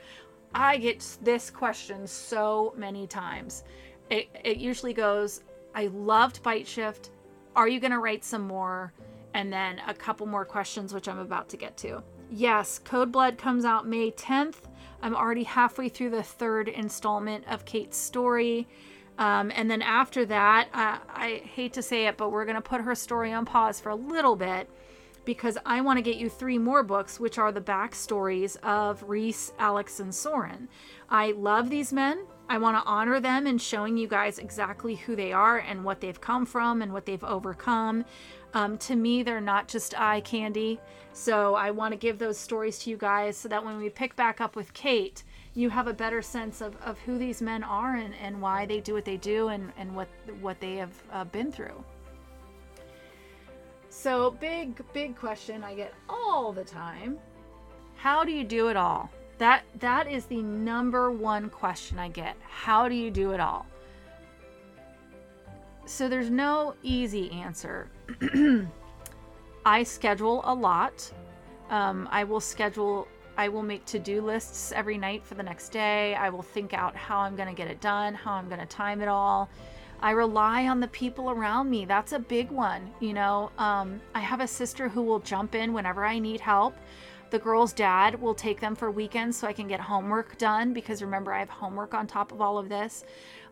I 0.53 0.77
get 0.77 1.05
this 1.21 1.49
question 1.49 2.07
so 2.07 2.73
many 2.77 3.07
times. 3.07 3.63
It, 4.09 4.29
it 4.43 4.57
usually 4.57 4.93
goes, 4.93 5.41
I 5.73 5.87
loved 5.87 6.41
Bite 6.43 6.67
Shift. 6.67 7.11
Are 7.55 7.67
you 7.67 7.79
going 7.79 7.91
to 7.91 7.99
write 7.99 8.23
some 8.23 8.47
more? 8.47 8.93
And 9.35 9.51
then 9.51 9.81
a 9.85 9.93
couple 9.93 10.25
more 10.27 10.45
questions, 10.45 10.93
which 10.93 11.09
I'm 11.09 11.19
about 11.19 11.49
to 11.49 11.57
get 11.57 11.75
to. 11.79 12.01
Yes, 12.31 12.79
Code 12.79 13.11
Blood 13.11 13.37
comes 13.37 13.65
out 13.65 13.85
May 13.85 14.11
10th. 14.11 14.55
I'm 15.01 15.13
already 15.13 15.43
halfway 15.43 15.89
through 15.89 16.11
the 16.11 16.23
third 16.23 16.69
installment 16.69 17.43
of 17.49 17.65
Kate's 17.65 17.97
story. 17.97 18.65
Um, 19.17 19.51
and 19.53 19.69
then 19.69 19.81
after 19.81 20.25
that, 20.27 20.69
uh, 20.73 20.99
I 21.13 21.41
hate 21.53 21.73
to 21.73 21.81
say 21.81 22.07
it, 22.07 22.15
but 22.15 22.31
we're 22.31 22.45
going 22.45 22.55
to 22.55 22.61
put 22.61 22.79
her 22.79 22.95
story 22.95 23.33
on 23.33 23.43
pause 23.43 23.81
for 23.81 23.89
a 23.89 23.95
little 23.95 24.37
bit 24.37 24.69
because 25.25 25.57
I 25.65 25.81
want 25.81 25.97
to 25.97 26.01
get 26.01 26.15
you 26.15 26.29
three 26.29 26.57
more 26.57 26.81
books, 26.81 27.19
which 27.19 27.37
are 27.37 27.51
the 27.51 27.59
backstories 27.59 28.55
of 28.63 29.03
Reese, 29.03 29.51
Alex, 29.59 29.99
and 29.99 30.15
Sorin. 30.15 30.69
I 31.09 31.31
love 31.31 31.69
these 31.69 31.91
men. 31.91 32.25
I 32.47 32.59
want 32.59 32.77
to 32.77 32.89
honor 32.89 33.19
them 33.19 33.47
in 33.47 33.57
showing 33.57 33.97
you 33.97 34.07
guys 34.07 34.37
exactly 34.37 34.95
who 34.95 35.15
they 35.15 35.33
are 35.33 35.57
and 35.57 35.83
what 35.83 35.99
they've 35.99 36.21
come 36.21 36.45
from 36.45 36.81
and 36.81 36.93
what 36.93 37.05
they've 37.05 37.23
overcome. 37.23 38.05
Um, 38.55 38.77
to 38.79 38.95
me, 38.95 39.21
they're 39.21 39.41
not 39.41 39.67
just 39.67 39.99
eye 39.99 40.21
candy. 40.21 40.79
So 41.11 41.55
I 41.55 41.71
want 41.71 41.91
to 41.91 41.97
give 41.97 42.17
those 42.17 42.37
stories 42.37 42.79
to 42.79 42.89
you 42.89 42.97
guys 42.97 43.35
so 43.37 43.49
that 43.49 43.63
when 43.63 43.77
we 43.77 43.89
pick 43.89 44.15
back 44.15 44.39
up 44.39 44.55
with 44.55 44.73
Kate, 44.73 45.23
you 45.53 45.69
have 45.69 45.87
a 45.87 45.93
better 45.93 46.21
sense 46.21 46.61
of, 46.61 46.75
of 46.81 46.97
who 46.99 47.17
these 47.17 47.41
men 47.41 47.63
are 47.63 47.95
and, 47.95 48.13
and 48.15 48.41
why 48.41 48.65
they 48.65 48.79
do 48.79 48.93
what 48.93 49.05
they 49.05 49.17
do 49.17 49.49
and, 49.49 49.71
and 49.77 49.93
what 49.95 50.07
what 50.41 50.59
they 50.59 50.75
have 50.75 50.91
uh, 51.11 51.23
been 51.25 51.51
through. 51.51 51.83
So 53.89 54.31
big 54.31 54.81
big 54.93 55.15
question 55.17 55.63
I 55.63 55.75
get 55.75 55.93
all 56.09 56.51
the 56.51 56.63
time. 56.63 57.17
How 57.95 58.23
do 58.23 58.31
you 58.31 58.43
do 58.43 58.69
it 58.69 58.77
all? 58.77 59.09
That 59.37 59.63
that 59.79 60.09
is 60.09 60.25
the 60.25 60.41
number 60.41 61.11
one 61.11 61.49
question 61.49 61.99
I 61.99 62.09
get. 62.09 62.35
How 62.41 62.87
do 62.87 62.95
you 62.95 63.11
do 63.11 63.31
it 63.31 63.39
all? 63.39 63.65
So 65.85 66.09
there's 66.09 66.31
no 66.31 66.75
easy 66.81 67.31
answer. 67.31 67.87
I 69.65 69.83
schedule 69.83 70.41
a 70.43 70.53
lot. 70.53 71.11
Um, 71.69 72.09
I 72.11 72.23
will 72.23 72.39
schedule, 72.39 73.07
I 73.37 73.49
will 73.49 73.63
make 73.63 73.85
to 73.85 73.99
do 73.99 74.21
lists 74.21 74.71
every 74.71 74.97
night 74.97 75.23
for 75.23 75.35
the 75.35 75.43
next 75.43 75.69
day. 75.69 76.15
I 76.15 76.29
will 76.29 76.41
think 76.41 76.73
out 76.73 76.95
how 76.95 77.19
I'm 77.19 77.35
going 77.35 77.49
to 77.49 77.55
get 77.55 77.67
it 77.67 77.81
done, 77.81 78.15
how 78.15 78.33
I'm 78.33 78.47
going 78.47 78.59
to 78.59 78.65
time 78.65 79.01
it 79.01 79.07
all. 79.07 79.49
I 80.01 80.11
rely 80.11 80.67
on 80.67 80.79
the 80.79 80.87
people 80.89 81.31
around 81.31 81.69
me. 81.69 81.85
That's 81.85 82.11
a 82.13 82.19
big 82.19 82.51
one. 82.51 82.91
You 82.99 83.13
know, 83.13 83.51
um, 83.57 84.01
I 84.13 84.19
have 84.19 84.41
a 84.41 84.47
sister 84.47 84.89
who 84.89 85.03
will 85.03 85.19
jump 85.19 85.55
in 85.55 85.71
whenever 85.73 86.03
I 86.03 86.19
need 86.19 86.41
help. 86.41 86.75
The 87.31 87.39
girl's 87.39 87.73
dad 87.73 88.21
will 88.21 88.35
take 88.35 88.59
them 88.59 88.75
for 88.75 88.91
weekends 88.91 89.37
so 89.37 89.47
I 89.47 89.53
can 89.53 89.67
get 89.67 89.79
homework 89.79 90.37
done 90.37 90.73
because 90.73 91.01
remember, 91.01 91.33
I 91.33 91.39
have 91.39 91.49
homework 91.49 91.93
on 91.93 92.07
top 92.07 92.31
of 92.31 92.39
all 92.39 92.57
of 92.57 92.69
this. 92.69 93.03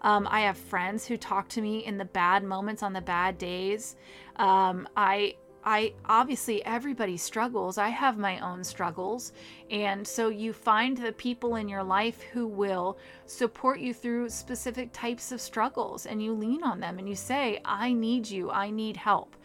Um, 0.04 0.28
I 0.30 0.42
have 0.42 0.58
friends 0.58 1.06
who 1.06 1.18
talk 1.18 1.48
to 1.50 1.62
me 1.62 1.86
in 1.86 1.98
the 1.98 2.06
bad 2.06 2.44
moments 2.44 2.84
on 2.84 2.94
the 2.94 3.02
bad 3.02 3.38
days. 3.38 3.96
Um, 4.36 4.88
I 4.98 5.36
I 5.66 5.94
obviously 6.06 6.64
everybody 6.66 7.16
struggles. 7.16 7.78
I 7.78 7.90
have 7.90 8.18
my 8.18 8.40
own 8.40 8.64
struggles. 8.64 9.32
And 9.70 10.06
so 10.06 10.28
you 10.28 10.52
find 10.52 10.98
the 10.98 11.14
people 11.14 11.56
in 11.56 11.70
your 11.70 11.84
life 11.84 12.22
who 12.22 12.48
will 12.48 12.98
support 13.28 13.80
you 13.80 13.94
through 13.94 14.30
specific 14.30 14.92
types 14.92 15.32
of 15.32 15.40
struggles 15.40 16.06
and 16.06 16.22
you 16.22 16.34
lean 16.34 16.64
on 16.64 16.80
them 16.82 17.00
and 17.00 17.08
you 17.08 17.16
say, 17.16 17.62
I 17.64 17.94
need 17.94 18.30
you, 18.30 18.52
I 18.52 18.70
need 18.72 18.98
help. 18.98 19.36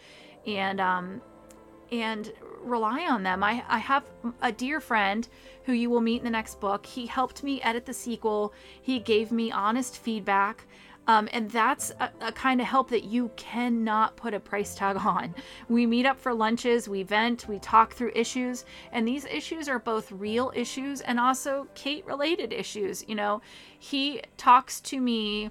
And 0.47 0.81
um 0.81 1.21
and 1.90 2.33
rely 2.62 3.07
on 3.07 3.22
them. 3.22 3.42
I, 3.42 3.64
I 3.68 3.79
have 3.79 4.05
a 4.42 4.53
dear 4.53 4.81
friend 4.81 5.27
who 5.64 5.72
you 5.72 5.90
will 5.90 6.01
meet 6.01 6.18
in 6.18 6.24
the 6.24 6.31
next 6.31 6.61
book. 6.61 6.87
He 6.87 7.07
helped 7.07 7.42
me 7.42 7.61
edit 7.62 7.87
the 7.87 7.94
sequel. 7.94 8.53
He 8.81 8.98
gave 8.98 9.33
me 9.33 9.51
honest 9.51 9.98
feedback. 9.98 10.66
Um, 11.09 11.27
and 11.33 11.51
that's 11.51 11.90
a, 12.01 12.11
a, 12.20 12.33
kind 12.33 12.61
of 12.61 12.66
help 12.66 12.90
that 12.90 13.05
you 13.05 13.31
cannot 13.37 14.14
put 14.16 14.35
a 14.35 14.40
price 14.40 14.74
tag 14.74 14.96
on. 15.05 15.35
We 15.68 15.87
meet 15.87 16.05
up 16.05 16.20
for 16.20 16.35
lunches, 16.35 16.87
we 16.87 17.03
vent, 17.03 17.48
we 17.48 17.59
talk 17.59 17.94
through 17.94 18.12
issues, 18.14 18.66
and 18.92 19.09
these 19.09 19.24
issues 19.24 19.70
are 19.70 19.79
both 19.79 20.12
real 20.12 20.53
issues 20.55 21.01
and 21.01 21.18
also 21.18 21.66
Kate 21.74 22.05
related 22.05 22.53
issues. 22.53 23.05
You 23.09 23.14
know, 23.14 23.40
he 23.79 24.20
talks 24.37 24.83
to 24.83 25.01
me 25.01 25.48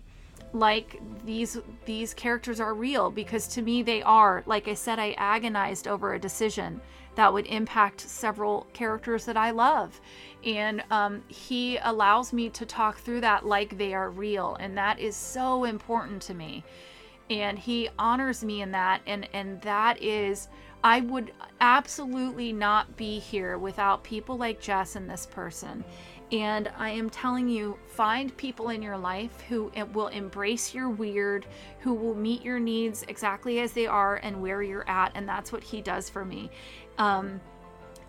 like 0.59 1.01
these 1.25 1.57
these 1.85 2.13
characters 2.13 2.59
are 2.59 2.73
real 2.73 3.09
because 3.09 3.47
to 3.47 3.61
me 3.61 3.81
they 3.81 4.01
are. 4.01 4.43
Like 4.45 4.67
i 4.67 4.73
said 4.73 4.99
i 4.99 5.11
agonized 5.17 5.87
over 5.87 6.13
a 6.13 6.19
decision 6.19 6.81
that 7.15 7.33
would 7.33 7.47
impact 7.47 8.01
several 8.01 8.67
characters 8.73 9.25
that 9.25 9.37
i 9.37 9.51
love. 9.51 9.99
And 10.43 10.83
um, 10.91 11.23
he 11.27 11.77
allows 11.77 12.31
me 12.31 12.49
to 12.49 12.65
talk 12.65 12.99
through 12.99 13.21
that 13.21 13.45
like 13.45 13.77
they 13.77 13.93
are 13.93 14.09
real 14.09 14.55
and 14.59 14.77
that 14.77 14.99
is 14.99 15.15
so 15.15 15.63
important 15.63 16.21
to 16.23 16.33
me. 16.33 16.63
And 17.29 17.59
he 17.59 17.89
honors 17.99 18.43
me 18.43 18.61
in 18.61 18.71
that 18.71 19.01
and 19.05 19.27
and 19.33 19.61
that 19.61 20.01
is 20.01 20.47
i 20.83 21.01
would 21.01 21.31
absolutely 21.59 22.53
not 22.53 22.95
be 22.95 23.19
here 23.19 23.57
without 23.57 24.03
people 24.03 24.37
like 24.37 24.61
jess 24.61 24.95
and 24.95 25.09
this 25.09 25.25
person 25.25 25.83
and 26.31 26.69
I 26.77 26.89
am 26.89 27.09
telling 27.09 27.47
you, 27.47 27.77
find 27.85 28.35
people 28.35 28.69
in 28.69 28.81
your 28.81 28.97
life 28.97 29.41
who 29.41 29.71
will 29.93 30.07
embrace 30.07 30.73
your 30.73 30.89
weird, 30.89 31.45
who 31.79 31.93
will 31.93 32.15
meet 32.15 32.43
your 32.43 32.59
needs 32.59 33.03
exactly 33.07 33.59
as 33.61 33.71
they 33.71 33.87
are 33.87 34.17
and 34.17 34.41
where 34.41 34.61
you're 34.61 34.87
at. 34.89 35.13
And 35.15 35.27
that's 35.27 35.51
what 35.51 35.63
he 35.63 35.81
does 35.81 36.09
for 36.09 36.25
me. 36.25 36.49
Um, 36.97 37.39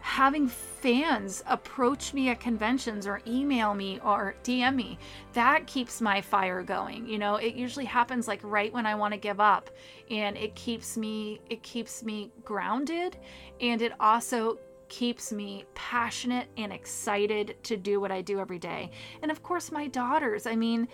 having 0.00 0.48
fans 0.48 1.44
approach 1.46 2.14
me 2.14 2.30
at 2.30 2.40
conventions 2.40 3.06
or 3.06 3.20
email 3.26 3.74
me 3.74 4.00
or 4.04 4.34
DM 4.42 4.74
me, 4.74 4.98
that 5.34 5.66
keeps 5.66 6.00
my 6.00 6.20
fire 6.20 6.62
going. 6.62 7.06
You 7.06 7.18
know, 7.18 7.36
it 7.36 7.54
usually 7.54 7.84
happens 7.84 8.26
like 8.26 8.40
right 8.42 8.72
when 8.72 8.86
I 8.86 8.94
want 8.94 9.14
to 9.14 9.18
give 9.20 9.38
up 9.38 9.70
and 10.10 10.36
it 10.36 10.54
keeps 10.54 10.96
me 10.96 11.40
it 11.50 11.62
keeps 11.62 12.02
me 12.02 12.30
grounded 12.44 13.16
and 13.60 13.82
it 13.82 13.92
also 14.00 14.58
keeps 14.88 15.32
me 15.32 15.64
passionate 15.74 16.48
and 16.56 16.72
excited 16.72 17.56
to 17.64 17.76
do 17.76 18.00
what 18.00 18.10
I 18.10 18.22
do 18.22 18.40
every 18.40 18.58
day. 18.58 18.90
And 19.22 19.30
of 19.30 19.42
course, 19.42 19.70
my 19.70 19.86
daughters, 19.86 20.46
I 20.46 20.56
mean, 20.56 20.88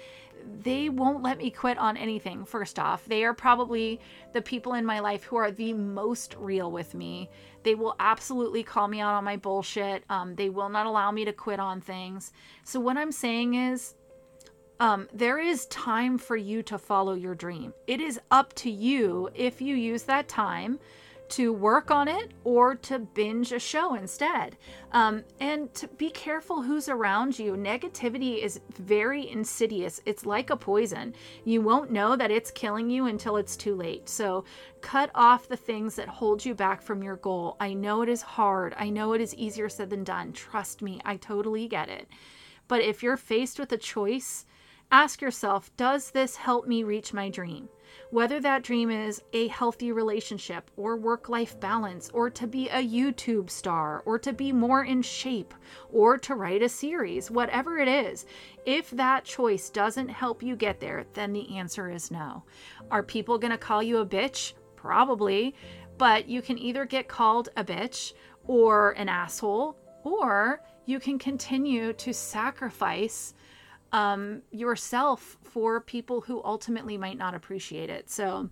they 0.63 0.89
won't 0.89 1.23
let 1.23 1.39
me 1.39 1.51
quit 1.51 1.79
on 1.79 1.97
anything, 1.97 2.45
first 2.45 2.79
off. 2.79 3.05
They 3.07 3.25
are 3.25 3.35
probably 3.35 4.01
the 4.33 4.43
people 4.43 4.75
in 4.75 4.85
my 4.85 5.01
life 5.01 5.25
who 5.25 5.37
are 5.37 5.51
the 5.51 5.73
most 5.73 6.37
real 6.39 6.71
with 6.71 6.95
me. 6.95 7.31
They 7.63 7.75
will 7.75 7.97
absolutely 7.99 8.63
call 8.63 8.89
me 8.89 9.01
out 9.01 9.15
on 9.15 9.25
my 9.25 9.37
bullshit. 9.37 10.05
Um, 10.11 10.35
they 10.35 10.51
will 10.51 10.69
not 10.69 10.87
allow 10.87 11.11
me 11.11 11.25
to 11.25 11.33
quit 11.33 11.61
on 11.61 11.81
things. 11.81 12.33
So, 12.65 12.79
what 12.79 12.97
I'm 12.97 13.13
saying 13.13 13.55
is, 13.55 13.95
um, 14.81 15.09
there 15.15 15.39
is 15.39 15.67
time 15.67 16.19
for 16.19 16.37
you 16.37 16.63
to 16.65 16.79
follow 16.79 17.15
your 17.15 17.35
dream. 17.35 17.73
It 17.87 18.01
is 18.01 18.21
up 18.31 18.53
to 18.55 18.71
you 18.71 19.31
if 19.35 19.63
you 19.63 19.77
use 19.77 20.03
that 20.03 20.29
time 20.29 20.79
to 21.31 21.53
work 21.53 21.91
on 21.91 22.09
it 22.09 22.33
or 22.45 22.75
to 22.75 22.99
binge 22.99 23.53
a 23.53 23.59
show 23.59 23.95
instead. 23.95 24.57
Um, 24.93 25.25
and 25.41 25.73
to 25.75 25.89
be 25.89 26.11
careful 26.11 26.63
who's 26.63 26.89
around 26.89 27.39
you. 27.39 27.53
Negativity 27.55 28.43
is 28.43 28.61
very 28.79 29.29
insidious, 29.29 30.01
it's 30.07 30.27
like 30.27 30.51
a 30.51 30.57
poison. 30.57 31.15
You 31.45 31.63
won't 31.63 31.91
know 31.91 32.17
that 32.17 32.31
it's 32.31 32.51
killing 32.51 32.91
you 32.91 33.07
until 33.07 33.37
it's 33.37 33.57
too 33.57 33.75
late. 33.75 34.09
So 34.09 34.45
cut 34.81 35.11
off 35.15 35.49
the 35.49 35.57
things 35.57 35.97
that 35.97 36.09
hold 36.09 36.45
you 36.45 36.55
back 36.55 36.83
from 36.83 37.03
your 37.03 37.17
goal. 37.17 37.57
I 37.61 37.75
know 37.75 38.03
it 38.03 38.09
is 38.09 38.23
hard, 38.23 38.75
I 38.79 38.91
know 38.91 39.13
it 39.15 39.21
is 39.21 39.35
easier 39.35 39.69
said 39.69 39.91
than 39.91 40.05
done. 40.05 40.33
Trust 40.33 40.83
me, 40.83 41.01
I 41.05 41.17
totally 41.17 41.69
get 41.69 41.89
it. 41.89 42.09
But 42.69 42.81
if 42.81 43.03
you're 43.03 43.17
faced 43.17 43.59
with 43.59 43.73
a 43.73 43.79
choice, 43.79 44.47
ask 44.91 45.21
yourself 45.21 45.71
Does 45.77 46.11
this 46.11 46.37
help 46.37 46.67
me 46.67 46.83
reach 46.85 47.13
my 47.13 47.29
dream? 47.29 47.69
Whether 48.11 48.41
that 48.41 48.63
dream 48.63 48.91
is 48.91 49.23
a 49.33 49.49
healthy 49.49 49.93
relationship 49.93 50.71
or 50.77 50.97
work 50.97 51.29
life 51.29 51.59
balance, 51.59 52.11
or 52.13 52.31
to 52.31 52.47
be 52.47 52.69
a 52.69 52.87
YouTube 52.87 53.51
star, 53.51 54.03
or 54.05 54.19
to 54.21 54.33
be 54.33 54.53
more 54.53 54.85
in 54.85 55.03
shape, 55.03 55.55
or 55.93 56.19
to 56.19 56.35
write 56.35 56.63
a 56.63 56.69
series, 56.69 57.31
whatever 57.31 57.79
it 57.79 57.89
is, 57.89 58.27
if 58.67 58.91
that 58.91 59.25
choice 59.25 59.71
doesn't 59.71 60.09
help 60.09 60.43
you 60.43 60.57
get 60.57 60.81
there, 60.81 61.07
then 61.15 61.33
the 61.33 61.57
answer 61.57 61.91
is 61.91 62.11
no. 62.11 62.43
Are 62.91 63.03
people 63.03 63.39
going 63.39 63.53
to 63.53 63.59
call 63.59 63.83
you 63.83 63.99
a 63.99 64.07
bitch? 64.07 64.55
Probably. 64.77 65.55
But 65.97 66.29
you 66.29 66.43
can 66.43 66.59
either 66.59 66.85
get 66.85 67.09
called 67.09 67.49
a 67.57 67.65
bitch 67.65 68.13
or 68.47 68.93
an 68.93 69.09
asshole, 69.09 69.77
or 70.03 70.61
you 70.87 71.01
can 71.01 71.19
continue 71.19 71.93
to 71.95 72.13
sacrifice 72.13 73.35
um, 73.95 74.43
yourself 74.51 75.39
for 75.45 75.81
people 75.81 76.21
who 76.21 76.43
ultimately 76.45 76.99
might 76.99 77.17
not 77.17 77.33
appreciate 77.33 77.89
it. 77.89 78.11
So, 78.11 78.51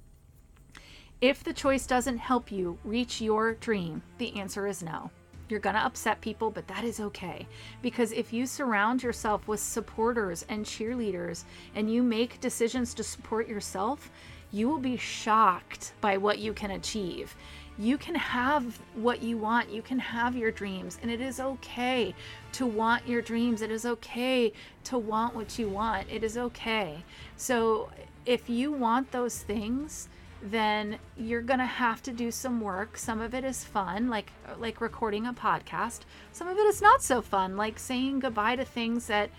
if 1.21 1.43
the 1.43 1.53
choice 1.53 1.85
doesn't 1.85 2.19
help 2.19 2.53
you 2.53 2.79
reach 2.85 3.21
your 3.21 3.55
dream, 3.55 4.03
the 4.19 4.39
answer 4.39 4.69
is 4.69 4.83
no. 4.85 5.11
You're 5.49 5.61
going 5.61 5.75
to 5.75 5.85
upset 5.85 6.21
people, 6.21 6.51
but 6.51 6.69
that 6.69 6.85
is 6.85 7.01
okay. 7.01 7.47
Because 7.83 8.13
if 8.13 8.33
you 8.33 8.47
surround 8.47 9.03
yourself 9.03 9.49
with 9.49 9.59
supporters 9.59 10.47
and 10.49 10.65
cheerleaders 10.65 11.43
and 11.75 11.93
you 11.93 12.05
make 12.05 12.41
decisions 12.41 12.95
to 12.95 13.03
support 13.03 13.49
yourself, 13.49 14.11
you 14.53 14.69
will 14.69 14.79
be 14.79 14.97
shocked 14.97 15.93
by 16.01 16.17
what 16.19 16.39
you 16.39 16.53
can 16.53 16.71
achieve 16.73 17.35
you 17.79 17.97
can 17.97 18.15
have 18.15 18.81
what 18.95 19.23
you 19.23 19.39
want. 19.39 19.71
You 19.71 19.83
can 19.83 19.99
have 19.99 20.37
your 20.37 20.51
dreams. 20.51 20.99
And 21.03 21.11
it 21.11 21.21
is 21.21 21.41
okay 21.41 22.15
to 22.53 22.67
want 22.67 23.07
your 23.09 23.23
dreams. 23.23 23.63
It 23.63 23.71
is 23.71 23.87
okay 23.87 24.53
to 24.85 24.99
want 24.99 25.35
what 25.35 25.59
you 25.59 25.69
want. 25.69 26.09
It 26.11 26.23
is 26.23 26.37
okay. 26.37 27.03
So 27.37 27.91
if 28.27 28.49
you 28.51 28.73
want 28.73 29.11
those 29.11 29.39
things, 29.39 30.09
then 30.43 30.99
you're 31.17 31.43
going 31.43 31.61
to 31.61 31.65
have 31.65 32.03
to 32.03 32.13
do 32.13 32.31
some 32.31 32.61
work. 32.61 32.99
Some 32.99 33.21
of 33.21 33.33
it 33.33 33.45
is 33.45 33.65
fun, 33.65 34.11
like 34.11 34.33
like 34.59 34.81
recording 34.81 35.27
a 35.27 35.33
podcast. 35.33 36.01
Some 36.33 36.49
of 36.49 36.57
it 36.57 36.67
is 36.67 36.83
not 36.83 37.03
so 37.03 37.23
fun, 37.23 37.57
like 37.57 37.79
saying 37.79 38.21
goodbye 38.21 38.57
to 38.57 38.65
things 38.65 39.07
that 39.07 39.31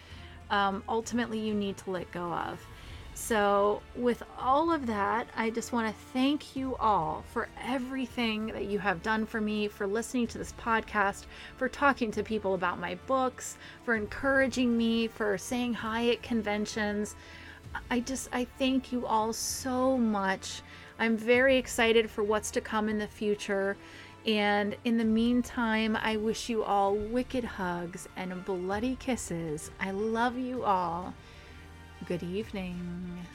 um, 0.50 0.84
ultimately 0.88 1.40
you 1.40 1.54
need 1.54 1.78
to 1.78 1.92
let 1.92 2.10
go 2.12 2.34
of. 2.34 2.66
So, 3.16 3.82
with 3.96 4.24
all 4.40 4.72
of 4.72 4.88
that, 4.88 5.28
I 5.38 5.52
just 5.52 5.72
want 5.72 5.88
to 5.88 6.04
thank 6.12 6.56
you 6.56 6.76
all 6.78 7.24
for 7.32 7.48
everything 7.62 8.48
that 8.48 8.66
you 8.66 8.80
have 8.80 9.04
done 9.04 9.26
for 9.26 9.40
me, 9.40 9.68
for 9.68 9.86
listening 9.86 10.28
to 10.28 10.38
this 10.40 10.54
podcast, 10.54 11.26
for 11.56 11.70
talking 11.70 12.12
to 12.12 12.24
people 12.24 12.56
about 12.56 12.80
my 12.80 12.96
books, 13.08 13.58
for 13.86 13.96
encouraging 13.96 14.76
me, 14.76 15.08
for 15.08 15.38
saying 15.38 15.76
hi 15.76 16.10
at 16.10 16.24
conventions. 16.24 17.16
I 17.90 18.00
just, 18.00 18.30
I 18.34 18.46
thank 18.58 18.92
you 18.92 19.06
all 19.06 19.32
so 19.32 19.98
much. 19.98 20.62
I'm 21.00 21.16
very 21.16 21.58
excited 21.58 22.10
for 22.10 22.24
what's 22.24 22.52
to 22.52 22.62
come 22.62 22.90
in 22.90 22.98
the 22.98 23.08
future. 23.08 23.78
And 24.26 24.76
in 24.86 24.98
the 24.98 25.06
meantime, 25.06 25.98
I 26.02 26.18
wish 26.18 26.50
you 26.50 26.64
all 26.64 26.96
wicked 26.96 27.44
hugs 27.44 28.08
and 28.16 28.44
bloody 28.46 28.96
kisses. 28.96 29.70
I 29.80 29.92
love 29.92 30.38
you 30.38 30.64
all. 30.64 31.14
Good 32.06 32.22
evening. 32.24 33.28